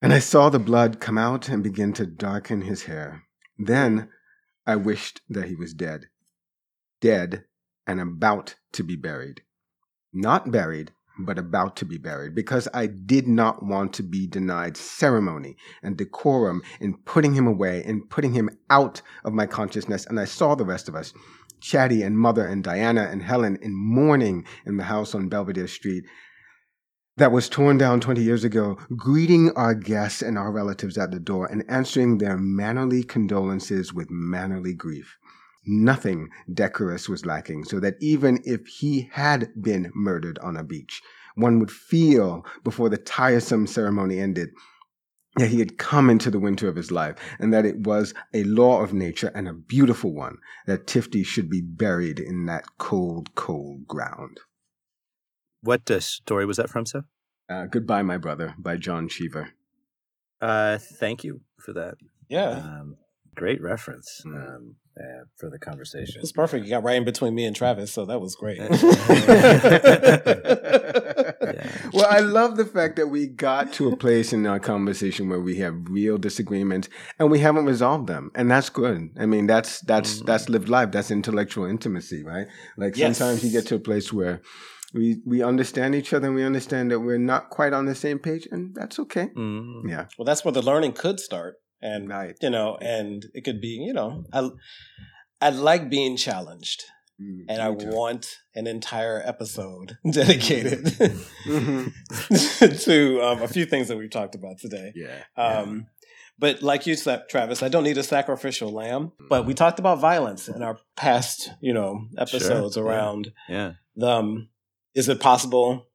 And 0.00 0.12
I 0.12 0.18
saw 0.18 0.48
the 0.48 0.58
blood 0.58 1.00
come 1.00 1.16
out 1.16 1.48
and 1.48 1.62
begin 1.62 1.92
to 1.94 2.06
darken 2.06 2.62
his 2.62 2.84
hair. 2.84 3.22
Then 3.58 4.08
I 4.66 4.76
wished 4.76 5.20
that 5.28 5.46
he 5.46 5.54
was 5.54 5.74
dead. 5.74 6.06
Dead 7.00 7.44
and 7.86 8.00
about 8.00 8.56
to 8.72 8.82
be 8.82 8.96
buried. 8.96 9.42
Not 10.12 10.50
buried, 10.50 10.92
but 11.18 11.38
about 11.38 11.76
to 11.76 11.84
be 11.84 11.98
buried, 11.98 12.34
because 12.34 12.68
I 12.72 12.86
did 12.86 13.26
not 13.26 13.62
want 13.62 13.92
to 13.94 14.02
be 14.02 14.26
denied 14.26 14.76
ceremony 14.76 15.56
and 15.82 15.96
decorum 15.96 16.62
in 16.80 16.96
putting 17.04 17.34
him 17.34 17.46
away 17.46 17.82
and 17.84 18.08
putting 18.08 18.32
him 18.32 18.50
out 18.70 19.02
of 19.24 19.32
my 19.32 19.46
consciousness. 19.46 20.06
And 20.06 20.18
I 20.18 20.24
saw 20.24 20.54
the 20.54 20.64
rest 20.64 20.88
of 20.88 20.94
us, 20.94 21.12
Chatty 21.60 22.02
and 22.02 22.18
Mother 22.18 22.46
and 22.46 22.64
Diana 22.64 23.08
and 23.10 23.22
Helen, 23.22 23.58
in 23.62 23.74
mourning 23.74 24.46
in 24.66 24.76
the 24.76 24.84
house 24.84 25.14
on 25.14 25.28
Belvedere 25.28 25.68
Street 25.68 26.04
that 27.18 27.32
was 27.32 27.48
torn 27.48 27.76
down 27.76 28.00
20 28.00 28.22
years 28.22 28.42
ago, 28.42 28.78
greeting 28.96 29.50
our 29.52 29.74
guests 29.74 30.22
and 30.22 30.38
our 30.38 30.50
relatives 30.50 30.96
at 30.96 31.10
the 31.10 31.20
door 31.20 31.46
and 31.46 31.62
answering 31.68 32.18
their 32.18 32.38
mannerly 32.38 33.02
condolences 33.02 33.92
with 33.92 34.10
mannerly 34.10 34.72
grief. 34.72 35.18
Nothing 35.64 36.28
decorous 36.52 37.08
was 37.08 37.24
lacking, 37.24 37.64
so 37.64 37.78
that 37.80 37.94
even 38.00 38.40
if 38.44 38.66
he 38.66 39.08
had 39.12 39.50
been 39.62 39.92
murdered 39.94 40.38
on 40.40 40.56
a 40.56 40.64
beach, 40.64 41.00
one 41.36 41.58
would 41.60 41.70
feel 41.70 42.44
before 42.64 42.88
the 42.88 42.98
tiresome 42.98 43.66
ceremony 43.66 44.18
ended 44.18 44.50
that 45.36 45.48
he 45.50 45.60
had 45.60 45.78
come 45.78 46.10
into 46.10 46.30
the 46.30 46.38
winter 46.40 46.68
of 46.68 46.76
his 46.76 46.90
life, 46.90 47.16
and 47.38 47.54
that 47.54 47.64
it 47.64 47.78
was 47.86 48.12
a 48.34 48.44
law 48.44 48.82
of 48.82 48.92
nature 48.92 49.30
and 49.34 49.48
a 49.48 49.54
beautiful 49.54 50.12
one 50.12 50.36
that 50.66 50.86
Tifty 50.86 51.24
should 51.24 51.48
be 51.48 51.62
buried 51.62 52.18
in 52.20 52.44
that 52.46 52.64
cold, 52.76 53.34
cold 53.34 53.86
ground. 53.86 54.40
What 55.62 55.90
uh, 55.90 56.00
story 56.00 56.44
was 56.44 56.56
that 56.58 56.68
from, 56.68 56.84
sir? 56.84 57.04
Uh, 57.48 57.66
Goodbye, 57.66 58.02
My 58.02 58.18
Brother 58.18 58.54
by 58.58 58.76
John 58.76 59.08
Cheever. 59.08 59.50
Uh, 60.40 60.76
thank 60.78 61.22
you 61.24 61.42
for 61.60 61.72
that. 61.72 61.94
yeah 62.28 62.50
Um, 62.50 62.96
great 63.34 63.62
reference 63.62 64.22
Mm. 64.26 64.56
um, 64.56 64.76
uh, 65.00 65.24
for 65.36 65.50
the 65.50 65.58
conversation. 65.58 66.20
it's 66.22 66.32
perfect 66.32 66.64
you 66.64 66.70
got 66.70 66.82
right 66.84 66.96
in 66.96 67.04
between 67.04 67.34
me 67.34 67.44
and 67.44 67.56
travis 67.56 67.92
so 67.92 68.04
that 68.04 68.20
was 68.20 68.34
great 68.34 68.60
Well, 71.92 72.06
I 72.08 72.20
love 72.20 72.56
the 72.56 72.64
fact 72.64 72.96
that 72.96 73.08
we 73.08 73.26
got 73.26 73.72
to 73.74 73.88
a 73.88 73.96
place 73.96 74.32
in 74.32 74.46
our 74.46 74.58
conversation 74.58 75.28
where 75.28 75.40
we 75.40 75.56
have 75.56 75.74
real 75.90 76.16
disagreements 76.18 76.88
and 77.18 77.30
we 77.30 77.40
haven't 77.40 77.66
resolved 77.66 78.06
them, 78.06 78.30
and 78.34 78.50
that's 78.50 78.70
good. 78.70 79.10
I 79.18 79.26
mean, 79.26 79.46
that's 79.46 79.80
that's 79.80 80.20
Mm. 80.22 80.26
that's 80.26 80.48
lived 80.48 80.68
life. 80.68 80.90
That's 80.92 81.10
intellectual 81.10 81.66
intimacy, 81.66 82.22
right? 82.24 82.46
Like 82.76 82.96
Yes. 82.96 83.18
sometimes 83.18 83.44
you 83.44 83.50
get 83.50 83.66
to 83.68 83.74
a 83.76 83.80
place 83.80 84.12
where 84.12 84.40
we 84.94 85.20
we 85.26 85.42
understand 85.42 85.94
each 85.94 86.12
other 86.14 86.28
and 86.28 86.36
we 86.36 86.44
understand 86.44 86.90
that 86.90 87.00
we're 87.00 87.18
not 87.18 87.50
quite 87.50 87.72
on 87.72 87.86
the 87.86 87.94
same 87.94 88.18
page, 88.18 88.48
and 88.50 88.74
that's 88.74 88.98
okay. 88.98 89.28
Mm. 89.36 89.88
Yeah, 89.88 90.06
well 90.16 90.24
that's 90.24 90.44
where 90.44 90.52
the 90.52 90.62
learning 90.62 90.92
could 90.92 91.20
start 91.20 91.56
and 91.82 92.08
right. 92.08 92.36
you 92.40 92.50
know 92.50 92.76
and 92.80 93.26
it 93.34 93.42
could 93.44 93.60
be 93.60 93.68
you 93.86 93.92
know 93.92 94.24
i 94.32 94.50
i 95.40 95.48
like 95.50 95.90
being 95.90 96.16
challenged 96.16 96.84
Mm, 97.20 97.44
and 97.50 97.60
i 97.62 97.72
too. 97.74 97.88
want 97.90 98.38
an 98.54 98.66
entire 98.66 99.20
episode 99.24 99.98
dedicated 100.10 100.84
Mhm. 101.46 101.92
to 102.84 103.20
um, 103.22 103.42
a 103.42 103.48
few 103.48 103.66
things 103.66 103.88
that 103.88 103.96
we've 103.98 104.10
talked 104.10 104.34
about 104.34 104.58
today 104.58 104.92
Yeah. 104.94 105.22
um, 105.36 105.86
But 106.38 106.62
like 106.62 106.86
you 106.88 106.96
said, 106.96 107.28
Travis, 107.28 107.62
I 107.62 107.68
don't 107.68 107.84
need 107.84 107.98
a 107.98 108.02
sacrificial 108.02 108.70
lamb. 108.72 109.12
But 109.28 109.46
we 109.46 109.54
talked 109.54 109.78
about 109.78 110.00
violence 110.00 110.48
in 110.48 110.62
our 110.62 110.78
past, 110.96 111.50
you 111.60 111.74
know, 111.74 112.06
episodes 112.18 112.76
yeah. 112.76 112.82
around 112.82 113.32
Yeah. 113.48 113.72
the, 113.94 114.08
um, 114.08 114.48
is 114.94 115.08
it 115.08 115.20
possible 115.20 115.86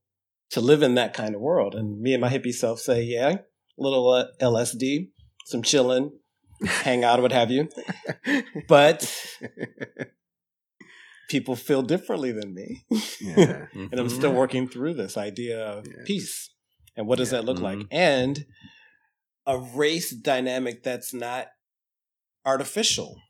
to 0.51 0.61
live 0.61 0.83
in 0.83 0.95
that 0.95 1.13
kind 1.13 1.33
of 1.35 1.41
world? 1.41 1.73
And 1.75 1.99
me 1.99 2.13
and 2.13 2.21
my 2.21 2.29
hippie 2.29 2.53
self 2.53 2.79
say, 2.79 3.01
yeah, 3.03 3.29
a 3.29 3.39
little 3.77 4.07
uh, 4.11 4.25
LSD, 4.39 5.09
some 5.47 5.61
chilling, 5.63 6.11
hang 6.65 7.03
out, 7.05 7.21
what 7.21 7.31
have 7.31 7.49
you. 7.49 7.69
But 8.67 9.09
people 11.29 11.55
feel 11.55 11.81
differently 11.81 12.31
than 12.31 12.53
me. 12.53 12.85
yeah. 13.21 13.65
and 13.73 13.93
I'm 13.99 14.09
still 14.09 14.33
working 14.33 14.67
through 14.67 14.93
this 14.95 15.17
idea 15.17 15.59
of 15.65 15.85
Yeah. 15.87 16.03
peace 16.05 16.49
and 16.95 17.07
what 17.07 17.17
does 17.17 17.31
Yeah. 17.31 17.39
that 17.39 17.45
look 17.45 17.57
Mhm. 17.59 17.61
like 17.63 17.87
and 17.91 18.45
a 19.45 19.57
race 19.57 20.11
dynamic 20.11 20.83
that's 20.83 21.13
not 21.13 21.47
artificial 22.45 23.21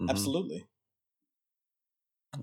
Mhm. 0.00 0.10
absolutely 0.10 0.64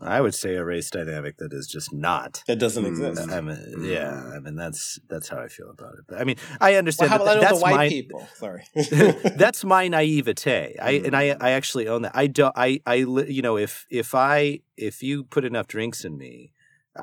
I 0.01 0.21
would 0.21 0.35
say 0.35 0.55
a 0.55 0.63
race 0.63 0.89
dynamic 0.91 1.37
that 1.37 1.51
is 1.53 1.67
just 1.67 1.91
not. 1.91 2.43
that 2.47 2.59
doesn't 2.59 2.83
Mm. 2.83 2.87
exist 2.89 3.29
I 3.31 3.41
mean, 3.41 3.83
yeah. 3.83 4.31
I 4.35 4.39
mean, 4.39 4.55
that's 4.55 4.99
that's 5.09 5.27
how 5.29 5.39
I 5.39 5.47
feel 5.47 5.69
about 5.69 5.95
it. 5.95 6.05
But 6.07 6.21
I 6.21 6.23
mean, 6.23 6.37
I 6.61 6.71
well, 6.71 6.77
understand 6.79 7.09
how 7.11 7.17
that 7.17 7.23
about 7.23 7.33
th- 7.33 7.41
that 7.41 7.49
that's 7.49 7.59
the 7.59 7.63
white 7.63 7.75
my 7.75 7.89
people 7.89 8.27
sorry 8.35 8.63
that's 9.35 9.63
my 9.63 9.87
naivete. 9.87 10.75
I 10.81 10.91
and 11.05 11.15
I 11.15 11.35
I 11.41 11.51
actually 11.51 11.87
own 11.87 12.03
that. 12.03 12.11
I 12.15 12.27
don't. 12.27 12.53
I 12.55 12.81
I 12.85 12.95
you 12.95 13.41
know 13.41 13.57
if 13.57 13.85
if 13.89 14.13
I 14.13 14.59
if 14.77 15.01
you 15.03 15.23
put 15.23 15.43
enough 15.43 15.67
drinks 15.67 16.05
in 16.05 16.17
me, 16.17 16.51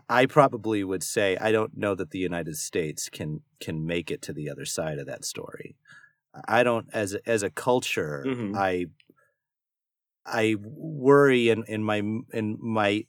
I 0.09 0.27
probably 0.27 0.85
would 0.85 1.03
say 1.03 1.37
I 1.41 1.51
don't 1.53 1.77
know 1.77 1.95
that 1.95 2.11
the 2.13 2.19
United 2.21 2.57
States 2.57 3.09
can 3.09 3.41
can 3.61 3.85
make 3.87 4.11
it 4.11 4.23
to 4.23 4.33
the 4.33 4.49
other 4.49 4.65
side 4.65 4.99
of 4.99 5.07
that 5.07 5.25
story. 5.25 5.77
I 6.47 6.63
don't 6.63 6.87
as 6.93 7.15
a, 7.15 7.21
as 7.29 7.43
a 7.43 7.51
culture. 7.51 8.25
Mhm. 8.27 8.55
I 8.57 8.87
I 10.27 10.57
worry 10.61 11.49
in 11.49 11.65
in 11.69 11.83
my 11.83 11.99
in 12.33 12.59
my 12.61 13.05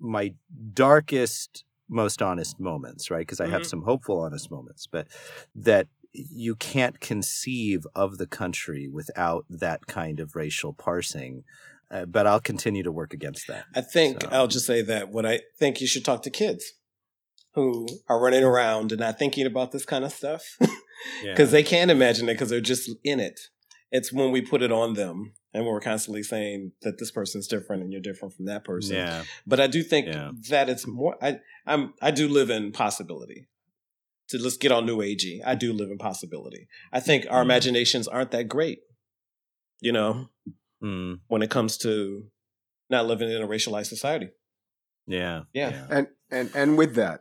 my 0.00 0.34
darkest 0.72 1.64
most 1.88 2.22
honest 2.22 2.58
moments, 2.60 3.10
right? 3.10 3.20
Because 3.26 3.40
I 3.40 3.48
have 3.48 3.62
Mhm. 3.62 3.66
some 3.66 3.82
hopeful 3.82 4.20
honest 4.20 4.50
moments, 4.50 4.86
but 4.86 5.08
that 5.54 5.88
you 6.12 6.54
can't 6.56 7.00
conceive 7.00 7.86
of 7.94 8.18
the 8.18 8.26
country 8.26 8.88
without 8.88 9.44
that 9.48 9.86
kind 9.86 10.20
of 10.20 10.34
racial 10.34 10.72
parsing. 10.72 11.44
Uh, 11.90 12.04
but 12.04 12.26
I'll 12.26 12.40
continue 12.40 12.82
to 12.84 12.92
work 12.92 13.12
against 13.12 13.48
that. 13.48 13.66
I 13.74 13.80
think 13.80 14.22
So- 14.22 14.28
I'll 14.30 14.46
just 14.48 14.66
say 14.66 14.80
that 14.82 15.10
what 15.10 15.26
I 15.26 15.40
think 15.58 15.80
you 15.80 15.86
should 15.88 16.04
talk 16.04 16.22
to 16.22 16.30
kids 16.30 16.64
who 17.54 17.88
are 18.08 18.20
running 18.20 18.44
around 18.44 18.92
and 18.92 19.00
not 19.00 19.18
thinking 19.18 19.44
about 19.46 19.72
this 19.72 19.84
kind 19.84 20.04
of 20.04 20.12
stuff 20.12 20.56
because 21.22 21.50
they 21.50 21.64
can't 21.64 21.90
imagine 21.90 22.28
it 22.28 22.34
because 22.34 22.50
they're 22.50 22.60
just 22.60 22.88
in 23.02 23.18
it. 23.18 23.40
It's 23.90 24.12
when 24.12 24.30
we 24.30 24.40
put 24.40 24.62
it 24.62 24.70
on 24.70 24.94
them 24.94 25.32
and 25.52 25.66
we're 25.66 25.80
constantly 25.80 26.22
saying 26.22 26.72
that 26.82 26.98
this 26.98 27.10
person's 27.10 27.46
different 27.48 27.82
and 27.82 27.92
you're 27.92 28.00
different 28.00 28.34
from 28.34 28.46
that 28.46 28.64
person. 28.64 28.96
yeah, 28.96 29.24
But 29.46 29.60
I 29.60 29.66
do 29.66 29.82
think 29.82 30.06
Yeah. 30.06 30.30
that 30.48 30.68
it's 30.68 30.86
more. 30.86 31.16
I 31.22 31.40
I'm 31.66 31.94
I 32.00 32.10
do 32.10 32.28
live 32.28 32.50
in 32.50 32.72
possibility. 32.72 33.46
To 34.28 34.38
let's 34.38 34.56
get 34.56 34.70
on 34.70 34.86
new 34.86 34.98
agey. 34.98 35.40
I 35.44 35.56
do 35.56 35.72
live 35.72 35.90
in 35.90 35.98
possibility. 35.98 36.68
I 36.92 37.00
think 37.00 37.26
our 37.28 37.40
Mm. 37.42 37.46
imaginations 37.46 38.06
aren't 38.06 38.30
that 38.30 38.44
great. 38.48 38.80
You 39.80 39.92
know, 39.92 40.28
Mm, 40.82 41.20
when 41.26 41.42
it 41.42 41.50
comes 41.50 41.76
to 41.78 42.30
not 42.88 43.06
living 43.06 43.30
in 43.30 43.42
a 43.42 43.46
racialized 43.48 43.86
society. 43.86 44.28
yeah, 45.06 45.42
Yeah. 45.52 45.86
And 45.90 46.06
and 46.30 46.50
and 46.54 46.78
with 46.78 46.94
that, 46.94 47.20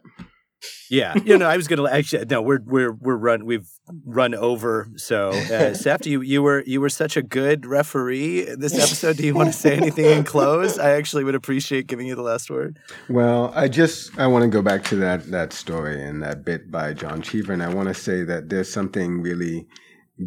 yeah. 0.89 1.13
You 1.23 1.37
know, 1.37 1.47
I 1.47 1.57
was 1.57 1.67
gonna 1.67 1.89
actually 1.89 2.25
no. 2.25 2.41
We're 2.41 2.61
we're 2.65 2.91
we're 2.91 3.15
run. 3.15 3.45
We've 3.45 3.69
run 4.05 4.33
over. 4.33 4.87
So, 4.95 5.29
uh, 5.29 5.97
you 6.03 6.21
you 6.21 6.41
were 6.41 6.63
you 6.65 6.81
were 6.81 6.89
such 6.89 7.17
a 7.17 7.21
good 7.21 7.65
referee 7.65 8.55
this 8.57 8.73
episode. 8.73 9.17
Do 9.17 9.25
you 9.25 9.33
want 9.33 9.47
to 9.47 9.53
say 9.53 9.75
anything 9.75 10.05
in 10.05 10.23
close? 10.23 10.77
I 10.77 10.91
actually 10.91 11.23
would 11.23 11.35
appreciate 11.35 11.87
giving 11.87 12.07
you 12.07 12.15
the 12.15 12.21
last 12.21 12.49
word. 12.49 12.79
Well, 13.09 13.51
I 13.55 13.67
just 13.67 14.17
I 14.17 14.27
want 14.27 14.43
to 14.43 14.49
go 14.49 14.61
back 14.61 14.83
to 14.85 14.95
that 14.97 15.29
that 15.31 15.53
story 15.53 16.01
and 16.01 16.23
that 16.23 16.43
bit 16.43 16.71
by 16.71 16.93
John 16.93 17.21
Cheever, 17.21 17.53
and 17.53 17.63
I 17.63 17.73
want 17.73 17.87
to 17.89 17.93
say 17.93 18.23
that 18.23 18.49
there's 18.49 18.71
something 18.71 19.21
really 19.21 19.67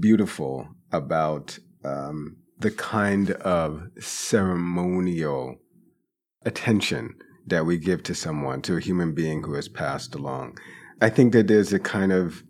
beautiful 0.01 0.69
about 0.93 1.59
um, 1.85 2.37
the 2.59 2.71
kind 2.71 3.33
of 3.33 3.89
ceremonial 3.99 5.57
attention 6.45 7.15
that 7.47 7.67
we 7.67 7.79
give 7.79 8.03
to 8.05 8.15
someone, 8.15 8.63
to 8.63 8.77
a 8.77 8.81
human 8.81 9.13
being 9.15 9.43
who 9.43 9.55
has 9.55 9.69
passed 9.69 10.15
along. 10.15 10.59
I 11.01 11.11
think 11.11 11.33
that 11.33 11.49
there's 11.49 11.73
a 11.73 11.79
kind 11.79 12.13
of 12.13 12.43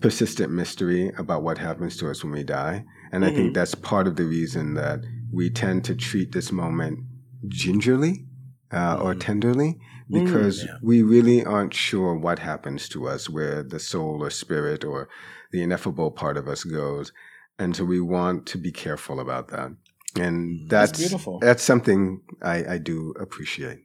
persistent 0.00 0.52
mystery 0.52 1.10
about 1.18 1.42
what 1.42 1.58
happens 1.58 1.96
to 1.98 2.08
us 2.10 2.22
when 2.22 2.32
we 2.32 2.44
die, 2.44 2.84
and 3.10 3.24
I 3.24 3.30
think 3.30 3.54
that's 3.54 3.74
part 3.74 4.06
of 4.06 4.16
the 4.16 4.24
reason 4.24 4.74
that 4.74 5.00
we 5.32 5.50
tend 5.50 5.84
to 5.86 5.94
treat 5.94 6.32
this 6.32 6.52
moment 6.52 7.00
gingerly 7.48 8.26
uh, 8.72 8.98
or 9.00 9.14
Mhm. 9.14 9.20
tenderly 9.20 9.78
because 10.10 10.64
yeah. 10.64 10.76
we 10.82 11.02
really 11.02 11.44
aren't 11.44 11.74
sure 11.74 12.14
what 12.14 12.38
happens 12.38 12.88
to 12.90 13.06
us, 13.08 13.28
where 13.28 13.62
the 13.62 13.78
soul 13.78 14.22
or 14.22 14.30
spirit 14.30 14.84
or 14.84 15.08
the 15.52 15.62
ineffable 15.62 16.10
part 16.10 16.36
of 16.36 16.48
us 16.48 16.64
goes. 16.64 17.12
And 17.58 17.74
so 17.76 17.84
we 17.84 18.00
want 18.00 18.46
to 18.46 18.58
be 18.58 18.70
careful 18.72 19.20
about 19.20 19.48
that. 19.48 19.72
And 20.16 20.60
Mm. 20.60 20.68
that's, 20.68 20.92
That's 20.92 20.98
beautiful. 21.00 21.38
That's 21.40 21.62
something 21.62 22.20
I, 22.42 22.74
I 22.74 22.78
do 22.78 23.14
appreciate. 23.20 23.80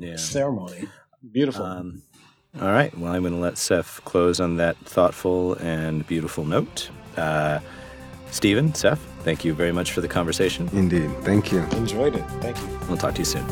Yeah. 0.00 0.16
Ceremony. 0.16 0.88
Beautiful. 1.30 1.64
Um, 1.64 2.02
all 2.60 2.68
right. 2.68 2.96
Well, 2.98 3.12
I'm 3.12 3.22
going 3.22 3.34
to 3.34 3.38
let 3.38 3.58
Seph 3.58 4.00
close 4.04 4.40
on 4.40 4.56
that 4.56 4.76
thoughtful 4.78 5.54
and 5.54 6.06
beautiful 6.06 6.44
note. 6.44 6.90
Uh, 7.16 7.60
Steven, 8.30 8.74
Seph, 8.74 8.98
thank 9.20 9.44
you 9.44 9.52
very 9.54 9.72
much 9.72 9.92
for 9.92 10.00
the 10.00 10.08
conversation. 10.08 10.68
Indeed. 10.72 11.10
Thank 11.22 11.52
you. 11.52 11.60
Enjoyed 11.72 12.16
it. 12.16 12.24
Thank 12.40 12.56
you. 12.58 12.78
We'll 12.88 12.96
talk 12.96 13.14
to 13.14 13.20
you 13.20 13.24
soon. 13.24 13.46